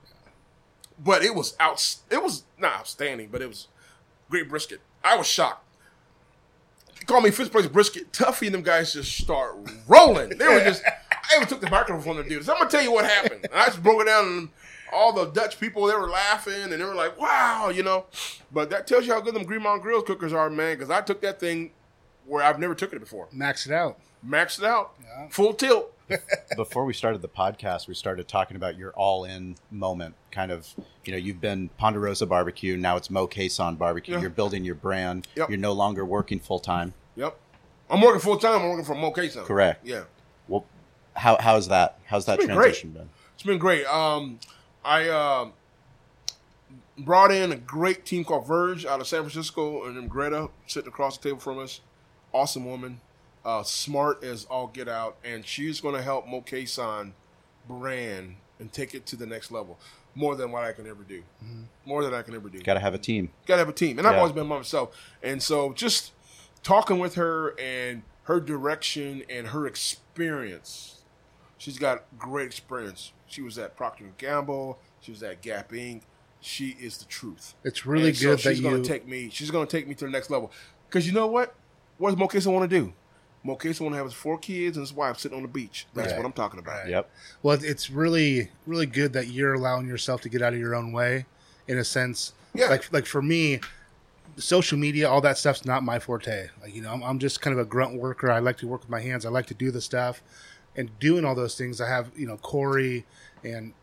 But 1.04 1.24
it 1.24 1.34
was 1.34 1.56
out. 1.60 1.96
It 2.12 2.22
was 2.22 2.44
not 2.60 2.74
outstanding, 2.74 3.30
but 3.32 3.42
it 3.42 3.48
was 3.48 3.68
great 4.30 4.50
brisket. 4.50 4.82
I 5.04 5.16
was 5.18 5.26
shocked. 5.28 5.66
Called 7.06 7.24
me 7.24 7.32
fifth 7.32 7.52
place 7.52 7.68
brisket. 7.68 8.12
Tuffy 8.12 8.45
and 8.47 8.56
them 8.56 8.62
guys 8.62 8.93
just 8.93 9.18
start 9.18 9.56
rolling. 9.88 10.38
They 10.38 10.47
were 10.47 10.64
just. 10.64 10.84
I 11.12 11.36
even 11.36 11.47
took 11.47 11.62
the 11.62 11.70
microphone 11.70 12.02
from 12.02 12.18
the 12.18 12.24
dudes. 12.24 12.49
I'm 12.49 12.58
gonna 12.58 12.70
tell 12.70 12.82
you 12.84 12.91
what 12.91 13.06
happened. 13.06 13.45
And 13.45 13.54
I 13.54 13.66
just 13.68 13.82
broke 13.82 14.02
it 14.02 14.06
down, 14.06 14.26
and 14.26 14.49
all 14.91 15.14
the 15.14 15.26
Dutch 15.26 15.60
people 15.60 15.86
they 15.88 15.95
were 15.95 16.10
laughing, 16.10 16.62
and 16.62 16.72
they 16.74 16.84
were 16.84 16.95
like, 16.95 17.20
"Wow," 17.20 17.70
you 17.70 17.84
know. 17.84 18.06
But 18.52 18.70
that 18.72 18.88
tells 18.88 19.06
you 19.06 19.14
how 19.14 19.22
good 19.22 19.34
them 19.34 19.43
Green 19.43 19.64
Mountain 19.64 19.82
Grills 19.82 20.04
cookers 20.06 20.34
are, 20.34 20.49
man. 20.49 20.78
Because 20.78 20.89
I 20.89 21.02
took 21.02 21.22
that 21.22 21.39
thing 21.39 21.72
where 22.26 22.43
I've 22.43 22.60
never 22.60 22.76
took 22.76 22.93
it 22.93 22.99
before. 22.99 23.28
Maxed 23.34 23.66
it 23.66 23.72
out. 23.72 23.99
Maxed 24.28 24.60
it 24.60 24.66
out, 24.66 24.93
full 25.32 25.54
tilt. 25.54 25.93
Before 26.55 26.86
we 26.86 26.93
started 26.93 27.22
the 27.22 27.30
podcast, 27.30 27.88
we 27.88 27.93
started 27.93 28.28
talking 28.28 28.57
about 28.57 28.78
your 28.78 28.91
all-in 28.91 29.55
moment. 29.70 30.16
Kind 30.32 30.51
of, 30.51 30.74
you 31.05 31.12
know, 31.12 31.18
you've 31.18 31.41
been 31.41 31.70
Ponderosa 31.78 32.26
Barbecue. 32.26 32.78
Now 32.78 32.97
it's 32.97 33.09
Moe 33.09 33.28
Cason 33.28 33.78
Barbecue. 33.78 34.16
Yeah. 34.16 34.22
You're 34.22 34.30
building 34.30 34.64
your 34.64 34.76
brand. 34.76 35.28
Yep. 35.36 35.49
You're 35.49 35.59
no 35.59 35.74
longer 35.74 36.05
working 36.05 36.39
full 36.39 36.59
time. 36.59 36.93
Yep. 37.16 37.38
I'm 37.89 38.01
working 38.01 38.22
full 38.22 38.38
time. 38.38 38.62
I'm 38.62 38.70
working 38.70 38.86
for 38.86 38.95
Moe 38.95 39.12
Cason. 39.12 39.43
Correct. 39.43 39.86
Yeah. 39.86 40.03
Well, 40.47 40.66
how 41.16 41.38
how's 41.39 41.68
that? 41.68 41.99
How's 42.05 42.26
that 42.26 42.39
been 42.39 42.47
transition 42.47 42.91
been? 42.91 43.09
It's 43.34 43.43
been 43.43 43.57
great. 43.57 43.86
Um, 43.86 44.39
I 44.84 45.09
um, 45.09 45.53
brought 46.97 47.32
in 47.32 47.51
a 47.51 47.57
great 47.57 48.05
team 48.05 48.24
called 48.24 48.47
Verge 48.47 48.86
out 48.86 49.01
of 49.01 49.07
San 49.07 49.22
Francisco, 49.22 49.86
and 49.86 49.97
then 49.97 50.07
Greta 50.07 50.49
sitting 50.68 50.88
across 50.88 51.18
the 51.18 51.30
table 51.30 51.39
from 51.39 51.59
us. 51.59 51.82
Awesome 52.34 52.66
woman, 52.66 53.01
uh, 53.46 53.64
smart 53.64 54.24
as 54.24 54.46
all 54.46 54.68
get 54.68 54.88
out, 54.88 55.18
and 55.24 55.46
she's 55.46 55.82
going 55.82 55.96
to 55.96 56.02
help 56.02 56.28
Moe 56.28 56.42
Cason 56.42 57.12
brand 57.68 58.36
and 58.60 58.72
take 58.72 58.94
it 58.94 59.06
to 59.08 59.16
the 59.16 59.26
next 59.26 59.52
level. 59.52 59.80
More 60.14 60.36
than 60.36 60.52
what 60.52 60.64
I 60.64 60.74
can 60.74 60.88
ever 60.88 61.04
do. 61.04 61.24
More 61.86 62.04
than 62.04 62.14
I 62.14 62.22
can 62.22 62.36
ever 62.36 62.50
do. 62.50 62.60
Got 62.62 62.74
to 62.74 62.80
have 62.82 62.94
a 62.94 62.98
team. 62.98 63.30
Got 63.46 63.56
to 63.56 63.60
have 63.60 63.70
a 63.70 63.74
team, 63.74 63.98
and 63.98 64.06
I've 64.08 64.18
always 64.18 64.34
been 64.34 64.48
by 64.50 64.58
myself. 64.58 64.96
And 65.24 65.42
so, 65.42 65.72
just 65.72 66.12
talking 66.64 67.00
with 67.00 67.16
her 67.16 67.58
and 67.58 68.04
her 68.24 68.42
direction 68.42 69.24
and 69.30 69.48
her 69.48 69.66
experience, 69.66 71.02
she's 71.58 71.80
got 71.80 72.04
great 72.18 72.46
experience. 72.48 73.14
She 73.28 73.42
was 73.42 73.58
at 73.58 73.76
Procter 73.78 74.04
and 74.04 74.18
Gamble. 74.18 74.78
She 75.00 75.12
was 75.12 75.24
at 75.24 75.42
Gap 75.42 75.72
Inc. 75.72 76.02
She 76.42 76.76
is 76.80 76.98
the 76.98 77.06
truth. 77.06 77.54
It's 77.64 77.86
really 77.86 78.10
And 78.10 78.18
so 78.18 78.30
good 78.30 78.39
that 78.39 78.42
she's 78.56 78.60
going 78.62 78.78
you. 78.78 78.84
to 78.84 78.88
take 78.89 79.08
me. 79.08 79.30
She's 79.32 79.50
going 79.52 79.66
to 79.68 79.72
take 79.78 79.88
me 79.88 79.96
to 79.96 80.06
the 80.06 80.12
next 80.12 80.30
level. 80.30 80.52
Because 80.89 81.08
you 81.08 81.14
know 81.14 81.28
what? 81.28 81.56
What 81.98 82.10
does 82.10 82.18
Moe 82.20 82.28
Cason 82.28 82.52
want 82.52 82.70
to 82.70 82.80
do? 82.80 82.94
Moe 83.44 83.56
Cason 83.56 83.82
want 83.82 83.94
to 83.94 83.98
have 83.98 84.06
his 84.06 84.14
four 84.14 84.38
kids 84.38 84.78
and 84.78 84.84
his 84.84 84.94
wife 84.94 85.18
sitting 85.18 85.36
on 85.36 85.42
the 85.42 85.48
beach. 85.50 85.88
That's 85.96 86.10
Right. 86.12 86.18
what 86.18 86.26
I'm 86.26 86.32
talking 86.34 86.60
about. 86.60 86.88
Yep. 86.88 87.10
well, 87.42 87.58
it's 87.62 87.89
really, 87.89 88.52
really 88.68 88.86
good 88.86 89.14
that 89.14 89.28
you're 89.30 89.54
allowing 89.56 89.88
yourself 89.88 90.22
to 90.22 90.30
get 90.30 90.42
out 90.42 90.54
of 90.54 90.60
your 90.60 90.76
own 90.76 90.92
way, 90.92 91.26
in 91.68 91.78
a 91.80 91.84
sense. 91.84 92.34
Yeah. 92.54 92.68
Like, 92.68 92.92
like 92.94 93.06
for 93.06 93.22
me, 93.22 93.60
social 94.38 94.78
media, 94.78 95.10
all 95.10 95.22
that 95.22 95.38
stuff's 95.38 95.66
not 95.66 95.84
my 95.84 96.00
forte. 96.00 96.50
Like, 96.62 96.76
you 96.76 96.82
know, 96.82 96.92
I'm, 96.92 97.04
I'm 97.04 97.20
just 97.20 97.42
kind 97.42 97.54
of 97.54 97.60
a 97.60 97.68
grunt 97.68 97.96
worker. 97.96 98.32
I 98.32 98.39
like 98.39 98.58
to 98.58 98.68
work 98.68 98.82
with 98.82 98.89
my 98.89 99.02
hands. 99.02 99.26
I 99.26 99.30
like 99.30 99.48
to 99.48 99.54
do 99.54 99.72
the 99.72 99.82
stuff, 99.82 100.22
and 100.76 100.89
doing 101.00 101.26
all 101.26 101.36
those 101.36 101.58
things. 101.58 101.82
I 101.82 101.88
have, 101.89 102.12
you 102.16 102.28
know, 102.28 102.38
Corey, 102.38 103.06
and 103.44 103.74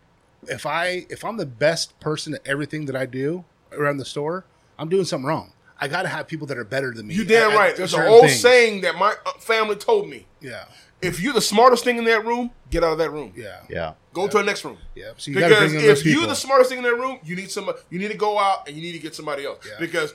if 0.46 0.66
I 0.66 1.06
if 1.11 1.24
I'm 1.24 1.36
the 1.36 1.46
best 1.46 1.98
person 2.00 2.34
at 2.34 2.46
everything 2.46 2.86
that 2.86 2.94
I 2.96 3.06
do 3.06 3.44
around 3.72 3.96
the 3.98 4.04
store, 4.04 4.44
I'm 4.78 4.88
doing 4.88 5.04
something 5.04 5.26
wrong. 5.26 5.52
I 5.80 5.88
got 5.88 6.02
to 6.02 6.08
have 6.08 6.26
people 6.26 6.46
that 6.48 6.58
are 6.58 6.64
better 6.64 6.92
than 6.92 7.06
me. 7.06 7.14
You 7.14 7.24
damn 7.24 7.50
at- 7.50 7.54
at 7.54 7.58
right. 7.58 7.76
There's 7.76 7.94
an 7.94 8.06
old 8.06 8.22
things. 8.22 8.40
saying 8.40 8.80
that 8.82 8.96
my 8.96 9.14
uh, 9.24 9.32
family 9.38 9.76
told 9.76 10.08
me. 10.08 10.26
Yeah, 10.40 10.64
If 11.00 11.20
you're 11.20 11.32
the 11.32 11.40
smartest 11.40 11.84
thing 11.84 11.96
in 11.98 12.04
that 12.04 12.24
room, 12.26 12.50
get 12.70 12.82
out 12.82 12.92
of 12.92 12.98
that 12.98 13.10
room. 13.10 13.32
yeah, 13.36 13.60
Yeah. 13.70 13.92
Go 14.12 14.26
to 14.26 14.38
the 14.38 14.42
next 14.42 14.64
room. 14.64 14.78
yeah. 14.96 15.12
So 15.16 15.30
you 15.30 15.36
Because 15.36 15.72
bring 15.72 15.84
if 15.84 16.04
you're 16.04 16.26
the 16.26 16.34
smartest 16.34 16.70
thing 16.70 16.78
in 16.78 16.84
that 16.84 16.96
room, 16.96 17.18
you 17.24 17.36
need 17.36 17.50
some. 17.50 17.70
You 17.90 17.98
need 18.00 18.08
to 18.10 18.16
go 18.16 18.38
out 18.38 18.66
and 18.66 18.76
you 18.76 18.82
need 18.82 18.92
to 18.92 18.98
get 18.98 19.14
somebody 19.14 19.44
else 19.46 19.64
Yeah. 19.64 19.74
because 19.78 20.12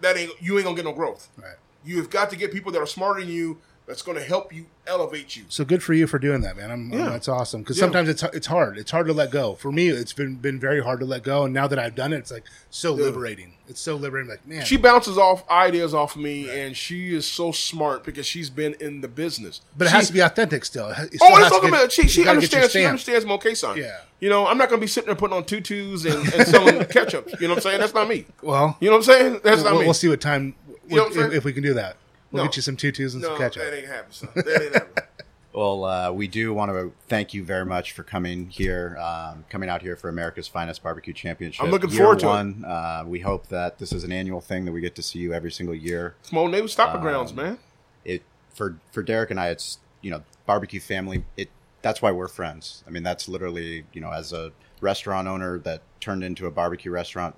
that 0.00 0.16
ain't 0.16 0.32
you 0.40 0.56
ain't 0.56 0.64
gonna 0.64 0.76
get 0.76 0.84
no 0.84 0.92
growth. 0.92 1.28
right. 1.36 1.54
You've 1.84 2.10
got 2.10 2.30
to 2.30 2.36
get 2.36 2.52
people 2.52 2.72
that 2.72 2.80
are 2.80 2.86
smarter 2.86 3.20
than 3.20 3.30
you. 3.30 3.58
That's 3.88 4.02
going 4.02 4.18
to 4.18 4.22
help 4.22 4.52
you 4.54 4.66
elevate 4.86 5.34
you. 5.34 5.44
So 5.48 5.64
good 5.64 5.82
for 5.82 5.94
you 5.94 6.06
for 6.06 6.18
doing 6.18 6.42
that, 6.42 6.58
man. 6.58 6.70
I'm, 6.70 6.92
I'm- 6.92 7.06
that's 7.06 7.26
awesome. 7.26 7.62
Because 7.62 7.78
Yeah. 7.78 7.84
sometimes 7.84 8.08
it's 8.10 8.22
it's 8.22 8.46
hard. 8.46 8.76
It's 8.76 8.90
hard 8.90 9.06
to 9.06 9.14
let 9.14 9.30
go. 9.30 9.54
For 9.54 9.72
me, 9.72 9.88
it's 9.88 10.12
been 10.12 10.36
been 10.36 10.60
very 10.60 10.82
hard 10.82 11.00
to 11.00 11.06
let 11.06 11.22
go. 11.22 11.44
And 11.44 11.54
now 11.54 11.66
that 11.66 11.78
I've 11.78 11.94
done 11.94 12.12
it, 12.12 12.18
it's 12.18 12.30
like 12.30 12.44
so 12.70 12.92
liberating. 12.92 13.54
It's 13.66 13.80
so 13.80 13.96
liberating. 13.96 14.30
Like 14.30 14.46
man, 14.46 14.64
She 14.66 14.76
bounces 14.76 15.16
off 15.16 15.48
ideas 15.50 15.94
off 15.94 16.16
of 16.16 16.20
me, 16.22 16.50
and 16.50 16.76
she 16.76 17.14
is 17.14 17.26
so 17.26 17.50
smart 17.50 18.04
because 18.04 18.26
she's 18.26 18.50
been 18.50 18.74
in 18.74 19.00
the 19.00 19.08
business. 19.08 19.62
but 19.76 19.86
it 19.86 19.90
She- 19.90 19.96
has 19.96 20.06
to 20.08 20.12
be 20.12 20.20
authentic 20.20 20.66
still. 20.66 20.88
It 20.90 20.96
oh, 20.98 21.06
still 21.06 21.18
Oh, 21.22 21.28
has 21.28 21.38
let's 21.40 21.44
to 21.46 21.50
talk 21.50 21.62
get- 21.62 21.68
about. 21.72 21.92
She, 21.92 22.08
she 22.08 22.24
gotta 22.24 22.40
get 22.40 22.52
your 22.52 22.60
understands. 22.60 22.72
She 22.72 22.84
understands 23.14 23.24
Moe 23.26 23.38
Cason. 23.38 23.76
Yeah. 23.76 23.96
You 24.20 24.28
know, 24.28 24.46
I'm 24.46 24.58
not 24.58 24.68
going 24.68 24.80
to 24.80 24.84
be 24.84 24.88
sitting 24.88 25.06
there 25.06 25.14
putting 25.14 25.36
on 25.36 25.44
tutus 25.44 26.04
and, 26.04 26.34
and 26.34 26.46
selling 26.48 26.84
ketchup. 26.90 27.30
You 27.40 27.46
know 27.46 27.54
what 27.54 27.58
I'm 27.58 27.62
saying? 27.62 27.78
That's 27.80 27.94
not 27.94 28.08
me. 28.08 28.26
Well, 28.42 28.76
You 28.80 28.88
know 28.90 28.96
what 28.96 29.08
I'm 29.08 29.14
saying? 29.14 29.40
That's 29.44 29.62
not 29.62 29.72
we'll, 29.74 29.80
me. 29.82 29.86
we'll 29.86 29.94
see 29.94 30.08
what 30.08 30.20
time 30.20 30.56
You 30.88 30.96
know 30.96 31.06
if, 31.06 31.32
if 31.34 31.44
we 31.44 31.52
can 31.52 31.62
do 31.62 31.74
that. 31.74 31.96
We'll 32.30 32.44
No. 32.44 32.48
get 32.48 32.56
you 32.56 32.62
some 32.62 32.76
tutus 32.76 33.14
and 33.14 33.22
no, 33.22 33.28
some 33.30 33.38
ketchup. 33.38 33.62
that 33.62 33.76
ain't 33.76 33.86
happening. 33.86 34.12
Son. 34.12 34.28
That 34.34 34.62
ain't 34.62 34.74
happening. 34.74 35.04
Well, 35.50 35.84
uh, 35.84 36.12
we 36.12 36.28
do 36.28 36.52
want 36.54 36.70
to 36.70 36.92
thank 37.08 37.34
you 37.34 37.42
very 37.42 37.64
much 37.64 37.90
for 37.92 38.04
coming 38.04 38.48
here, 38.48 38.96
um, 39.00 39.44
coming 39.48 39.68
out 39.68 39.80
here 39.82 39.96
for 39.96 40.08
America's 40.08 40.46
Finest 40.46 40.82
Barbecue 40.84 41.12
Championship. 41.14 41.64
I'm 41.64 41.70
looking 41.72 41.90
Year 41.90 41.98
forward 42.00 42.18
to 42.20 42.26
it. 42.26 42.28
one. 42.28 42.64
Uh, 42.64 43.02
we 43.06 43.20
hope 43.20 43.48
that 43.48 43.78
this 43.78 43.90
is 43.92 44.04
an 44.04 44.12
annual 44.12 44.40
thing 44.40 44.66
that 44.66 44.72
we 44.72 44.80
get 44.80 44.94
to 44.96 45.02
see 45.02 45.18
you 45.18 45.32
every 45.32 45.50
single 45.50 45.74
year. 45.74 46.14
It's 46.20 46.30
my 46.32 46.40
old 46.40 46.52
neighbor's 46.52 46.72
stopping 46.74 47.00
grounds, 47.00 47.32
man. 47.32 47.58
It 48.04 48.22
for 48.54 48.76
for 48.92 49.02
Derek 49.02 49.30
and 49.32 49.40
I, 49.40 49.48
it's 49.48 49.78
you 50.02 50.10
know 50.12 50.22
barbecue 50.46 50.80
family. 50.80 51.24
It 51.36 51.48
that's 51.82 52.00
why 52.02 52.12
we're 52.12 52.28
friends. 52.28 52.84
I 52.86 52.90
mean, 52.90 53.02
that's 53.02 53.26
literally 53.26 53.84
you 53.92 54.00
know 54.02 54.12
as 54.12 54.32
a 54.32 54.52
restaurant 54.80 55.26
owner 55.26 55.58
that 55.60 55.80
turned 55.98 56.22
into 56.22 56.46
a 56.46 56.52
barbecue 56.52 56.92
restaurant. 56.92 57.34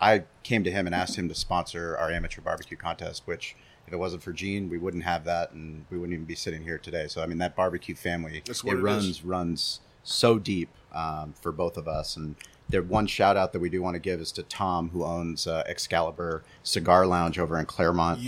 I 0.00 0.24
came 0.44 0.62
to 0.64 0.70
him 0.70 0.86
and 0.86 0.94
asked 0.94 1.16
him 1.16 1.28
to 1.28 1.34
sponsor 1.34 1.96
our 1.96 2.10
amateur 2.12 2.42
barbecue 2.42 2.76
contest, 2.76 3.22
which 3.24 3.56
if 3.86 3.92
it 3.92 3.96
wasn't 3.96 4.22
for 4.22 4.32
Gene, 4.32 4.68
we 4.68 4.78
wouldn't 4.78 5.04
have 5.04 5.24
that, 5.24 5.52
and 5.52 5.84
we 5.90 5.98
wouldn't 5.98 6.14
even 6.14 6.24
be 6.24 6.34
sitting 6.34 6.62
here 6.62 6.78
today. 6.78 7.06
So 7.08 7.22
I 7.22 7.26
mean, 7.26 7.38
that 7.38 7.54
barbecue 7.54 7.94
family 7.94 8.38
it, 8.38 8.48
it 8.48 8.74
runs 8.82 9.24
runs 9.24 9.80
so 10.02 10.38
deep 10.38 10.68
um, 10.92 11.34
for 11.40 11.52
both 11.52 11.76
of 11.76 11.88
us. 11.88 12.16
And 12.16 12.36
there, 12.68 12.82
one 12.82 13.06
shout 13.06 13.36
out 13.36 13.52
that 13.52 13.60
we 13.60 13.68
do 13.68 13.82
want 13.82 13.94
to 13.94 14.00
give 14.00 14.20
is 14.20 14.32
to 14.32 14.42
Tom, 14.42 14.90
who 14.90 15.04
owns 15.04 15.46
uh, 15.46 15.64
Excalibur 15.66 16.44
Cigar 16.62 17.06
Lounge 17.06 17.38
over 17.38 17.58
in 17.58 17.66
Clairemont. 17.66 18.20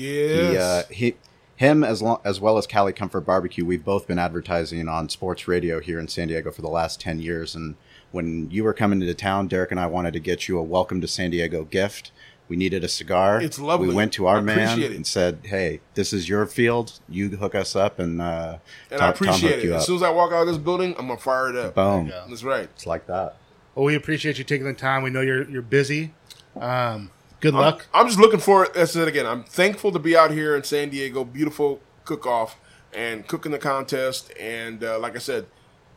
He, 0.50 0.56
uh, 0.58 0.82
he, 0.90 1.16
him 1.56 1.82
as 1.82 2.02
long 2.02 2.20
as 2.24 2.38
well 2.38 2.58
as 2.58 2.66
Cali 2.66 2.92
Comfort 2.92 3.22
Barbecue, 3.22 3.64
we've 3.64 3.84
both 3.84 4.06
been 4.06 4.18
advertising 4.18 4.88
on 4.88 5.08
sports 5.08 5.48
radio 5.48 5.80
here 5.80 5.98
in 5.98 6.06
San 6.06 6.28
Diego 6.28 6.50
for 6.50 6.60
the 6.60 6.68
last 6.68 7.00
ten 7.00 7.18
years. 7.18 7.54
And 7.54 7.76
when 8.12 8.50
you 8.50 8.62
were 8.62 8.74
coming 8.74 9.00
into 9.00 9.14
town, 9.14 9.48
Derek 9.48 9.70
and 9.70 9.80
I 9.80 9.86
wanted 9.86 10.12
to 10.12 10.20
get 10.20 10.48
you 10.48 10.58
a 10.58 10.62
welcome 10.62 11.00
to 11.00 11.08
San 11.08 11.30
Diego 11.30 11.64
gift. 11.64 12.12
We 12.48 12.56
needed 12.56 12.84
a 12.84 12.88
cigar. 12.88 13.40
It's 13.40 13.58
lovely. 13.58 13.88
We 13.88 13.94
went 13.94 14.12
to 14.14 14.26
our 14.26 14.40
man 14.40 14.80
it. 14.80 14.92
and 14.92 15.06
said, 15.06 15.40
"Hey, 15.42 15.80
this 15.94 16.12
is 16.12 16.28
your 16.28 16.46
field. 16.46 17.00
You 17.08 17.28
hook 17.30 17.54
us 17.54 17.74
up." 17.74 17.98
And 17.98 18.20
uh, 18.22 18.58
And 18.90 19.00
Tom- 19.00 19.08
I 19.08 19.12
Tom 19.12 19.14
appreciate 19.14 19.50
hooked 19.50 19.64
it. 19.64 19.66
you 19.66 19.74
As 19.74 19.86
soon 19.86 19.96
as 19.96 20.02
I 20.02 20.10
walk 20.10 20.32
out 20.32 20.42
of 20.42 20.46
this 20.48 20.58
building, 20.58 20.94
I'm 20.98 21.08
gonna 21.08 21.18
fire 21.18 21.50
it 21.50 21.56
up. 21.56 21.74
Boom. 21.74 22.08
go. 22.08 22.24
That's 22.28 22.44
right. 22.44 22.68
It's 22.74 22.86
like 22.86 23.06
that. 23.08 23.36
Well, 23.74 23.84
we 23.84 23.94
appreciate 23.94 24.38
you 24.38 24.44
taking 24.44 24.66
the 24.66 24.74
time. 24.74 25.02
We 25.02 25.10
know 25.10 25.20
you're 25.22 25.48
you're 25.50 25.60
busy. 25.62 26.14
Um, 26.58 27.10
good 27.40 27.54
I'm, 27.54 27.60
luck. 27.60 27.86
I'm 27.92 28.06
just 28.06 28.18
looking 28.20 28.40
for 28.40 28.64
it. 28.64 28.74
That's 28.74 28.94
it 28.96 29.08
again. 29.08 29.26
I'm 29.26 29.44
thankful 29.44 29.92
to 29.92 29.98
be 29.98 30.16
out 30.16 30.30
here 30.30 30.54
in 30.56 30.62
San 30.62 30.88
Diego. 30.90 31.24
Beautiful 31.24 31.80
cook 32.04 32.26
off 32.26 32.56
and 32.94 33.26
cooking 33.26 33.52
the 33.52 33.58
contest. 33.58 34.32
And 34.40 34.82
uh, 34.84 34.98
like 34.98 35.16
I 35.16 35.18
said, 35.18 35.46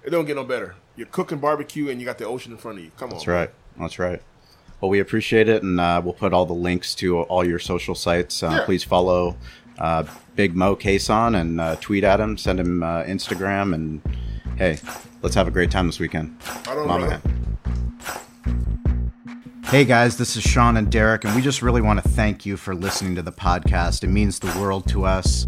it 0.03 0.09
don't 0.09 0.25
get 0.25 0.35
no 0.35 0.43
better. 0.43 0.75
You're 0.95 1.07
cooking 1.07 1.37
barbecue 1.37 1.89
and 1.89 1.99
you 2.01 2.05
got 2.05 2.17
the 2.17 2.25
ocean 2.25 2.51
in 2.51 2.57
front 2.57 2.79
of 2.79 2.83
you. 2.83 2.91
Come 2.97 3.09
on. 3.11 3.15
That's 3.15 3.27
right. 3.27 3.51
That's 3.79 3.99
right. 3.99 4.21
Well, 4.81 4.89
we 4.89 4.99
appreciate 4.99 5.49
it, 5.49 5.61
and 5.61 5.79
uh, 5.79 6.01
we'll 6.03 6.13
put 6.13 6.33
all 6.33 6.45
the 6.45 6.53
links 6.53 6.95
to 6.95 7.21
all 7.23 7.45
your 7.45 7.59
social 7.59 7.95
sites. 7.95 8.41
Uh. 8.41 8.63
Please 8.65 8.83
follow 8.83 9.35
uh, 9.77 10.03
Big 10.35 10.55
Moe 10.55 10.75
Cason 10.75 11.39
and 11.39 11.59
uh, 11.59 11.75
tweet 11.77 12.03
at 12.03 12.19
him, 12.19 12.37
send 12.37 12.59
him 12.59 12.81
uh, 12.81 13.03
Instagram, 13.03 13.73
and 13.73 14.01
hey, 14.57 14.79
let's 15.21 15.35
have 15.35 15.47
a 15.47 15.51
great 15.51 15.69
time 15.69 15.87
this 15.87 15.99
weekend. 15.99 16.37
I 16.67 16.75
don't 16.75 16.87
Mama. 16.87 17.21
Hey 19.65 19.85
guys, 19.85 20.17
this 20.17 20.35
is 20.35 20.43
Sean 20.43 20.77
and 20.77 20.91
Derek, 20.91 21.25
and 21.25 21.35
we 21.35 21.41
just 21.41 21.61
really 21.61 21.81
want 21.81 22.01
to 22.01 22.09
thank 22.09 22.45
you 22.45 22.57
for 22.57 22.73
listening 22.73 23.15
to 23.15 23.21
the 23.21 23.31
podcast. 23.31 24.03
It 24.03 24.07
means 24.07 24.39
the 24.39 24.47
world 24.59 24.87
to 24.89 25.05
us. 25.05 25.45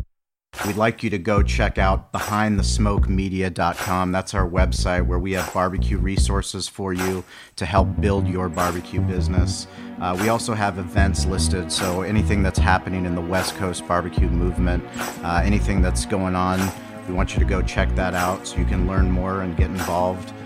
We'd 0.67 0.75
like 0.75 1.01
you 1.01 1.09
to 1.09 1.17
go 1.17 1.41
check 1.41 1.77
out 1.77 2.11
behindthesmokemedia.com. 2.13 4.11
That's 4.11 4.33
our 4.33 4.47
website 4.47 5.07
where 5.07 5.17
we 5.17 5.31
have 5.31 5.51
barbecue 5.53 5.97
resources 5.97 6.67
for 6.67 6.91
you 6.93 7.23
to 7.55 7.65
help 7.65 7.99
build 7.99 8.27
your 8.27 8.47
barbecue 8.49 8.99
business. 9.01 9.65
Uh, 9.99 10.15
we 10.21 10.27
also 10.29 10.53
have 10.53 10.77
events 10.77 11.25
listed, 11.25 11.71
so 11.71 12.01
anything 12.01 12.43
that's 12.43 12.59
happening 12.59 13.05
in 13.05 13.15
the 13.15 13.21
West 13.21 13.55
Coast 13.55 13.87
barbecue 13.87 14.27
movement, 14.27 14.83
uh, 15.23 15.41
anything 15.43 15.81
that's 15.81 16.05
going 16.05 16.35
on, 16.35 16.59
we 17.07 17.13
want 17.13 17.33
you 17.33 17.39
to 17.39 17.45
go 17.45 17.61
check 17.61 17.95
that 17.95 18.13
out 18.13 18.45
so 18.45 18.57
you 18.57 18.65
can 18.65 18.85
learn 18.87 19.09
more 19.09 19.41
and 19.41 19.55
get 19.57 19.71
involved. 19.71 20.33